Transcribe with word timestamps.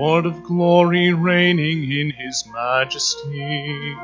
Lord 0.00 0.24
of 0.24 0.42
glory, 0.44 1.12
reigning 1.12 1.92
in 1.92 2.10
his 2.12 2.46
majesty, 2.50 3.94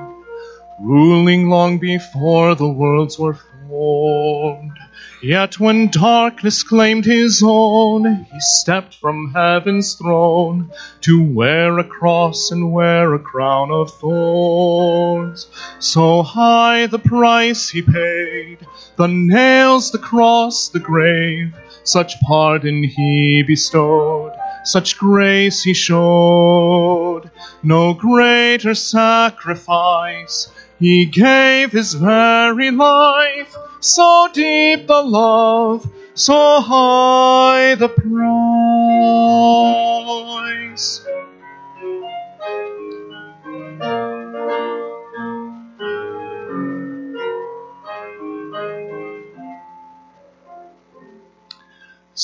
ruling 0.78 1.48
long 1.48 1.78
before 1.78 2.54
the 2.54 2.68
worlds 2.68 3.18
were 3.18 3.38
formed. 3.66 4.76
Yet 5.22 5.58
when 5.58 5.88
darkness 5.88 6.62
claimed 6.62 7.06
his 7.06 7.42
own, 7.42 8.26
he 8.30 8.40
stepped 8.40 8.96
from 8.96 9.32
heaven's 9.32 9.94
throne 9.94 10.70
to 11.00 11.32
wear 11.32 11.78
a 11.78 11.84
cross 11.84 12.50
and 12.50 12.74
wear 12.74 13.14
a 13.14 13.18
crown 13.18 13.70
of 13.70 13.90
thorns. 13.94 15.46
So 15.78 16.22
high 16.22 16.88
the 16.88 16.98
price 16.98 17.70
he 17.70 17.80
paid, 17.80 18.58
the 18.96 19.08
nails, 19.08 19.92
the 19.92 19.98
cross, 19.98 20.68
the 20.68 20.78
grave, 20.78 21.54
such 21.84 22.20
pardon 22.20 22.82
he 22.82 23.42
bestowed, 23.42 24.35
such 24.66 24.98
grace 24.98 25.62
he 25.62 25.74
showed. 25.74 27.30
No 27.62 27.94
greater 27.94 28.74
sacrifice, 28.74 30.48
he 30.78 31.06
gave 31.06 31.72
his 31.72 31.94
very 31.94 32.70
life 32.70 33.56
so 33.80 34.28
deep 34.32 34.86
the 34.86 35.02
love, 35.02 35.90
so 36.14 36.60
high 36.60 37.74
the 37.76 37.88
price. 37.88 38.06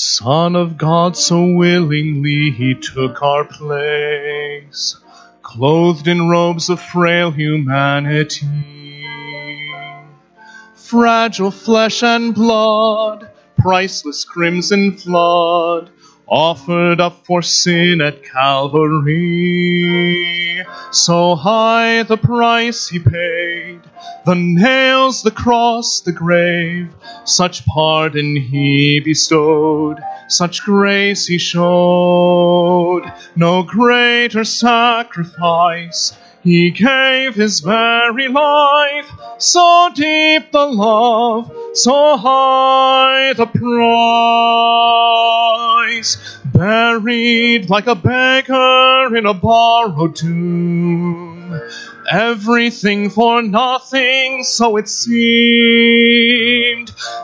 Son 0.05 0.55
of 0.55 0.77
God, 0.77 1.15
so 1.17 1.45
willingly 1.45 2.51
he 2.51 2.75
took 2.75 3.21
our 3.21 3.45
place, 3.45 4.97
clothed 5.41 6.07
in 6.07 6.29
robes 6.29 6.69
of 6.69 6.81
frail 6.81 7.31
humanity 7.31 8.73
fragile 10.93 11.49
flesh 11.49 12.03
and 12.03 12.35
blood, 12.35 13.27
priceless 13.57 14.25
crimson 14.25 14.95
flood, 14.95 15.89
offered 16.27 17.01
up 17.01 17.25
for 17.25 17.41
sin 17.41 17.99
at 17.99 18.23
Calvary. 18.23 19.03
So 20.91 21.35
high 21.35 22.03
the 22.03 22.17
price 22.17 22.89
he 22.89 22.99
paid, 22.99 23.42
the 24.25 24.35
nails, 24.35 25.23
the 25.23 25.31
cross, 25.31 26.01
the 26.01 26.11
grave, 26.11 26.93
such 27.25 27.65
pardon 27.65 28.35
he 28.35 28.99
bestowed, 28.99 29.99
such 30.27 30.63
grace 30.63 31.27
he 31.27 31.37
showed, 31.37 33.03
no 33.35 33.63
greater 33.63 34.43
sacrifice 34.43 36.17
he 36.43 36.71
gave 36.71 37.35
his 37.35 37.61
very 37.61 38.27
life, 38.27 39.09
so 39.37 39.89
deep 39.95 40.51
the 40.51 40.65
love, 40.65 41.49
so 41.73 42.17
high 42.17 43.31
the 43.31 43.45
price. 45.85 46.37
Buried 46.45 47.69
like 47.69 47.87
a 47.87 47.95
beggar 47.95 49.15
in 49.15 49.25
a 49.25 49.33
borrowed 49.33 50.17
tomb. 50.17 51.32
Everything 52.09 53.09
for 53.09 53.41
nothing, 53.41 54.43
so 54.43 54.77
it 54.77 54.89
seemed. 54.89 55.13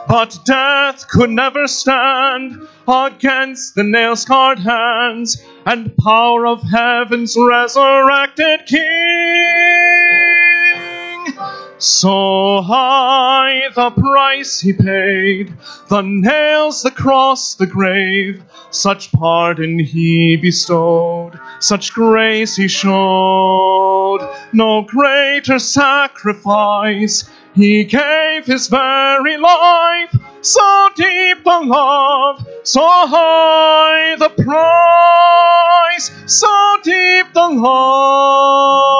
But 0.08 0.38
death 0.44 1.08
could 1.08 1.30
never 1.30 1.66
stand 1.68 2.66
against 2.88 3.74
the 3.74 3.84
nail 3.84 4.16
scarred 4.16 4.58
hands 4.58 5.42
and 5.66 5.96
power 5.96 6.46
of 6.46 6.62
heaven's 6.62 7.36
resurrected 7.38 8.66
King. 8.66 9.19
So 11.82 12.60
high 12.60 13.70
the 13.74 13.90
price 13.90 14.60
he 14.60 14.74
paid, 14.74 15.54
the 15.88 16.02
nails, 16.02 16.82
the 16.82 16.90
cross, 16.90 17.54
the 17.54 17.66
grave, 17.66 18.42
such 18.70 19.10
pardon 19.12 19.78
he 19.78 20.36
bestowed, 20.36 21.40
such 21.58 21.94
grace 21.94 22.54
he 22.54 22.68
showed, 22.68 24.20
no 24.52 24.82
greater 24.82 25.58
sacrifice. 25.58 27.30
He 27.54 27.84
gave 27.84 28.44
his 28.44 28.68
very 28.68 29.38
life, 29.38 30.14
so 30.42 30.90
deep 30.94 31.42
the 31.44 31.60
love, 31.64 32.46
so 32.62 32.82
high 32.82 34.16
the 34.18 34.28
price, 34.28 36.10
so 36.26 36.76
deep 36.82 37.32
the 37.32 37.48
love, 37.48 38.99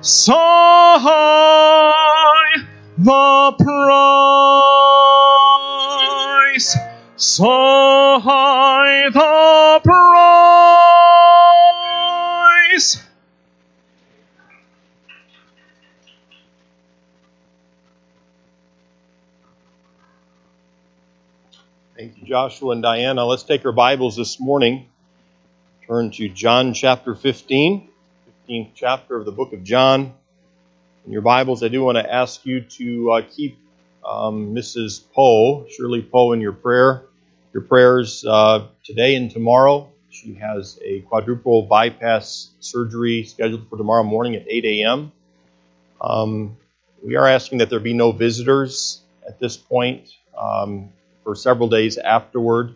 so 0.00 0.32
high 0.32 1.18
the 2.96 3.52
price, 6.54 6.76
so 7.16 8.20
high 8.20 9.10
the 9.10 9.80
price. 12.72 13.02
Thank 21.96 22.16
you, 22.18 22.26
Joshua 22.26 22.70
and 22.70 22.82
Diana. 22.82 23.26
Let's 23.26 23.42
take 23.42 23.66
our 23.66 23.72
Bibles 23.72 24.14
this 24.14 24.38
morning. 24.38 24.86
Turn 25.88 26.12
to 26.12 26.28
John 26.28 26.72
chapter 26.74 27.16
15, 27.16 27.88
15th 28.48 28.70
chapter 28.74 29.16
of 29.16 29.26
the 29.26 29.32
book 29.32 29.52
of 29.52 29.62
John. 29.62 30.14
In 31.04 31.12
your 31.12 31.22
Bibles, 31.22 31.62
I 31.62 31.68
do 31.68 31.82
want 31.82 31.98
to 31.98 32.14
ask 32.14 32.46
you 32.46 32.62
to 32.62 33.10
uh, 33.10 33.22
keep 33.30 33.58
um, 34.04 34.54
Mrs. 34.54 35.04
Poe, 35.12 35.66
Shirley 35.68 36.02
Poe, 36.02 36.32
in 36.32 36.40
your 36.40 36.52
prayer, 36.52 37.04
your 37.52 37.62
prayers 37.62 38.24
uh, 38.26 38.68
today 38.84 39.16
and 39.16 39.30
tomorrow. 39.30 39.92
She 40.10 40.34
has 40.34 40.78
a 40.82 41.00
quadruple 41.00 41.62
bypass 41.62 42.50
surgery 42.60 43.24
scheduled 43.24 43.68
for 43.68 43.76
tomorrow 43.76 44.02
morning 44.02 44.34
at 44.34 44.46
8 44.48 44.64
a.m. 44.64 45.12
Um, 46.00 46.56
we 47.04 47.16
are 47.16 47.26
asking 47.26 47.58
that 47.58 47.68
there 47.68 47.80
be 47.80 47.92
no 47.92 48.12
visitors 48.12 49.02
at 49.26 49.38
this 49.38 49.56
point. 49.58 50.08
Um, 50.38 50.90
for 51.22 51.34
several 51.34 51.68
days 51.68 51.98
afterward, 51.98 52.74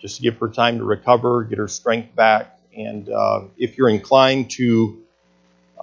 just 0.00 0.16
to 0.16 0.22
give 0.22 0.38
her 0.38 0.48
time 0.48 0.78
to 0.78 0.84
recover, 0.84 1.44
get 1.44 1.58
her 1.58 1.68
strength 1.68 2.16
back. 2.16 2.58
And 2.76 3.08
uh, 3.08 3.42
if 3.56 3.78
you're 3.78 3.88
inclined 3.88 4.50
to 4.52 5.03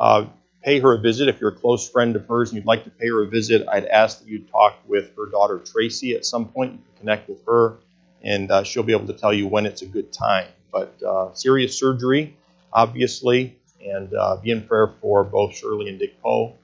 uh, 0.01 0.25
pay 0.63 0.79
her 0.79 0.93
a 0.93 0.97
visit, 0.97 1.29
if 1.29 1.39
you're 1.39 1.51
a 1.51 1.55
close 1.55 1.87
friend 1.87 2.15
of 2.15 2.27
hers 2.27 2.49
and 2.49 2.57
you'd 2.57 2.65
like 2.65 2.85
to 2.85 2.89
pay 2.89 3.07
her 3.07 3.21
a 3.21 3.27
visit, 3.27 3.67
I'd 3.67 3.85
ask 3.85 4.19
that 4.19 4.27
you 4.27 4.39
talk 4.39 4.79
with 4.87 5.15
her 5.15 5.27
daughter 5.27 5.59
Tracy 5.59 6.15
at 6.15 6.25
some 6.25 6.47
point. 6.47 6.71
You 6.71 6.77
can 6.79 6.99
connect 7.01 7.29
with 7.29 7.45
her, 7.45 7.77
and 8.23 8.49
uh, 8.51 8.63
she'll 8.63 8.81
be 8.81 8.93
able 8.93 9.05
to 9.07 9.13
tell 9.13 9.31
you 9.31 9.47
when 9.47 9.67
it's 9.67 9.83
a 9.83 9.85
good 9.85 10.11
time. 10.11 10.47
But 10.71 10.95
uh, 11.03 11.33
serious 11.35 11.77
surgery, 11.77 12.35
obviously, 12.73 13.59
and 13.79 14.11
uh, 14.15 14.37
be 14.37 14.49
in 14.49 14.63
prayer 14.63 14.87
for 15.01 15.23
both 15.23 15.55
Shirley 15.55 15.87
and 15.87 15.99
Dick 15.99 16.19
Poe. 16.19 16.55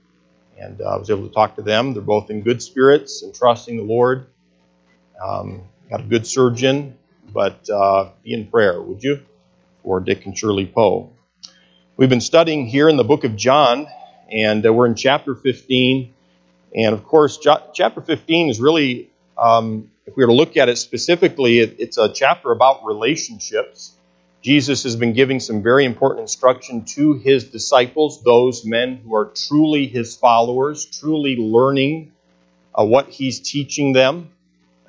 And 0.58 0.81
uh, 0.81 0.86
I 0.86 0.97
was 0.97 1.12
able 1.12 1.28
to 1.28 1.34
talk 1.34 1.58
to 1.58 1.62
them. 1.62 1.94
They're 1.94 2.02
both 2.02 2.31
in 2.31 2.42
good 2.42 2.64
spirits 2.64 3.22
and 3.22 3.36
trusting 3.36 3.78
the 3.78 3.84
Lord. 3.84 4.26
Um, 5.24 5.62
got 5.92 6.00
a 6.00 6.03
good 6.03 6.26
surgeon, 6.26 6.97
but 7.32 7.70
uh, 7.70 8.09
be 8.23 8.34
in 8.34 8.47
prayer, 8.47 8.82
would 8.82 9.03
you, 9.03 9.22
for 9.84 10.00
Dick 10.00 10.26
and 10.26 10.35
Shirley 10.35 10.66
Poe. 10.66 11.11
We've 11.97 12.09
been 12.09 12.22
studying 12.22 12.67
here 12.67 12.90
in 12.90 12.96
the 12.96 13.03
book 13.03 13.23
of 13.23 13.35
John, 13.35 13.88
and 14.32 14.64
uh, 14.64 14.72
we're 14.72 14.85
in 14.85 14.94
chapter 14.94 15.34
15. 15.34 16.14
And 16.76 16.94
of 16.94 17.03
course, 17.03 17.38
jo- 17.38 17.72
chapter 17.73 18.02
15 18.02 18.49
is 18.49 18.59
really, 18.61 19.09
um, 19.35 19.90
if 20.05 20.16
we 20.16 20.23
were 20.23 20.28
to 20.28 20.35
look 20.35 20.58
at 20.58 20.70
it 20.70 20.78
specifically, 20.78 21.58
it, 21.58 21.78
it's 21.79 21.97
a 21.97 22.14
chapter 22.14 22.52
about 22.52 22.85
relationships. 22.85 23.94
Jesus 24.44 24.84
has 24.84 24.96
been 24.96 25.14
giving 25.14 25.40
some 25.40 25.64
very 25.64 25.85
important 25.85 26.22
instruction 26.22 26.85
to 26.85 27.14
his 27.14 27.46
disciples, 27.46 28.23
those 28.23 28.64
men 28.64 28.97
who 28.97 29.16
are 29.16 29.32
truly 29.47 29.88
his 29.88 30.16
followers, 30.16 30.85
truly 30.85 31.35
learning 31.35 32.11
uh, 32.76 32.85
what 32.85 33.09
he's 33.09 33.40
teaching 33.40 33.94
them 33.94 34.29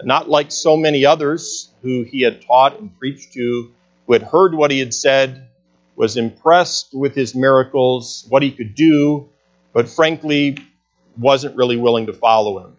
not 0.04 0.28
like 0.28 0.52
so 0.52 0.76
many 0.76 1.04
others 1.04 1.72
who 1.82 2.02
he 2.04 2.22
had 2.22 2.42
taught 2.42 2.78
and 2.78 2.96
preached 2.98 3.32
to, 3.32 3.72
who 4.06 4.12
had 4.12 4.22
heard 4.22 4.54
what 4.54 4.70
he 4.70 4.78
had 4.78 4.94
said, 4.94 5.47
was 5.98 6.16
impressed 6.16 6.94
with 6.94 7.16
his 7.16 7.34
miracles, 7.34 8.24
what 8.28 8.40
he 8.40 8.52
could 8.52 8.76
do, 8.76 9.28
but 9.72 9.88
frankly 9.88 10.56
wasn't 11.18 11.56
really 11.56 11.76
willing 11.76 12.06
to 12.06 12.12
follow 12.12 12.64
him. 12.64 12.76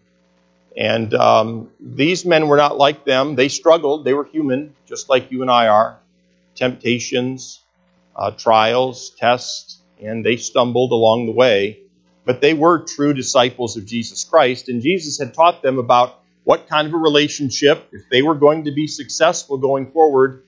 And 0.74 1.12
um, 1.12 1.70
these 1.78 2.24
men 2.24 2.48
were 2.48 2.56
not 2.56 2.78
like 2.78 3.04
them. 3.04 3.36
They 3.36 3.48
struggled. 3.48 4.06
They 4.06 4.14
were 4.14 4.24
human, 4.24 4.74
just 4.86 5.10
like 5.10 5.30
you 5.30 5.42
and 5.42 5.50
I 5.50 5.68
are. 5.68 5.98
Temptations, 6.54 7.60
uh, 8.16 8.30
trials, 8.30 9.10
tests, 9.10 9.82
and 10.02 10.24
they 10.24 10.36
stumbled 10.36 10.90
along 10.92 11.26
the 11.26 11.32
way. 11.32 11.80
But 12.24 12.40
they 12.40 12.54
were 12.54 12.86
true 12.86 13.12
disciples 13.12 13.76
of 13.76 13.84
Jesus 13.84 14.24
Christ, 14.24 14.70
and 14.70 14.80
Jesus 14.80 15.18
had 15.18 15.34
taught 15.34 15.60
them 15.60 15.78
about 15.78 16.22
what 16.44 16.68
kind 16.68 16.88
of 16.88 16.94
a 16.94 16.96
relationship, 16.96 17.88
if 17.92 18.08
they 18.10 18.22
were 18.22 18.34
going 18.34 18.64
to 18.64 18.72
be 18.72 18.86
successful 18.86 19.58
going 19.58 19.90
forward, 19.90 20.44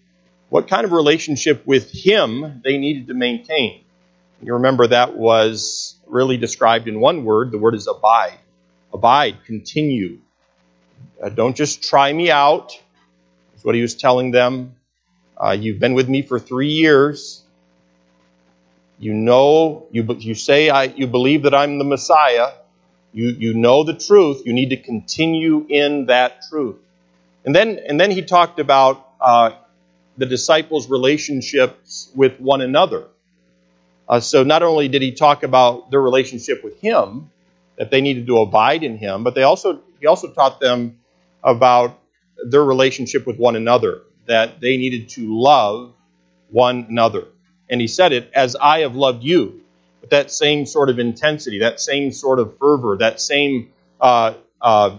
what 0.52 0.68
kind 0.68 0.84
of 0.84 0.92
relationship 0.92 1.66
with 1.66 1.90
Him 1.90 2.60
they 2.62 2.76
needed 2.76 3.06
to 3.06 3.14
maintain. 3.14 3.84
You 4.42 4.52
remember 4.52 4.86
that 4.88 5.16
was 5.16 5.94
really 6.06 6.36
described 6.36 6.88
in 6.88 7.00
one 7.00 7.24
word. 7.24 7.52
The 7.52 7.56
word 7.56 7.74
is 7.74 7.86
abide. 7.86 8.38
Abide, 8.92 9.38
continue. 9.46 10.18
Uh, 11.22 11.30
don't 11.30 11.56
just 11.56 11.82
try 11.82 12.12
me 12.12 12.30
out. 12.30 12.78
is 13.56 13.64
what 13.64 13.74
he 13.74 13.80
was 13.80 13.94
telling 13.94 14.30
them. 14.30 14.74
Uh, 15.42 15.56
you've 15.58 15.80
been 15.80 15.94
with 15.94 16.06
me 16.06 16.20
for 16.20 16.38
three 16.38 16.72
years. 16.72 17.42
You 18.98 19.14
know, 19.14 19.86
you, 19.90 20.04
you 20.18 20.34
say 20.34 20.68
I, 20.68 20.82
you 20.84 21.06
believe 21.06 21.44
that 21.44 21.54
I'm 21.54 21.78
the 21.78 21.84
Messiah. 21.84 22.52
You, 23.14 23.28
you 23.28 23.54
know 23.54 23.84
the 23.84 23.94
truth. 23.94 24.42
You 24.44 24.52
need 24.52 24.68
to 24.68 24.76
continue 24.76 25.64
in 25.66 26.06
that 26.06 26.42
truth. 26.50 26.76
And 27.46 27.56
then, 27.56 27.78
and 27.88 27.98
then 27.98 28.10
he 28.10 28.20
talked 28.20 28.60
about 28.60 29.08
uh, 29.18 29.52
the 30.16 30.26
disciples' 30.26 30.90
relationships 30.90 32.10
with 32.14 32.38
one 32.38 32.60
another. 32.60 33.06
Uh, 34.08 34.20
so 34.20 34.42
not 34.42 34.62
only 34.62 34.88
did 34.88 35.02
he 35.02 35.12
talk 35.12 35.42
about 35.42 35.90
their 35.90 36.02
relationship 36.02 36.62
with 36.62 36.80
him, 36.80 37.30
that 37.78 37.90
they 37.90 38.00
needed 38.00 38.26
to 38.26 38.38
abide 38.38 38.82
in 38.82 38.98
him, 38.98 39.24
but 39.24 39.34
they 39.34 39.42
also 39.42 39.80
he 40.00 40.06
also 40.06 40.30
taught 40.32 40.60
them 40.60 40.98
about 41.42 41.98
their 42.44 42.64
relationship 42.64 43.26
with 43.26 43.38
one 43.38 43.56
another, 43.56 44.02
that 44.26 44.60
they 44.60 44.76
needed 44.76 45.08
to 45.08 45.40
love 45.40 45.94
one 46.50 46.86
another. 46.88 47.26
And 47.70 47.80
he 47.80 47.86
said 47.86 48.12
it 48.12 48.30
as 48.34 48.56
I 48.56 48.80
have 48.80 48.94
loved 48.94 49.24
you, 49.24 49.62
with 50.00 50.10
that 50.10 50.30
same 50.30 50.66
sort 50.66 50.90
of 50.90 50.98
intensity, 50.98 51.60
that 51.60 51.80
same 51.80 52.12
sort 52.12 52.38
of 52.38 52.58
fervor, 52.58 52.98
that 52.98 53.20
same 53.20 53.72
uh, 54.00 54.34
uh, 54.60 54.98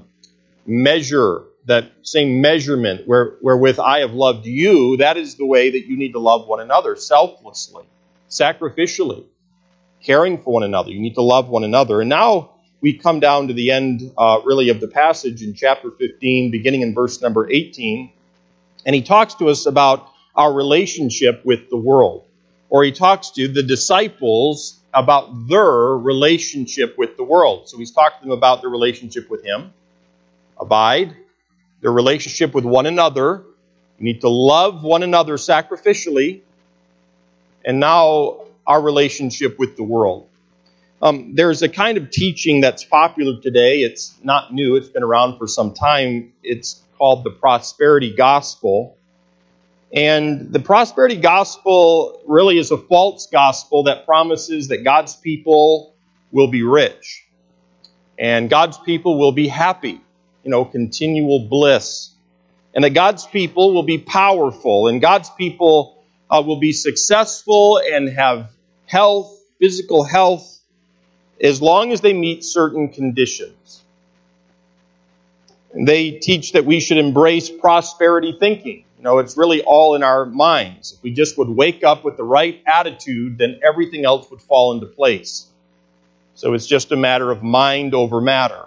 measure 0.65 1.43
that 1.65 1.91
same 2.01 2.41
measurement 2.41 3.07
where, 3.07 3.35
wherewith 3.41 3.79
I 3.79 3.99
have 3.99 4.13
loved 4.13 4.45
you, 4.45 4.97
that 4.97 5.17
is 5.17 5.35
the 5.35 5.45
way 5.45 5.71
that 5.71 5.85
you 5.85 5.97
need 5.97 6.13
to 6.13 6.19
love 6.19 6.47
one 6.47 6.59
another 6.59 6.95
selflessly, 6.95 7.85
sacrificially, 8.29 9.25
caring 10.03 10.41
for 10.41 10.53
one 10.53 10.63
another. 10.63 10.91
You 10.91 10.99
need 10.99 11.15
to 11.15 11.21
love 11.21 11.47
one 11.47 11.63
another. 11.63 12.01
And 12.01 12.09
now 12.09 12.51
we 12.81 12.97
come 12.97 13.21
down 13.21 13.47
to 13.47 13.53
the 13.53 13.71
end, 13.71 14.11
uh, 14.17 14.41
really, 14.43 14.69
of 14.69 14.81
the 14.81 14.89
passage 14.89 15.41
in 15.41 15.53
chapter 15.53 15.89
15, 15.91 16.51
beginning 16.51 16.81
in 16.81 16.93
verse 16.93 17.21
number 17.21 17.49
18. 17.49 18.11
And 18.85 18.93
he 18.93 19.01
talks 19.01 19.35
to 19.35 19.47
us 19.47 19.65
about 19.65 20.09
our 20.35 20.51
relationship 20.51 21.45
with 21.45 21.69
the 21.69 21.77
world. 21.77 22.25
Or 22.69 22.83
he 22.83 22.91
talks 22.91 23.29
to 23.31 23.47
the 23.47 23.63
disciples 23.63 24.79
about 24.93 25.47
their 25.47 25.95
relationship 25.97 26.97
with 26.97 27.15
the 27.17 27.23
world. 27.23 27.69
So 27.69 27.77
he's 27.77 27.91
talked 27.91 28.21
to 28.21 28.27
them 28.27 28.37
about 28.37 28.61
their 28.61 28.69
relationship 28.69 29.29
with 29.29 29.45
him. 29.45 29.73
Abide, 30.59 31.15
their 31.83 31.91
relationship 31.91 32.55
with 32.55 32.63
one 32.63 32.85
another. 32.85 33.43
You 33.99 34.05
need 34.05 34.21
to 34.21 34.29
love 34.29 34.83
one 34.83 35.03
another 35.03 35.35
sacrificially. 35.35 36.41
And 37.63 37.79
now 37.79 38.45
our 38.65 38.81
relationship 38.81 39.59
with 39.59 39.75
the 39.75 39.83
world. 39.83 40.29
Um, 41.01 41.35
there's 41.35 41.61
a 41.61 41.67
kind 41.67 41.97
of 41.97 42.09
teaching 42.09 42.61
that's 42.61 42.85
popular 42.85 43.41
today. 43.41 43.81
It's 43.81 44.17
not 44.23 44.53
new, 44.53 44.77
it's 44.77 44.87
been 44.87 45.03
around 45.03 45.37
for 45.37 45.47
some 45.47 45.73
time. 45.73 46.31
It's 46.41 46.81
called 46.97 47.25
the 47.25 47.31
prosperity 47.31 48.15
gospel. 48.15 48.97
And 49.93 50.53
the 50.53 50.59
prosperity 50.59 51.17
gospel 51.17 52.21
really 52.25 52.57
is 52.57 52.71
a 52.71 52.77
false 52.77 53.27
gospel 53.27 53.83
that 53.83 54.05
promises 54.05 54.69
that 54.69 54.85
God's 54.85 55.15
people 55.17 55.93
will 56.31 56.47
be 56.47 56.63
rich 56.63 57.25
and 58.17 58.49
God's 58.49 58.77
people 58.77 59.19
will 59.19 59.33
be 59.33 59.49
happy 59.49 59.99
you 60.43 60.51
know, 60.51 60.65
continual 60.65 61.47
bliss. 61.47 62.09
And 62.73 62.83
that 62.83 62.91
God's 62.91 63.25
people 63.25 63.73
will 63.73 63.83
be 63.83 63.97
powerful 63.97 64.87
and 64.87 64.99
God's 64.99 65.29
people 65.29 66.03
uh, 66.29 66.41
will 66.45 66.59
be 66.59 66.71
successful 66.71 67.79
and 67.79 68.09
have 68.09 68.49
health, 68.85 69.39
physical 69.59 70.03
health, 70.03 70.59
as 71.41 71.61
long 71.61 71.91
as 71.91 72.01
they 72.01 72.13
meet 72.13 72.43
certain 72.43 72.89
conditions. 72.89 73.81
And 75.73 75.87
they 75.87 76.11
teach 76.11 76.53
that 76.53 76.65
we 76.65 76.79
should 76.79 76.97
embrace 76.97 77.49
prosperity 77.49 78.35
thinking. 78.39 78.85
You 78.97 79.03
know, 79.03 79.19
it's 79.19 79.35
really 79.37 79.61
all 79.61 79.95
in 79.95 80.03
our 80.03 80.25
minds. 80.25 80.93
If 80.93 81.03
we 81.03 81.11
just 81.11 81.37
would 81.37 81.49
wake 81.49 81.83
up 81.83 82.03
with 82.03 82.15
the 82.17 82.23
right 82.23 82.61
attitude, 82.65 83.37
then 83.37 83.59
everything 83.67 84.05
else 84.05 84.29
would 84.31 84.41
fall 84.41 84.73
into 84.73 84.85
place. 84.85 85.47
So 86.35 86.53
it's 86.53 86.65
just 86.65 86.91
a 86.91 86.95
matter 86.95 87.31
of 87.31 87.43
mind 87.43 87.93
over 87.93 88.21
matter. 88.21 88.65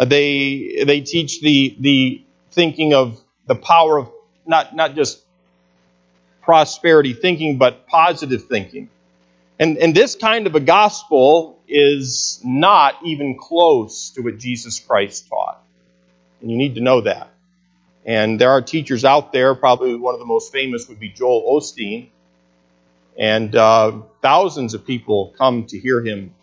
Uh, 0.00 0.06
they 0.06 0.82
they 0.86 1.02
teach 1.02 1.42
the 1.42 1.76
the 1.78 2.24
thinking 2.52 2.94
of 2.94 3.20
the 3.46 3.54
power 3.54 3.98
of 3.98 4.10
not 4.46 4.74
not 4.74 4.94
just 4.94 5.22
prosperity 6.40 7.12
thinking, 7.12 7.58
but 7.58 7.86
positive 7.86 8.44
thinking. 8.46 8.88
And, 9.58 9.76
and 9.76 9.94
this 9.94 10.16
kind 10.16 10.46
of 10.46 10.54
a 10.54 10.60
gospel 10.60 11.60
is 11.68 12.40
not 12.42 12.94
even 13.04 13.36
close 13.38 14.10
to 14.12 14.22
what 14.22 14.38
Jesus 14.38 14.80
Christ 14.80 15.28
taught. 15.28 15.62
And 16.40 16.50
you 16.50 16.56
need 16.56 16.76
to 16.76 16.80
know 16.80 17.02
that. 17.02 17.28
And 18.06 18.40
there 18.40 18.50
are 18.52 18.62
teachers 18.62 19.04
out 19.04 19.34
there, 19.34 19.54
probably 19.54 19.94
one 19.96 20.14
of 20.14 20.20
the 20.20 20.26
most 20.26 20.50
famous 20.50 20.88
would 20.88 20.98
be 20.98 21.10
Joel 21.10 21.60
Osteen. 21.60 22.08
And 23.18 23.54
uh, 23.54 24.00
thousands 24.22 24.72
of 24.72 24.86
people 24.86 25.34
come 25.36 25.66
to 25.66 25.78
hear 25.78 26.02
him 26.02 26.34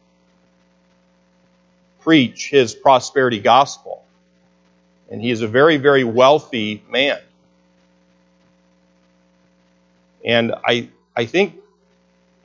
preach 2.07 2.49
his 2.49 2.73
prosperity 2.73 3.41
gospel. 3.41 4.01
And 5.11 5.21
he 5.21 5.29
is 5.29 5.41
a 5.41 5.47
very, 5.47 5.75
very 5.75 6.05
wealthy 6.05 6.81
man. 6.89 7.19
And 10.23 10.55
I, 10.65 10.87
I 11.17 11.25
think, 11.25 11.55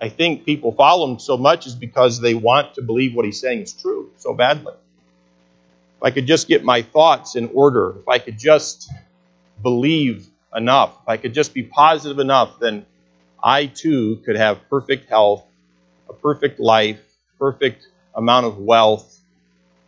I 0.00 0.08
think 0.08 0.44
people 0.44 0.72
follow 0.72 1.08
him 1.08 1.20
so 1.20 1.36
much 1.36 1.68
is 1.68 1.76
because 1.76 2.20
they 2.20 2.34
want 2.34 2.74
to 2.74 2.82
believe 2.82 3.14
what 3.14 3.24
he's 3.24 3.38
saying 3.38 3.60
is 3.60 3.72
true 3.72 4.10
so 4.16 4.34
badly. 4.34 4.72
If 4.72 6.02
I 6.02 6.10
could 6.10 6.26
just 6.26 6.48
get 6.48 6.64
my 6.64 6.82
thoughts 6.82 7.36
in 7.36 7.48
order, 7.54 7.94
if 8.00 8.08
I 8.08 8.18
could 8.18 8.40
just 8.40 8.90
believe 9.62 10.26
enough, 10.52 10.90
if 11.02 11.08
I 11.08 11.18
could 11.18 11.34
just 11.34 11.54
be 11.54 11.62
positive 11.62 12.18
enough, 12.18 12.58
then 12.58 12.84
I 13.40 13.66
too 13.66 14.16
could 14.24 14.34
have 14.34 14.58
perfect 14.68 15.08
health, 15.08 15.44
a 16.10 16.14
perfect 16.14 16.58
life, 16.58 16.98
perfect 17.38 17.86
amount 18.16 18.46
of 18.46 18.58
wealth, 18.58 19.11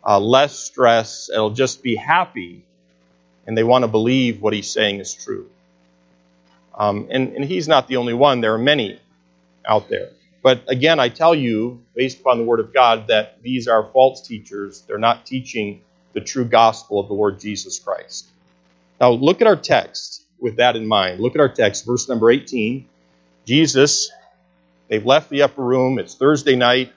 uh, 0.06 0.20
less 0.20 0.58
stress. 0.58 1.30
It'll 1.32 1.50
just 1.50 1.82
be 1.82 1.96
happy, 1.96 2.64
and 3.46 3.56
they 3.56 3.64
want 3.64 3.82
to 3.82 3.88
believe 3.88 4.42
what 4.42 4.52
he's 4.52 4.70
saying 4.70 5.00
is 5.00 5.14
true. 5.14 5.48
Um, 6.74 7.08
and, 7.10 7.34
and 7.34 7.44
he's 7.44 7.68
not 7.68 7.88
the 7.88 7.96
only 7.96 8.14
one. 8.14 8.40
There 8.40 8.54
are 8.54 8.58
many 8.58 9.00
out 9.66 9.88
there. 9.88 10.10
But 10.42 10.64
again, 10.68 11.00
I 11.00 11.08
tell 11.08 11.34
you, 11.34 11.82
based 11.94 12.20
upon 12.20 12.38
the 12.38 12.44
Word 12.44 12.60
of 12.60 12.74
God, 12.74 13.08
that 13.08 13.42
these 13.42 13.66
are 13.68 13.84
false 13.92 14.26
teachers. 14.26 14.82
They're 14.82 14.98
not 14.98 15.24
teaching 15.24 15.80
the 16.12 16.20
true 16.20 16.44
gospel 16.44 17.00
of 17.00 17.08
the 17.08 17.14
Lord 17.14 17.40
Jesus 17.40 17.78
Christ. 17.78 18.26
Now, 19.00 19.10
look 19.10 19.40
at 19.40 19.46
our 19.46 19.56
text 19.56 20.22
with 20.38 20.56
that 20.56 20.76
in 20.76 20.86
mind. 20.86 21.20
Look 21.20 21.34
at 21.34 21.40
our 21.40 21.48
text, 21.48 21.86
verse 21.86 22.08
number 22.08 22.30
18. 22.30 22.86
Jesus, 23.46 24.10
they've 24.88 25.04
left 25.04 25.30
the 25.30 25.42
upper 25.42 25.62
room. 25.62 25.98
It's 25.98 26.14
Thursday 26.14 26.56
night. 26.56 26.92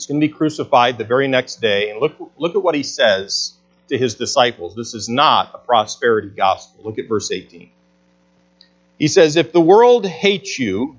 He's 0.00 0.06
going 0.06 0.18
to 0.18 0.26
be 0.26 0.32
crucified 0.32 0.96
the 0.96 1.04
very 1.04 1.28
next 1.28 1.60
day. 1.60 1.90
And 1.90 2.00
look, 2.00 2.14
look 2.38 2.54
at 2.56 2.62
what 2.62 2.74
he 2.74 2.82
says 2.82 3.52
to 3.88 3.98
his 3.98 4.14
disciples. 4.14 4.74
This 4.74 4.94
is 4.94 5.10
not 5.10 5.50
a 5.52 5.58
prosperity 5.58 6.30
gospel. 6.30 6.84
Look 6.84 6.98
at 6.98 7.06
verse 7.06 7.30
18. 7.30 7.70
He 8.98 9.08
says, 9.08 9.36
If 9.36 9.52
the 9.52 9.60
world 9.60 10.06
hates 10.06 10.58
you, 10.58 10.96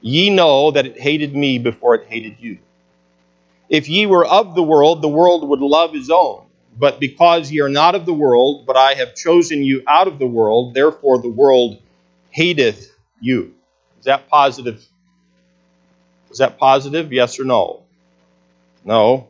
ye 0.00 0.30
know 0.30 0.72
that 0.72 0.84
it 0.84 0.98
hated 0.98 1.36
me 1.36 1.60
before 1.60 1.94
it 1.94 2.08
hated 2.08 2.38
you. 2.40 2.58
If 3.68 3.88
ye 3.88 4.06
were 4.06 4.26
of 4.26 4.56
the 4.56 4.62
world, 4.64 5.00
the 5.00 5.08
world 5.08 5.48
would 5.48 5.60
love 5.60 5.92
his 5.92 6.10
own. 6.10 6.46
But 6.76 6.98
because 6.98 7.52
ye 7.52 7.60
are 7.60 7.68
not 7.68 7.94
of 7.94 8.04
the 8.04 8.12
world, 8.12 8.66
but 8.66 8.76
I 8.76 8.94
have 8.94 9.14
chosen 9.14 9.62
you 9.62 9.84
out 9.86 10.08
of 10.08 10.18
the 10.18 10.26
world, 10.26 10.74
therefore 10.74 11.22
the 11.22 11.28
world 11.28 11.80
hateth 12.30 12.92
you. 13.20 13.54
Is 14.00 14.06
that 14.06 14.28
positive 14.28 14.84
is 16.34 16.38
that 16.38 16.58
positive? 16.58 17.12
Yes 17.12 17.38
or 17.38 17.44
no? 17.44 17.84
No. 18.84 19.28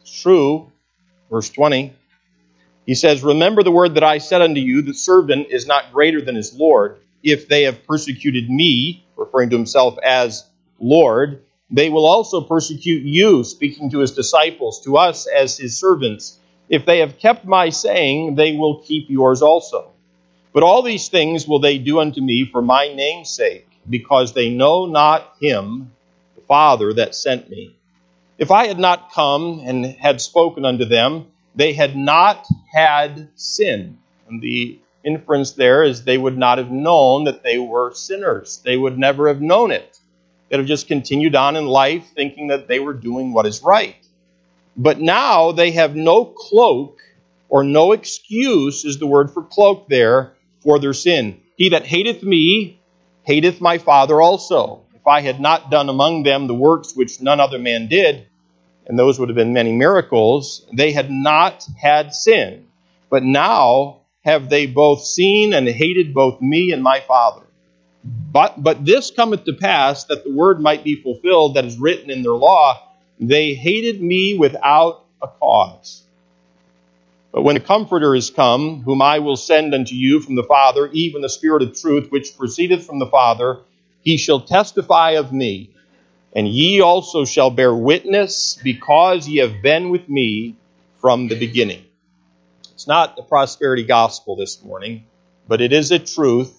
It's 0.00 0.20
true. 0.22 0.72
Verse 1.30 1.48
20. 1.50 1.94
He 2.84 2.96
says, 2.96 3.22
Remember 3.22 3.62
the 3.62 3.70
word 3.70 3.94
that 3.94 4.02
I 4.02 4.18
said 4.18 4.42
unto 4.42 4.60
you, 4.60 4.82
the 4.82 4.92
servant 4.92 5.46
is 5.50 5.68
not 5.68 5.92
greater 5.92 6.20
than 6.20 6.34
his 6.34 6.52
Lord. 6.52 6.98
If 7.22 7.46
they 7.46 7.62
have 7.62 7.86
persecuted 7.86 8.50
me, 8.50 9.06
referring 9.16 9.50
to 9.50 9.56
himself 9.56 9.98
as 10.02 10.44
Lord, 10.80 11.44
they 11.70 11.90
will 11.90 12.06
also 12.06 12.40
persecute 12.40 13.04
you, 13.04 13.44
speaking 13.44 13.92
to 13.92 14.00
his 14.00 14.10
disciples, 14.10 14.82
to 14.82 14.96
us 14.96 15.28
as 15.28 15.56
his 15.56 15.78
servants. 15.78 16.40
If 16.68 16.86
they 16.86 16.98
have 16.98 17.20
kept 17.20 17.44
my 17.44 17.68
saying, 17.68 18.34
they 18.34 18.56
will 18.56 18.80
keep 18.80 19.08
yours 19.08 19.42
also. 19.42 19.92
But 20.52 20.64
all 20.64 20.82
these 20.82 21.06
things 21.06 21.46
will 21.46 21.60
they 21.60 21.78
do 21.78 22.00
unto 22.00 22.20
me 22.20 22.50
for 22.50 22.62
my 22.62 22.92
name's 22.92 23.30
sake, 23.30 23.68
because 23.88 24.32
they 24.32 24.50
know 24.50 24.86
not 24.86 25.36
him 25.40 25.92
Father 26.50 26.92
that 26.92 27.14
sent 27.14 27.48
me. 27.48 27.76
If 28.36 28.50
I 28.50 28.66
had 28.66 28.80
not 28.80 29.12
come 29.12 29.62
and 29.64 29.86
had 29.86 30.20
spoken 30.20 30.64
unto 30.64 30.84
them, 30.84 31.28
they 31.54 31.74
had 31.74 31.94
not 31.94 32.44
had 32.72 33.28
sin. 33.36 33.98
And 34.28 34.42
the 34.42 34.80
inference 35.04 35.52
there 35.52 35.84
is 35.84 36.02
they 36.02 36.18
would 36.18 36.36
not 36.36 36.58
have 36.58 36.72
known 36.72 37.22
that 37.24 37.44
they 37.44 37.58
were 37.58 37.94
sinners. 37.94 38.60
They 38.64 38.76
would 38.76 38.98
never 38.98 39.28
have 39.28 39.40
known 39.40 39.70
it. 39.70 39.96
They'd 40.48 40.58
have 40.58 40.66
just 40.66 40.88
continued 40.88 41.36
on 41.36 41.54
in 41.54 41.66
life 41.66 42.10
thinking 42.16 42.48
that 42.48 42.66
they 42.66 42.80
were 42.80 42.94
doing 42.94 43.32
what 43.32 43.46
is 43.46 43.62
right. 43.62 44.04
But 44.76 45.00
now 45.00 45.52
they 45.52 45.70
have 45.70 45.94
no 45.94 46.24
cloak 46.24 46.98
or 47.48 47.62
no 47.62 47.92
excuse, 47.92 48.84
is 48.84 48.98
the 48.98 49.06
word 49.06 49.30
for 49.30 49.44
cloak 49.44 49.88
there, 49.88 50.32
for 50.62 50.80
their 50.80 50.94
sin. 50.94 51.42
He 51.56 51.68
that 51.68 51.86
hateth 51.86 52.24
me 52.24 52.80
hateth 53.22 53.60
my 53.60 53.78
Father 53.78 54.20
also. 54.20 54.82
If 55.00 55.06
I 55.06 55.22
had 55.22 55.40
not 55.40 55.70
done 55.70 55.88
among 55.88 56.24
them 56.24 56.46
the 56.46 56.54
works 56.54 56.94
which 56.94 57.22
none 57.22 57.40
other 57.40 57.58
man 57.58 57.88
did, 57.88 58.26
and 58.86 58.98
those 58.98 59.18
would 59.18 59.30
have 59.30 59.36
been 59.36 59.54
many 59.54 59.72
miracles, 59.72 60.66
they 60.72 60.92
had 60.92 61.10
not 61.10 61.66
had 61.80 62.14
sin. 62.14 62.66
But 63.08 63.22
now 63.22 64.00
have 64.24 64.50
they 64.50 64.66
both 64.66 65.02
seen 65.04 65.54
and 65.54 65.66
hated 65.66 66.12
both 66.12 66.42
me 66.42 66.72
and 66.72 66.82
my 66.82 67.00
Father. 67.00 67.46
But, 68.04 68.62
but 68.62 68.84
this 68.84 69.10
cometh 69.10 69.44
to 69.44 69.54
pass 69.54 70.04
that 70.04 70.24
the 70.24 70.32
word 70.32 70.60
might 70.60 70.84
be 70.84 70.96
fulfilled 70.96 71.54
that 71.54 71.64
is 71.64 71.78
written 71.78 72.10
in 72.10 72.22
their 72.22 72.32
law, 72.32 72.90
they 73.18 73.54
hated 73.54 74.02
me 74.02 74.36
without 74.36 75.04
a 75.22 75.28
cause. 75.28 76.02
But 77.32 77.42
when 77.42 77.54
the 77.54 77.60
Comforter 77.60 78.14
is 78.14 78.28
come, 78.28 78.82
whom 78.82 79.00
I 79.00 79.20
will 79.20 79.36
send 79.36 79.72
unto 79.72 79.94
you 79.94 80.20
from 80.20 80.34
the 80.34 80.42
Father, 80.42 80.90
even 80.92 81.22
the 81.22 81.28
Spirit 81.28 81.62
of 81.62 81.74
truth, 81.74 82.10
which 82.10 82.36
proceedeth 82.36 82.84
from 82.84 82.98
the 82.98 83.06
Father, 83.06 83.60
he 84.02 84.16
shall 84.16 84.40
testify 84.40 85.12
of 85.12 85.32
me. 85.32 85.74
And 86.34 86.46
ye 86.46 86.80
also 86.80 87.24
shall 87.24 87.50
bear 87.50 87.74
witness, 87.74 88.58
because 88.62 89.26
ye 89.28 89.38
have 89.38 89.62
been 89.62 89.90
with 89.90 90.08
me 90.08 90.54
from 91.00 91.26
the 91.26 91.38
beginning. 91.38 91.84
It's 92.72 92.86
not 92.86 93.16
the 93.16 93.22
prosperity 93.22 93.82
gospel 93.82 94.36
this 94.36 94.62
morning, 94.62 95.06
but 95.48 95.60
it 95.60 95.72
is 95.72 95.90
a 95.90 95.98
truth. 95.98 96.56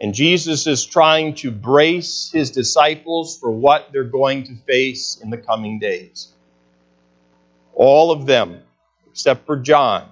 And 0.00 0.14
Jesus 0.14 0.66
is 0.66 0.84
trying 0.84 1.34
to 1.36 1.50
brace 1.50 2.30
his 2.32 2.52
disciples 2.52 3.38
for 3.38 3.50
what 3.50 3.90
they're 3.92 4.04
going 4.04 4.44
to 4.44 4.56
face 4.66 5.18
in 5.22 5.30
the 5.30 5.36
coming 5.36 5.78
days. 5.78 6.32
All 7.74 8.12
of 8.12 8.26
them, 8.26 8.62
except 9.10 9.46
for 9.46 9.56
John, 9.56 10.08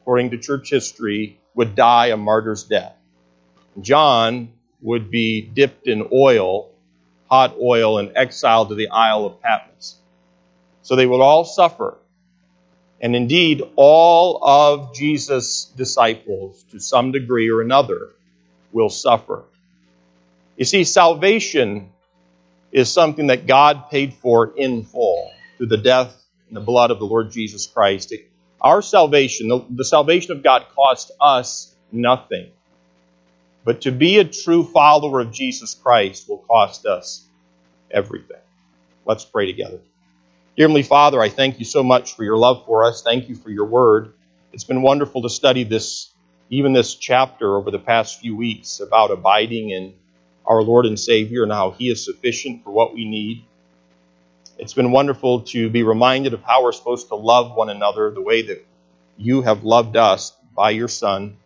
according 0.00 0.30
to 0.30 0.38
church 0.38 0.70
history, 0.70 1.38
would 1.54 1.74
die 1.74 2.08
a 2.08 2.16
martyr's 2.16 2.64
death. 2.64 2.96
John 3.80 4.52
would 4.82 5.10
be 5.10 5.40
dipped 5.40 5.86
in 5.86 6.08
oil, 6.12 6.70
hot 7.30 7.56
oil, 7.60 7.98
and 7.98 8.12
exiled 8.16 8.68
to 8.68 8.74
the 8.74 8.88
Isle 8.88 9.26
of 9.26 9.40
Patmos. 9.40 9.96
So 10.82 10.96
they 10.96 11.06
would 11.06 11.20
all 11.20 11.44
suffer 11.44 11.96
and 13.02 13.16
indeed 13.16 13.62
all 13.74 14.38
of 14.42 14.94
Jesus' 14.94 15.64
disciples, 15.76 16.64
to 16.70 16.78
some 16.78 17.10
degree 17.10 17.50
or 17.50 17.60
another, 17.60 18.10
will 18.70 18.88
suffer. 18.88 19.42
You 20.56 20.64
see, 20.64 20.84
salvation 20.84 21.90
is 22.70 22.90
something 22.90 23.26
that 23.26 23.48
God 23.48 23.90
paid 23.90 24.14
for 24.14 24.56
in 24.56 24.84
full 24.84 25.32
through 25.58 25.66
the 25.66 25.78
death 25.78 26.16
and 26.46 26.56
the 26.56 26.60
blood 26.60 26.92
of 26.92 27.00
the 27.00 27.04
Lord 27.04 27.32
Jesus 27.32 27.66
Christ. 27.66 28.14
Our 28.60 28.80
salvation, 28.80 29.48
the, 29.48 29.64
the 29.68 29.84
salvation 29.84 30.30
of 30.30 30.44
God, 30.44 30.66
cost 30.72 31.10
us 31.20 31.74
nothing. 31.90 32.52
But 33.64 33.82
to 33.82 33.92
be 33.92 34.18
a 34.18 34.24
true 34.24 34.64
follower 34.64 35.20
of 35.20 35.32
Jesus 35.32 35.74
Christ 35.74 36.28
will 36.28 36.38
cost 36.38 36.86
us 36.86 37.24
everything. 37.90 38.40
Let's 39.04 39.24
pray 39.24 39.46
together. 39.46 39.80
Dear 40.56 40.64
Heavenly 40.64 40.82
Father, 40.82 41.20
I 41.20 41.28
thank 41.28 41.58
you 41.58 41.64
so 41.64 41.82
much 41.82 42.14
for 42.14 42.24
your 42.24 42.36
love 42.36 42.64
for 42.66 42.84
us. 42.84 43.02
Thank 43.02 43.28
you 43.28 43.34
for 43.34 43.50
your 43.50 43.66
word. 43.66 44.14
It's 44.52 44.64
been 44.64 44.82
wonderful 44.82 45.22
to 45.22 45.30
study 45.30 45.64
this, 45.64 46.10
even 46.50 46.72
this 46.72 46.94
chapter 46.94 47.56
over 47.56 47.70
the 47.70 47.78
past 47.78 48.20
few 48.20 48.36
weeks 48.36 48.80
about 48.80 49.10
abiding 49.10 49.70
in 49.70 49.94
our 50.44 50.62
Lord 50.62 50.86
and 50.86 50.98
Savior 50.98 51.44
and 51.44 51.52
how 51.52 51.70
He 51.70 51.88
is 51.88 52.04
sufficient 52.04 52.64
for 52.64 52.70
what 52.70 52.94
we 52.94 53.08
need. 53.08 53.44
It's 54.58 54.74
been 54.74 54.90
wonderful 54.90 55.42
to 55.42 55.70
be 55.70 55.82
reminded 55.82 56.34
of 56.34 56.42
how 56.42 56.64
we're 56.64 56.72
supposed 56.72 57.08
to 57.08 57.14
love 57.14 57.56
one 57.56 57.70
another 57.70 58.10
the 58.10 58.20
way 58.20 58.42
that 58.42 58.66
you 59.16 59.42
have 59.42 59.64
loved 59.64 59.96
us 59.96 60.36
by 60.54 60.70
your 60.70 60.88
Son. 60.88 61.38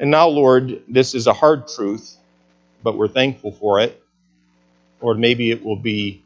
And 0.00 0.10
now, 0.10 0.28
Lord, 0.28 0.82
this 0.88 1.14
is 1.14 1.26
a 1.26 1.34
hard 1.34 1.68
truth, 1.68 2.16
but 2.82 2.96
we're 2.96 3.06
thankful 3.06 3.52
for 3.52 3.80
it. 3.80 4.02
Lord, 5.02 5.18
maybe 5.18 5.50
it 5.50 5.62
will 5.62 5.76
be 5.76 6.24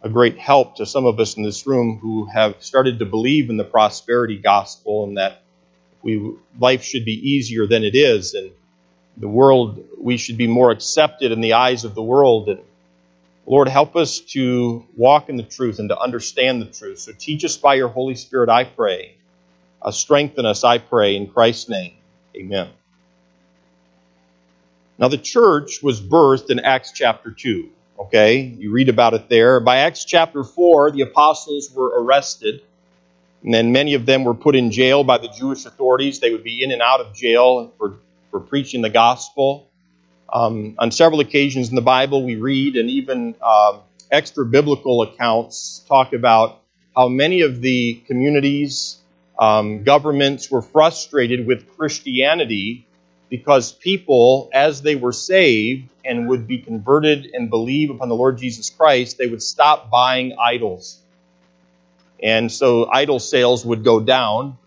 a 0.00 0.08
great 0.08 0.38
help 0.38 0.76
to 0.76 0.86
some 0.86 1.04
of 1.04 1.18
us 1.18 1.36
in 1.36 1.42
this 1.42 1.66
room 1.66 1.98
who 2.00 2.26
have 2.26 2.62
started 2.62 3.00
to 3.00 3.04
believe 3.04 3.50
in 3.50 3.56
the 3.56 3.64
prosperity 3.64 4.38
gospel 4.38 5.02
and 5.04 5.16
that 5.16 5.42
we 6.02 6.34
life 6.56 6.84
should 6.84 7.04
be 7.04 7.30
easier 7.30 7.66
than 7.66 7.82
it 7.82 7.96
is 7.96 8.34
and 8.34 8.52
the 9.16 9.28
world 9.28 9.84
we 9.98 10.16
should 10.16 10.36
be 10.36 10.46
more 10.46 10.70
accepted 10.70 11.32
in 11.32 11.40
the 11.40 11.54
eyes 11.54 11.84
of 11.84 11.96
the 11.96 12.02
world. 12.02 12.48
And 12.48 12.60
Lord 13.44 13.68
help 13.68 13.96
us 13.96 14.20
to 14.20 14.86
walk 14.96 15.28
in 15.28 15.36
the 15.36 15.42
truth 15.42 15.80
and 15.80 15.88
to 15.88 15.98
understand 15.98 16.62
the 16.62 16.66
truth. 16.66 17.00
So 17.00 17.12
teach 17.12 17.44
us 17.44 17.56
by 17.56 17.74
your 17.74 17.88
holy 17.88 18.14
spirit 18.14 18.48
I 18.48 18.62
pray. 18.62 19.16
Uh, 19.80 19.90
strengthen 19.90 20.46
us 20.46 20.62
I 20.62 20.78
pray 20.78 21.16
in 21.16 21.26
Christ's 21.26 21.68
name 21.68 21.94
amen 22.36 22.70
now 24.98 25.08
the 25.08 25.18
church 25.18 25.82
was 25.82 26.00
birthed 26.00 26.50
in 26.50 26.60
Acts 26.60 26.92
chapter 26.92 27.30
2 27.30 27.70
Okay, 28.02 28.40
you 28.40 28.72
read 28.72 28.88
about 28.88 29.14
it 29.14 29.28
there. 29.28 29.60
By 29.60 29.78
Acts 29.78 30.04
chapter 30.04 30.42
4, 30.42 30.90
the 30.90 31.02
apostles 31.02 31.70
were 31.72 32.02
arrested, 32.02 32.62
and 33.44 33.52
then 33.52 33.70
many 33.70 33.94
of 33.94 34.06
them 34.06 34.24
were 34.24 34.34
put 34.34 34.56
in 34.56 34.72
jail 34.72 35.04
by 35.04 35.18
the 35.18 35.28
Jewish 35.28 35.66
authorities. 35.66 36.18
They 36.18 36.32
would 36.32 36.42
be 36.42 36.64
in 36.64 36.72
and 36.72 36.82
out 36.82 37.00
of 37.00 37.14
jail 37.14 37.72
for, 37.78 37.98
for 38.30 38.40
preaching 38.40 38.82
the 38.82 38.90
gospel. 38.90 39.68
Um, 40.32 40.74
on 40.78 40.90
several 40.90 41.20
occasions 41.20 41.68
in 41.68 41.76
the 41.76 41.82
Bible, 41.82 42.24
we 42.24 42.36
read, 42.36 42.76
and 42.76 42.90
even 42.90 43.36
uh, 43.40 43.78
extra 44.10 44.46
biblical 44.46 45.02
accounts 45.02 45.84
talk 45.86 46.12
about 46.12 46.60
how 46.96 47.08
many 47.08 47.42
of 47.42 47.60
the 47.60 48.02
communities, 48.06 48.96
um, 49.42 49.82
governments 49.82 50.52
were 50.52 50.62
frustrated 50.62 51.48
with 51.48 51.76
Christianity 51.76 52.86
because 53.28 53.72
people, 53.72 54.48
as 54.54 54.82
they 54.82 54.94
were 54.94 55.12
saved 55.12 55.88
and 56.04 56.28
would 56.28 56.46
be 56.46 56.58
converted 56.58 57.28
and 57.34 57.50
believe 57.50 57.90
upon 57.90 58.08
the 58.08 58.14
Lord 58.14 58.38
Jesus 58.38 58.70
Christ, 58.70 59.18
they 59.18 59.26
would 59.26 59.42
stop 59.42 59.90
buying 59.90 60.36
idols. 60.40 60.96
And 62.22 62.52
so 62.52 62.88
idol 62.88 63.18
sales 63.18 63.66
would 63.66 63.82
go 63.82 63.98
down, 63.98 64.58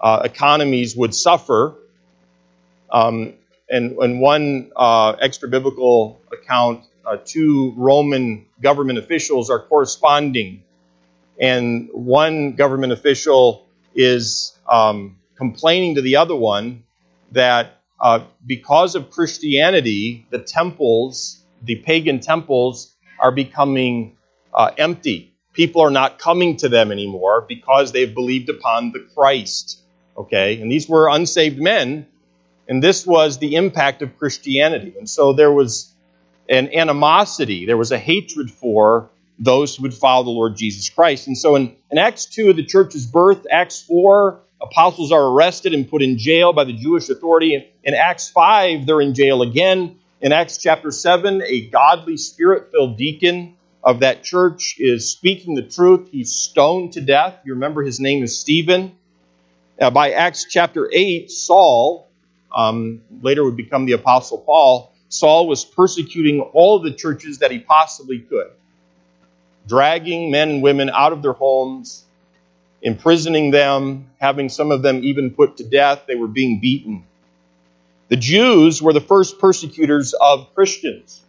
uh, 0.00 0.22
economies 0.24 0.96
would 0.96 1.14
suffer. 1.14 1.76
Um, 2.90 3.34
and, 3.70 3.96
and 3.98 4.20
one 4.20 4.72
uh, 4.74 5.10
extra 5.10 5.48
biblical 5.48 6.20
account, 6.32 6.82
uh, 7.06 7.18
two 7.24 7.72
Roman 7.76 8.46
government 8.60 8.98
officials 8.98 9.48
are 9.48 9.60
corresponding. 9.60 10.64
And 11.38 11.88
one 11.92 12.56
government 12.56 12.92
official 12.92 13.68
is 13.94 14.56
um, 14.68 15.18
complaining 15.36 15.96
to 15.96 16.02
the 16.02 16.16
other 16.16 16.36
one 16.36 16.84
that 17.32 17.82
uh, 18.00 18.24
because 18.44 18.94
of 18.94 19.10
Christianity, 19.10 20.26
the 20.30 20.38
temples, 20.38 21.42
the 21.62 21.76
pagan 21.76 22.20
temples, 22.20 22.94
are 23.18 23.30
becoming 23.30 24.16
uh, 24.52 24.70
empty. 24.76 25.34
People 25.52 25.82
are 25.82 25.90
not 25.90 26.18
coming 26.18 26.56
to 26.58 26.68
them 26.68 26.90
anymore 26.90 27.44
because 27.48 27.92
they've 27.92 28.12
believed 28.12 28.48
upon 28.48 28.90
the 28.90 29.06
Christ. 29.14 29.80
Okay? 30.16 30.60
And 30.60 30.70
these 30.70 30.88
were 30.88 31.08
unsaved 31.08 31.58
men, 31.58 32.06
and 32.68 32.82
this 32.82 33.06
was 33.06 33.38
the 33.38 33.54
impact 33.54 34.02
of 34.02 34.18
Christianity. 34.18 34.94
And 34.98 35.08
so 35.08 35.32
there 35.32 35.52
was 35.52 35.94
an 36.48 36.74
animosity, 36.74 37.66
there 37.66 37.76
was 37.76 37.92
a 37.92 37.98
hatred 37.98 38.50
for 38.50 39.10
those 39.38 39.76
who 39.76 39.82
would 39.82 39.94
follow 39.94 40.24
the 40.24 40.30
Lord 40.30 40.56
Jesus 40.56 40.88
Christ. 40.88 41.26
And 41.26 41.36
so 41.36 41.56
in, 41.56 41.74
in 41.90 41.98
Acts 41.98 42.26
2, 42.26 42.52
the 42.52 42.64
church's 42.64 43.06
birth, 43.06 43.46
Acts 43.50 43.82
4, 43.82 44.40
apostles 44.60 45.12
are 45.12 45.22
arrested 45.22 45.74
and 45.74 45.88
put 45.88 46.02
in 46.02 46.18
jail 46.18 46.52
by 46.52 46.64
the 46.64 46.72
Jewish 46.72 47.08
authority. 47.08 47.72
In 47.82 47.94
Acts 47.94 48.30
5, 48.30 48.86
they're 48.86 49.00
in 49.00 49.14
jail 49.14 49.42
again. 49.42 49.98
In 50.20 50.32
Acts 50.32 50.58
chapter 50.58 50.90
7, 50.90 51.42
a 51.44 51.68
godly, 51.68 52.16
spirit 52.16 52.70
filled 52.70 52.96
deacon 52.96 53.56
of 53.82 54.00
that 54.00 54.22
church 54.22 54.76
is 54.78 55.10
speaking 55.10 55.54
the 55.54 55.62
truth. 55.62 56.08
He's 56.12 56.32
stoned 56.32 56.92
to 56.92 57.00
death. 57.00 57.34
You 57.44 57.54
remember 57.54 57.82
his 57.82 57.98
name 57.98 58.22
is 58.22 58.38
Stephen. 58.38 58.92
By 59.78 60.12
Acts 60.12 60.46
chapter 60.48 60.88
8, 60.92 61.28
Saul, 61.30 62.08
um, 62.54 63.00
later 63.20 63.42
would 63.42 63.56
become 63.56 63.86
the 63.86 63.92
apostle 63.92 64.38
Paul, 64.38 64.92
Saul 65.08 65.46
was 65.46 65.64
persecuting 65.64 66.40
all 66.40 66.76
of 66.76 66.84
the 66.84 66.92
churches 66.92 67.38
that 67.38 67.50
he 67.50 67.58
possibly 67.58 68.20
could, 68.20 68.50
dragging 69.66 70.30
men 70.30 70.50
and 70.50 70.62
women 70.62 70.90
out 70.90 71.12
of 71.12 71.22
their 71.22 71.32
homes, 71.32 72.04
imprisoning 72.82 73.50
them, 73.50 74.10
having 74.20 74.48
some 74.48 74.70
of 74.70 74.82
them 74.82 75.04
even 75.04 75.30
put 75.30 75.58
to 75.58 75.64
death. 75.64 76.02
They 76.06 76.16
were 76.16 76.28
being 76.28 76.60
beaten. 76.60 77.04
The 78.08 78.16
Jews 78.16 78.82
were 78.82 78.92
the 78.92 79.00
first 79.00 79.38
persecutors 79.38 80.14
of 80.14 80.54
Christians. 80.54 81.20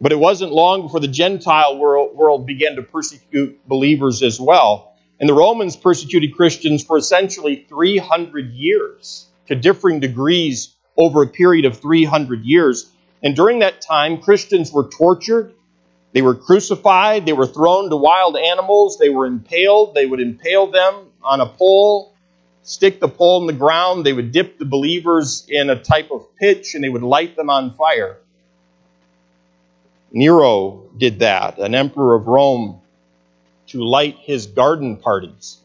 But 0.00 0.12
it 0.12 0.18
wasn't 0.18 0.52
long 0.52 0.82
before 0.82 1.00
the 1.00 1.08
Gentile 1.08 1.78
world, 1.78 2.14
world 2.14 2.46
began 2.46 2.76
to 2.76 2.82
persecute 2.82 3.66
believers 3.66 4.22
as 4.22 4.40
well. 4.40 4.92
And 5.18 5.28
the 5.28 5.34
Romans 5.34 5.76
persecuted 5.76 6.34
Christians 6.36 6.84
for 6.84 6.98
essentially 6.98 7.64
300 7.68 8.52
years 8.52 9.26
to 9.46 9.54
differing 9.54 10.00
degrees 10.00 10.74
over 10.96 11.22
a 11.22 11.26
period 11.26 11.64
of 11.64 11.78
300 11.78 12.44
years. 12.44 12.90
And 13.22 13.34
during 13.34 13.60
that 13.60 13.80
time, 13.80 14.20
Christians 14.20 14.72
were 14.72 14.88
tortured, 14.88 15.54
they 16.14 16.22
were 16.22 16.36
crucified, 16.36 17.26
they 17.26 17.32
were 17.32 17.46
thrown 17.46 17.90
to 17.90 17.96
wild 17.96 18.36
animals, 18.36 18.98
they 18.98 19.08
were 19.08 19.26
impaled, 19.26 19.94
they 19.94 20.06
would 20.06 20.20
impale 20.20 20.68
them 20.68 21.08
on 21.22 21.40
a 21.40 21.46
pole, 21.46 22.14
stick 22.62 23.00
the 23.00 23.08
pole 23.08 23.40
in 23.40 23.48
the 23.48 23.52
ground, 23.52 24.06
they 24.06 24.12
would 24.12 24.30
dip 24.30 24.58
the 24.58 24.64
believers 24.64 25.44
in 25.48 25.70
a 25.70 25.82
type 25.82 26.10
of 26.12 26.24
pitch, 26.36 26.74
and 26.76 26.84
they 26.84 26.88
would 26.88 27.02
light 27.02 27.34
them 27.34 27.50
on 27.50 27.74
fire. 27.74 28.18
Nero 30.12 30.84
did 30.96 31.18
that, 31.18 31.58
an 31.58 31.74
emperor 31.74 32.14
of 32.14 32.28
Rome, 32.28 32.80
to 33.66 33.82
light 33.82 34.16
his 34.20 34.46
garden 34.46 34.96
parties. 34.96 35.58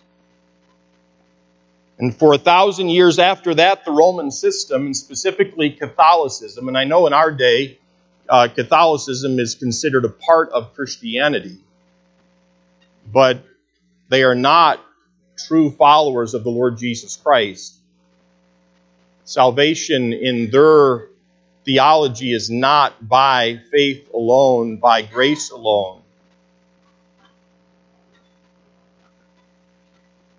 And 2.00 2.16
for 2.16 2.34
a 2.34 2.40
thousand 2.40 2.90
years 2.90 3.20
after 3.20 3.54
that, 3.54 3.86
the 3.86 3.92
Roman 3.92 4.32
system, 4.32 4.88
and 4.88 4.98
specifically 4.98 5.70
Catholicism, 5.72 6.68
and 6.68 6.78
I 6.78 6.86
know 6.86 7.06
in 7.06 7.14
our 7.14 7.32
day, 7.32 7.79
uh, 8.30 8.48
Catholicism 8.48 9.40
is 9.40 9.56
considered 9.56 10.06
a 10.06 10.10
part 10.10 10.50
of 10.52 10.74
Christianity, 10.76 11.58
but 13.12 13.44
they 14.10 14.24
are 14.24 14.36
not 14.36 14.80
true 15.48 15.72
followers 15.72 16.34
of 16.34 16.44
the 16.44 16.50
Lord 16.50 16.78
Jesus 16.78 17.16
Christ. 17.16 17.76
Salvation 19.24 20.14
in 20.14 20.50
their 20.52 21.08
theology 21.66 22.34
is 22.34 22.50
not 22.50 23.08
by 23.08 23.60
faith 23.72 24.10
alone, 24.14 24.78
by 24.78 25.02
grace 25.02 25.52
alone. 25.52 26.02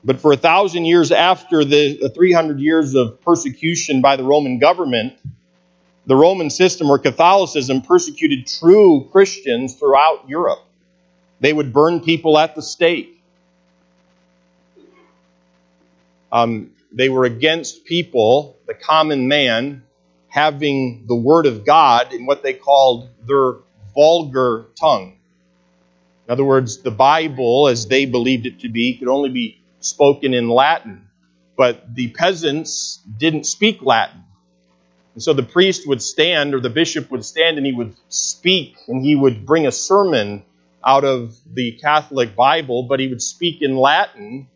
But 0.03 0.21
for 0.21 0.33
a 0.33 0.37
thousand 0.37 0.87
years 0.87 1.13
after 1.13 1.65
the, 1.65 1.99
the 2.01 2.09
300 2.09 2.59
years 2.59 2.95
of 2.95 3.21
persecution 3.21 4.01
by 4.01 4.17
the 4.17 4.25
Roman 4.25 4.59
government, 4.59 5.13
the 6.11 6.17
Roman 6.17 6.51
system 6.51 6.91
or 6.91 6.99
Catholicism 6.99 7.83
persecuted 7.83 8.49
true 8.49 9.09
Christians 9.13 9.77
throughout 9.77 10.29
Europe. 10.29 10.59
They 11.39 11.53
would 11.53 11.73
burn 11.73 12.01
people 12.01 12.37
at 12.37 12.57
the 12.57 12.63
stake. 12.63 13.23
Um, 16.33 16.73
they 16.91 17.09
were 17.09 17.27
against 17.27 17.85
people, 17.85 18.59
the 18.67 18.75
common 18.75 19.29
man, 19.29 19.85
having 20.27 21.05
the 21.07 21.15
Word 21.15 21.47
of 21.47 21.65
God 21.65 22.13
in 22.13 22.27
what 22.27 22.43
they 22.43 22.55
called 22.55 23.09
their 23.25 23.59
vulgar 23.95 24.67
tongue. 24.81 25.17
In 26.27 26.33
other 26.33 26.45
words, 26.45 26.79
the 26.79 26.91
Bible, 26.91 27.69
as 27.69 27.87
they 27.87 28.05
believed 28.05 28.47
it 28.47 28.59
to 28.63 28.69
be, 28.69 28.97
could 28.97 29.07
only 29.07 29.31
be 29.31 29.63
spoken 29.79 30.35
in 30.35 30.49
Latin. 30.49 31.07
But 31.57 31.95
the 31.95 32.09
peasants 32.09 32.99
didn't 33.17 33.45
speak 33.45 33.81
Latin. 33.81 34.25
And 35.15 35.23
so 35.23 35.33
the 35.33 35.43
priest 35.43 35.87
would 35.89 36.03
stand, 36.03 36.55
or 36.55 36.61
the 36.61 36.71
bishop 36.71 37.11
would 37.11 37.25
stand, 37.25 37.57
and 37.57 37.67
he 37.67 37.73
would 37.73 37.95
speak, 38.09 38.77
and 38.89 39.05
he 39.05 39.15
would 39.17 39.45
bring 39.45 39.67
a 39.67 39.73
sermon 39.73 40.45
out 40.85 41.05
of 41.05 41.37
the 41.53 41.73
Catholic 41.73 42.35
Bible, 42.37 42.85
but 42.85 43.01
he 43.01 43.09
would 43.09 43.23
speak 43.23 43.61
in 43.61 43.77
Latin 43.77 44.49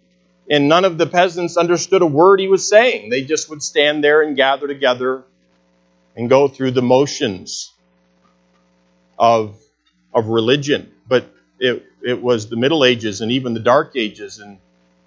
and 0.51 0.69
none 0.69 0.85
of 0.85 0.99
the 0.99 1.07
peasants 1.07 1.57
understood 1.57 2.03
a 2.03 2.07
word 2.07 2.41
he 2.41 2.49
was 2.49 2.69
saying. 2.69 3.09
They 3.11 3.23
just 3.23 3.49
would 3.49 3.63
stand 3.63 4.05
there 4.05 4.23
and 4.23 4.37
gather 4.37 4.67
together 4.67 5.25
and 6.17 6.29
go 6.29 6.49
through 6.49 6.73
the 6.73 6.83
motions 6.83 7.73
of, 9.19 9.57
of 10.13 10.29
religion. 10.29 10.93
But 11.09 11.33
it, 11.59 11.85
it 12.03 12.21
was 12.21 12.49
the 12.49 12.57
Middle 12.57 12.85
Ages 12.85 13.21
and 13.21 13.33
even 13.33 13.55
the 13.55 13.61
Dark 13.61 13.93
Ages, 13.97 14.39
and 14.39 14.59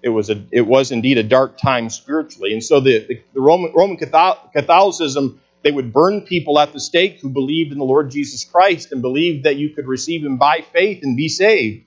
it 0.08 0.12
was, 0.12 0.30
a, 0.30 0.42
it 0.50 0.66
was 0.66 0.90
indeed 0.90 1.18
a 1.18 1.22
dark 1.22 1.58
time 1.58 1.90
spiritually. 1.90 2.52
And 2.52 2.62
so 2.62 2.80
the, 2.80 3.06
the, 3.06 3.22
the 3.34 3.40
Roman, 3.40 3.72
Roman 3.72 3.96
Catholicism, 3.96 5.40
they 5.62 5.70
would 5.70 5.92
burn 5.92 6.22
people 6.22 6.58
at 6.58 6.72
the 6.72 6.80
stake 6.80 7.20
who 7.20 7.28
believed 7.28 7.72
in 7.72 7.78
the 7.78 7.84
Lord 7.84 8.10
Jesus 8.10 8.44
Christ 8.44 8.92
and 8.92 9.02
believed 9.02 9.44
that 9.44 9.56
you 9.56 9.70
could 9.70 9.86
receive 9.86 10.24
him 10.24 10.36
by 10.36 10.64
faith 10.72 11.02
and 11.02 11.16
be 11.16 11.28
saved. 11.28 11.84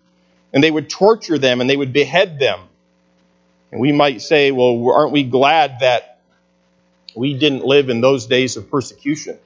And 0.54 0.64
they 0.64 0.72
would 0.72 0.90
torture 0.90 1.38
them 1.38 1.62
and 1.62 1.70
they 1.70 1.78
would 1.78 1.94
behead 1.94 2.40
them 2.40 2.62
and 3.72 3.80
we 3.80 3.92
might 3.92 4.22
say, 4.22 4.52
well, 4.52 4.92
aren't 4.92 5.14
we 5.14 5.24
glad 5.24 5.78
that 5.80 6.20
we 7.16 7.34
didn't 7.34 7.64
live 7.64 7.90
in 7.90 8.02
those 8.02 8.26
days 8.26 8.58
of 8.58 8.70
persecution? 8.70 9.38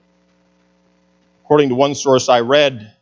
According 1.43 1.69
to 1.69 1.75
one 1.75 1.93
source 1.93 2.27
I 2.27 2.39
read 2.39 2.94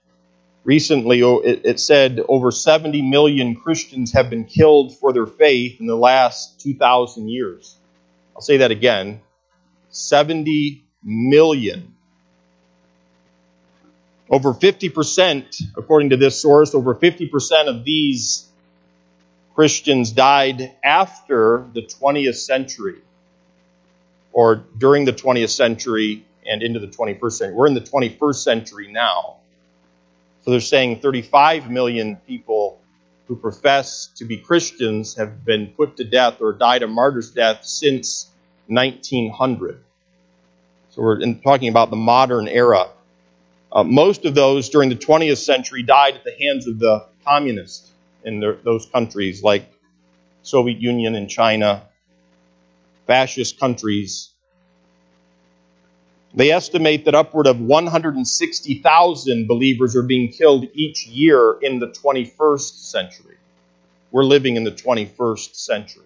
recently, 0.63 1.21
it, 1.21 1.79
said 1.79 2.19
over 2.27 2.51
70 2.51 3.01
million 3.01 3.55
Christians 3.55 4.13
have 4.13 4.29
been 4.29 4.45
killed 4.45 4.97
for 4.97 5.13
their 5.13 5.25
faith 5.25 5.79
in 5.79 5.87
the 5.87 5.95
last 5.95 6.59
2,000 6.61 7.29
years. 7.29 7.75
I'll 8.35 8.41
say 8.41 8.57
that 8.57 8.71
again 8.71 9.21
70 9.89 10.83
million. 11.03 11.93
Over 14.29 14.53
50%, 14.53 15.61
according 15.77 16.09
to 16.09 16.17
this 16.17 16.41
source, 16.41 16.73
over 16.73 16.95
50% 16.95 17.67
of 17.67 17.83
these 17.83 18.47
Christians 19.53 20.11
died 20.11 20.73
after 20.83 21.67
the 21.73 21.81
20th 21.81 22.35
century 22.35 23.01
or 24.31 24.63
during 24.77 25.05
the 25.05 25.13
20th 25.13 25.51
century 25.51 26.25
and 26.45 26.63
into 26.63 26.79
the 26.79 26.87
21st 26.87 27.31
century. 27.31 27.55
We're 27.55 27.67
in 27.67 27.75
the 27.75 27.81
21st 27.81 28.35
century 28.35 28.91
now. 28.91 29.37
So 30.43 30.51
they're 30.51 30.59
saying 30.59 30.99
35 30.99 31.69
million 31.69 32.17
people 32.27 32.81
who 33.27 33.35
profess 33.35 34.07
to 34.17 34.25
be 34.25 34.37
Christians 34.37 35.15
have 35.15 35.45
been 35.45 35.67
put 35.67 35.97
to 35.97 36.03
death 36.03 36.41
or 36.41 36.51
died 36.53 36.83
a 36.83 36.87
martyr's 36.87 37.31
death 37.31 37.63
since 37.63 38.29
1900. 38.67 39.81
So 40.89 41.01
we're 41.01 41.21
in, 41.21 41.41
talking 41.41 41.69
about 41.69 41.89
the 41.89 41.95
modern 41.95 42.47
era. 42.47 42.89
Uh, 43.71 43.83
most 43.83 44.25
of 44.25 44.35
those 44.35 44.69
during 44.69 44.89
the 44.89 44.95
20th 44.95 45.37
century 45.37 45.81
died 45.81 46.15
at 46.15 46.23
the 46.23 46.35
hands 46.39 46.67
of 46.67 46.77
the 46.77 47.07
communists 47.25 47.89
in 48.23 48.39
their, 48.39 48.53
those 48.63 48.85
countries 48.85 49.41
like 49.41 49.65
Soviet 50.43 50.79
Union 50.79 51.15
and 51.15 51.29
China, 51.29 51.83
fascist 53.07 53.59
countries. 53.59 54.32
They 56.35 56.51
estimate 56.51 57.05
that 57.05 57.13
upward 57.13 57.45
of 57.45 57.59
160,000 57.59 59.47
believers 59.47 59.95
are 59.95 60.01
being 60.01 60.31
killed 60.31 60.65
each 60.73 61.05
year 61.05 61.57
in 61.61 61.79
the 61.79 61.87
21st 61.87 62.89
century. 62.89 63.37
We're 64.11 64.23
living 64.23 64.55
in 64.55 64.63
the 64.63 64.71
21st 64.71 65.55
century. 65.55 66.05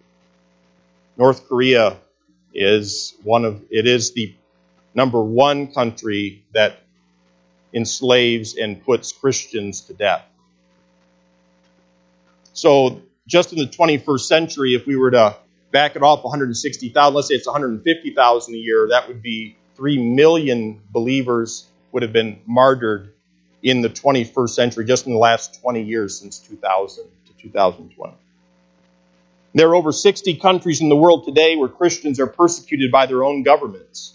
North 1.17 1.47
Korea 1.47 1.97
is 2.53 3.13
one 3.23 3.45
of 3.45 3.63
it 3.69 3.87
is 3.87 4.13
the 4.13 4.35
number 4.93 5.21
one 5.21 5.71
country 5.71 6.43
that 6.53 6.79
enslaves 7.73 8.55
and 8.55 8.83
puts 8.83 9.11
Christians 9.11 9.81
to 9.81 9.93
death. 9.93 10.25
So 12.53 13.01
just 13.27 13.53
in 13.53 13.59
the 13.59 13.67
21st 13.67 14.21
century, 14.21 14.73
if 14.73 14.85
we 14.85 14.95
were 14.95 15.11
to 15.11 15.37
back 15.71 15.95
it 15.95 16.01
off 16.01 16.23
160,000, 16.23 17.13
let's 17.13 17.27
say 17.27 17.35
it's 17.35 17.45
150,000 17.45 18.53
a 18.53 18.57
year, 18.57 18.87
that 18.89 19.07
would 19.07 19.21
be 19.21 19.55
3 19.77 20.15
million 20.15 20.81
believers 20.91 21.67
would 21.91 22.03
have 22.03 22.11
been 22.11 22.41
martyred 22.45 23.13
in 23.63 23.81
the 23.81 23.89
21st 23.89 24.49
century, 24.49 24.85
just 24.85 25.05
in 25.05 25.13
the 25.13 25.19
last 25.19 25.61
20 25.61 25.83
years 25.83 26.19
since 26.19 26.39
2000 26.39 27.05
to 27.27 27.33
2020. 27.33 28.13
There 29.53 29.69
are 29.69 29.75
over 29.75 29.91
60 29.91 30.35
countries 30.35 30.81
in 30.81 30.89
the 30.89 30.95
world 30.95 31.25
today 31.25 31.55
where 31.55 31.69
Christians 31.69 32.19
are 32.19 32.27
persecuted 32.27 32.91
by 32.91 33.05
their 33.05 33.23
own 33.23 33.43
governments. 33.43 34.13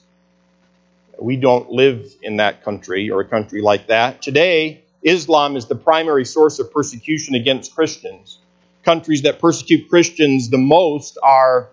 We 1.18 1.36
don't 1.36 1.70
live 1.70 2.12
in 2.22 2.36
that 2.36 2.64
country 2.64 3.10
or 3.10 3.20
a 3.20 3.24
country 3.24 3.62
like 3.62 3.86
that. 3.88 4.22
Today, 4.22 4.84
Islam 5.02 5.56
is 5.56 5.66
the 5.66 5.74
primary 5.74 6.24
source 6.24 6.58
of 6.58 6.72
persecution 6.72 7.34
against 7.34 7.74
Christians. 7.74 8.38
Countries 8.84 9.22
that 9.22 9.38
persecute 9.38 9.88
Christians 9.88 10.50
the 10.50 10.58
most 10.58 11.18
are 11.22 11.70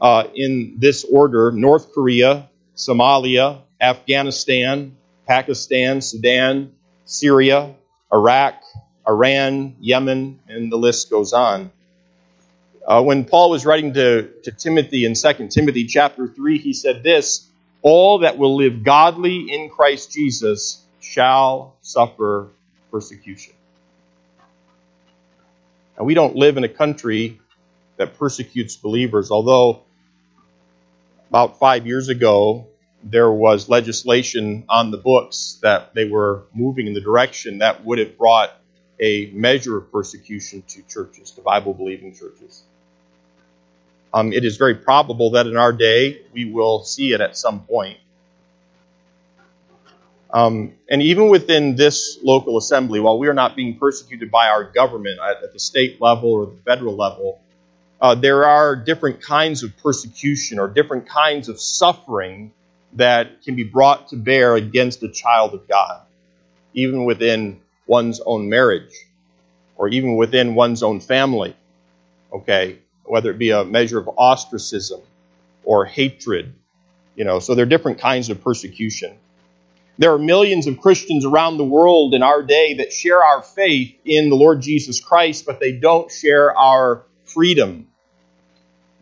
uh, 0.00 0.24
in 0.34 0.74
this 0.78 1.04
order 1.04 1.50
North 1.50 1.92
Korea, 1.92 2.48
Somalia, 2.78 3.62
Afghanistan, 3.80 4.96
Pakistan, 5.26 6.00
Sudan, 6.00 6.72
Syria, 7.04 7.74
Iraq, 8.12 8.62
Iran, 9.06 9.74
Yemen, 9.80 10.38
and 10.48 10.70
the 10.70 10.76
list 10.76 11.10
goes 11.10 11.32
on. 11.32 11.72
Uh, 12.86 13.02
when 13.02 13.24
Paul 13.24 13.50
was 13.50 13.66
writing 13.66 13.94
to, 13.94 14.30
to 14.44 14.52
Timothy 14.52 15.04
in 15.04 15.14
2 15.14 15.48
Timothy 15.48 15.86
chapter 15.86 16.28
3, 16.28 16.58
he 16.58 16.72
said 16.72 17.02
this 17.02 17.48
All 17.82 18.20
that 18.20 18.38
will 18.38 18.56
live 18.56 18.84
godly 18.84 19.52
in 19.52 19.68
Christ 19.70 20.12
Jesus 20.12 20.80
shall 21.00 21.76
suffer 21.82 22.48
persecution. 22.92 23.54
And 25.96 26.06
we 26.06 26.14
don't 26.14 26.36
live 26.36 26.56
in 26.56 26.64
a 26.64 26.68
country 26.68 27.40
that 27.96 28.16
persecutes 28.16 28.76
believers, 28.76 29.32
although 29.32 29.82
about 31.28 31.58
five 31.58 31.86
years 31.86 32.08
ago, 32.08 32.66
there 33.02 33.30
was 33.30 33.68
legislation 33.68 34.64
on 34.68 34.90
the 34.90 34.96
books 34.96 35.58
that 35.62 35.94
they 35.94 36.08
were 36.08 36.44
moving 36.52 36.86
in 36.86 36.94
the 36.94 37.00
direction 37.00 37.58
that 37.58 37.84
would 37.84 37.98
have 37.98 38.18
brought 38.18 38.50
a 39.00 39.30
measure 39.32 39.76
of 39.76 39.92
persecution 39.92 40.62
to 40.68 40.82
churches, 40.82 41.30
to 41.32 41.40
Bible 41.40 41.74
believing 41.74 42.14
churches. 42.14 42.62
Um, 44.12 44.32
it 44.32 44.44
is 44.44 44.56
very 44.56 44.74
probable 44.74 45.32
that 45.32 45.46
in 45.46 45.56
our 45.56 45.72
day 45.72 46.22
we 46.32 46.46
will 46.46 46.82
see 46.82 47.12
it 47.12 47.20
at 47.20 47.36
some 47.36 47.60
point. 47.60 47.98
Um, 50.30 50.74
and 50.90 51.00
even 51.02 51.28
within 51.28 51.76
this 51.76 52.18
local 52.22 52.58
assembly, 52.58 53.00
while 53.00 53.18
we 53.18 53.28
are 53.28 53.34
not 53.34 53.54
being 53.54 53.78
persecuted 53.78 54.30
by 54.30 54.48
our 54.48 54.64
government 54.64 55.20
at, 55.22 55.42
at 55.44 55.52
the 55.52 55.58
state 55.58 56.00
level 56.00 56.32
or 56.32 56.46
the 56.46 56.60
federal 56.64 56.96
level, 56.96 57.40
uh, 58.00 58.14
there 58.14 58.44
are 58.44 58.76
different 58.76 59.20
kinds 59.20 59.62
of 59.62 59.76
persecution 59.78 60.58
or 60.58 60.68
different 60.68 61.08
kinds 61.08 61.48
of 61.48 61.60
suffering 61.60 62.52
that 62.94 63.42
can 63.42 63.56
be 63.56 63.64
brought 63.64 64.08
to 64.08 64.16
bear 64.16 64.54
against 64.54 65.02
a 65.02 65.08
child 65.08 65.54
of 65.54 65.68
God, 65.68 66.02
even 66.74 67.04
within 67.04 67.60
one's 67.86 68.20
own 68.24 68.48
marriage 68.48 68.92
or 69.76 69.88
even 69.88 70.16
within 70.16 70.54
one's 70.54 70.82
own 70.82 71.00
family. 71.00 71.56
Okay, 72.32 72.78
whether 73.04 73.30
it 73.30 73.38
be 73.38 73.50
a 73.50 73.64
measure 73.64 73.98
of 73.98 74.08
ostracism 74.16 75.00
or 75.64 75.86
hatred, 75.86 76.54
you 77.16 77.24
know, 77.24 77.38
so 77.38 77.54
there 77.54 77.64
are 77.64 77.68
different 77.68 77.98
kinds 77.98 78.28
of 78.28 78.42
persecution. 78.42 79.16
There 79.96 80.12
are 80.12 80.18
millions 80.18 80.68
of 80.68 80.78
Christians 80.78 81.24
around 81.24 81.56
the 81.56 81.64
world 81.64 82.14
in 82.14 82.22
our 82.22 82.42
day 82.42 82.74
that 82.74 82.92
share 82.92 83.24
our 83.24 83.42
faith 83.42 83.96
in 84.04 84.28
the 84.28 84.36
Lord 84.36 84.60
Jesus 84.60 85.00
Christ, 85.00 85.44
but 85.44 85.58
they 85.58 85.72
don't 85.72 86.12
share 86.12 86.56
our 86.56 87.04
freedom. 87.28 87.88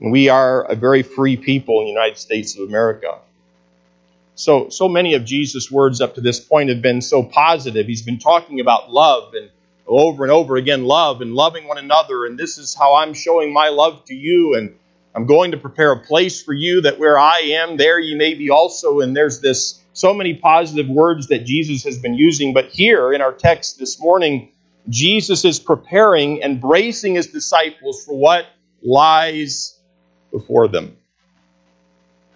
And 0.01 0.13
we 0.13 0.29
are 0.29 0.65
a 0.65 0.75
very 0.75 1.03
free 1.03 1.37
people 1.37 1.81
in 1.81 1.87
the 1.87 1.93
United 1.93 2.19
States 2.19 2.57
of 2.57 2.69
America. 2.69 3.19
So, 4.35 4.69
so 4.69 4.89
many 4.89 5.15
of 5.15 5.25
Jesus' 5.25 5.71
words 5.71 6.03
up 6.03 6.17
to 6.17 6.21
this 6.21 6.41
point 6.41 6.69
have 6.69 6.83
been 6.83 7.01
so 7.01 7.23
positive. 7.23 7.87
He's 7.87 8.03
been 8.03 8.19
talking 8.19 8.61
about 8.61 8.93
love 8.93 9.33
and 9.35 9.51
over 9.87 10.25
and 10.25 10.33
over 10.33 10.57
again, 10.57 10.85
love 10.85 11.23
and 11.23 11.35
loving 11.35 11.67
one 11.67 11.79
another. 11.79 12.27
And 12.27 12.39
this 12.39 12.59
is 12.59 12.75
how 12.75 12.97
I'm 12.97 13.15
showing 13.15 13.53
my 13.53 13.71
love 13.71 14.05
to 14.07 14.15
you. 14.15 14.55
And 14.55 14.77
I'm 15.15 15.25
going 15.25 15.53
to 15.53 15.57
prepare 15.57 15.93
a 15.93 16.01
place 16.01 16.43
for 16.43 16.53
you 16.53 16.83
that 16.83 16.99
where 16.99 17.19
I 17.19 17.39
am, 17.55 17.79
there 17.79 17.99
you 17.99 18.17
may 18.17 18.35
be 18.35 18.51
also. 18.51 19.01
And 19.01 19.17
there's 19.17 19.41
this 19.41 19.81
so 19.95 20.13
many 20.13 20.35
positive 20.35 20.89
words 20.89 21.29
that 21.29 21.47
Jesus 21.47 21.85
has 21.85 21.99
been 21.99 22.15
using. 22.15 22.53
But 22.53 22.67
here 22.67 23.15
in 23.15 23.23
our 23.23 23.33
text 23.33 23.79
this 23.79 23.99
morning, 23.99 24.53
Jesus 24.89 25.45
is 25.45 25.59
preparing 25.59 26.43
and 26.43 26.61
bracing 26.61 27.15
his 27.15 27.29
disciples 27.29 28.05
for 28.05 28.17
what 28.17 28.47
lies 28.83 29.79
before 30.31 30.69
them, 30.69 30.97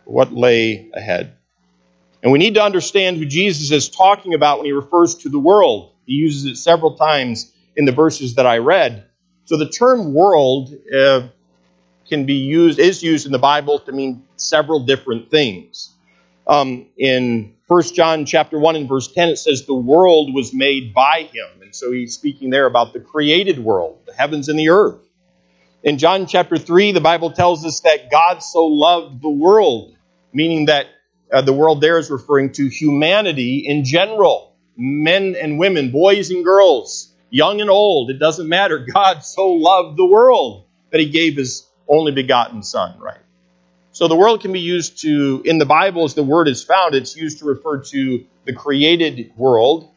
what 0.05 0.33
lay 0.33 0.91
ahead. 0.93 1.37
And 2.23 2.33
we 2.33 2.39
need 2.39 2.55
to 2.55 2.63
understand 2.63 3.17
who 3.17 3.25
Jesus 3.25 3.71
is 3.71 3.89
talking 3.89 4.35
about 4.35 4.59
when 4.59 4.67
he 4.67 4.73
refers 4.73 5.17
to 5.17 5.29
the 5.29 5.39
world. 5.39 5.95
He 6.07 6.15
uses 6.15 6.45
it 6.45 6.57
several 6.57 6.97
times 6.97 7.53
in 7.77 7.85
the 7.85 7.93
verses 7.93 8.35
that 8.35 8.47
I 8.47 8.59
read. 8.59 9.05
So 9.45 9.57
the 9.57 9.69
term 9.69 10.13
world 10.13 10.75
uh, 10.95 11.29
can 12.09 12.27
be 12.27 12.35
used, 12.35 12.79
is 12.79 13.03
used 13.03 13.27
in 13.27 13.33
the 13.33 13.39
Bible 13.39 13.79
to 13.81 13.93
mean 13.93 14.25
several 14.37 14.81
different 14.81 15.31
things 15.31 15.95
um, 16.47 16.87
in 16.99 17.55
1 17.71 17.83
John 17.95 18.27
chapter 18.27 18.59
1 18.59 18.75
and 18.75 18.89
verse 18.89 19.07
10, 19.13 19.29
it 19.29 19.37
says, 19.37 19.65
The 19.65 19.75
world 19.75 20.35
was 20.35 20.53
made 20.53 20.93
by 20.93 21.29
him. 21.33 21.63
And 21.63 21.73
so 21.73 21.93
he's 21.93 22.15
speaking 22.15 22.51
there 22.51 22.67
about 22.67 22.93
the 22.93 22.99
created 22.99 23.61
world, 23.61 24.01
the 24.07 24.13
heavens 24.13 24.49
and 24.49 24.59
the 24.59 24.71
earth. 24.71 24.99
In 25.85 25.97
John 25.97 26.27
chapter 26.27 26.59
3, 26.59 26.91
the 26.91 27.01
Bible 27.01 27.31
tells 27.31 27.65
us 27.65 27.79
that 27.83 28.11
God 28.11 28.43
so 28.43 28.67
loved 28.67 29.23
the 29.23 29.31
world, 29.31 29.95
meaning 30.33 30.67
that 30.67 30.87
uh, 31.33 31.43
the 31.43 31.53
world 31.53 31.81
there 31.81 31.97
is 31.99 32.11
referring 32.11 32.51
to 32.55 32.67
humanity 32.67 33.59
in 33.59 33.85
general 33.85 34.57
men 34.77 35.37
and 35.41 35.57
women, 35.57 35.93
boys 35.93 36.33
and 36.33 36.45
girls, 36.45 37.15
young 37.31 37.61
and 37.61 37.71
old. 37.71 38.11
It 38.11 38.19
doesn't 38.19 38.49
matter. 38.49 38.85
God 38.93 39.25
so 39.25 39.49
loved 39.49 39.97
the 39.97 40.07
world 40.07 40.67
that 40.91 41.01
he 41.01 41.09
gave 41.09 41.37
his 41.37 41.69
only 41.87 42.11
begotten 42.11 42.65
Son, 42.65 42.99
right? 42.99 43.21
So 43.93 44.07
the 44.07 44.17
world 44.17 44.41
can 44.41 44.53
be 44.53 44.61
used 44.61 45.03
to, 45.03 45.43
in 45.45 45.59
the 45.59 45.67
Bible, 45.67 46.05
as 46.05 46.15
the 46.15 46.23
word 46.23 46.47
is 46.47 46.63
found, 46.63 46.95
it's 46.95 47.17
used 47.17 47.41
to 47.41 47.45
refer 47.45 47.79
to 47.79 48.25
the 48.45 48.53
created 48.53 49.33
world, 49.37 49.91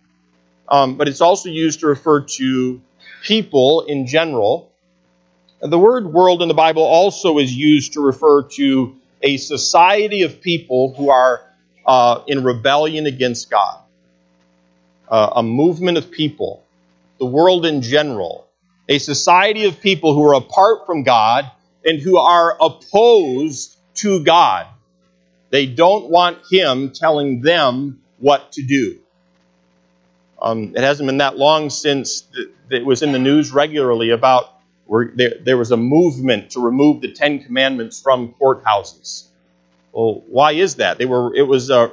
um, 0.68 0.98
but 0.98 1.08
it's 1.08 1.22
also 1.22 1.50
used 1.50 1.82
to 1.82 1.88
refer 1.88 2.22
to 2.22 2.82
people 3.22 3.82
in 3.82 4.08
general. 4.08 4.72
And 5.62 5.72
the 5.72 5.78
word 5.78 6.12
world 6.12 6.42
in 6.42 6.48
the 6.48 6.56
Bible 6.56 6.82
also 6.82 7.38
is 7.38 7.54
used 7.56 7.94
to 7.94 8.02
refer 8.02 8.44
to 8.54 8.96
a 9.22 9.38
society 9.38 10.24
of 10.24 10.42
people 10.42 10.94
who 10.96 11.10
are 11.10 11.42
uh, 11.86 12.24
in 12.28 12.44
rebellion 12.44 13.06
against 13.06 13.50
God, 13.50 13.80
uh, 15.08 15.34
a 15.36 15.44
movement 15.44 15.98
of 15.98 16.10
people, 16.10 16.64
the 17.20 17.26
world 17.26 17.66
in 17.66 17.82
general, 17.82 18.48
a 18.90 18.98
society 18.98 19.66
of 19.66 19.80
people 19.80 20.14
who 20.14 20.26
are 20.28 20.34
apart 20.34 20.86
from 20.86 21.04
God 21.04 21.50
and 21.86 22.02
who 22.02 22.18
are 22.18 22.58
opposed 22.60 23.73
to 23.96 24.24
God. 24.24 24.68
They 25.50 25.66
don't 25.66 26.10
want 26.10 26.40
Him 26.50 26.92
telling 26.92 27.42
them 27.42 28.02
what 28.18 28.54
to 28.54 28.64
do. 28.64 29.00
Um, 30.42 30.74
it 30.76 30.82
hasn't 30.82 31.08
been 31.08 31.20
that 31.20 31.38
long 31.38 31.70
since 31.70 32.24
it 32.70 32.86
was 32.86 33.02
in 33.02 33.12
the 33.12 33.20
news 33.20 33.52
regularly 33.54 34.10
about 34.10 34.54
where 34.86 35.12
there, 35.16 35.36
there 35.42 35.58
was 35.58 35.72
a 35.72 35.78
movement 35.78 36.52
to 36.52 36.60
remove 36.60 37.02
the 37.02 37.12
Ten 37.12 37.44
Commandments 37.44 38.02
from 38.02 38.34
courthouses. 38.34 39.28
Well, 39.94 40.24
why 40.28 40.54
is 40.54 40.76
that? 40.76 40.98
They 40.98 41.06
were. 41.06 41.34
It 41.36 41.44
was 41.44 41.70
an 41.70 41.92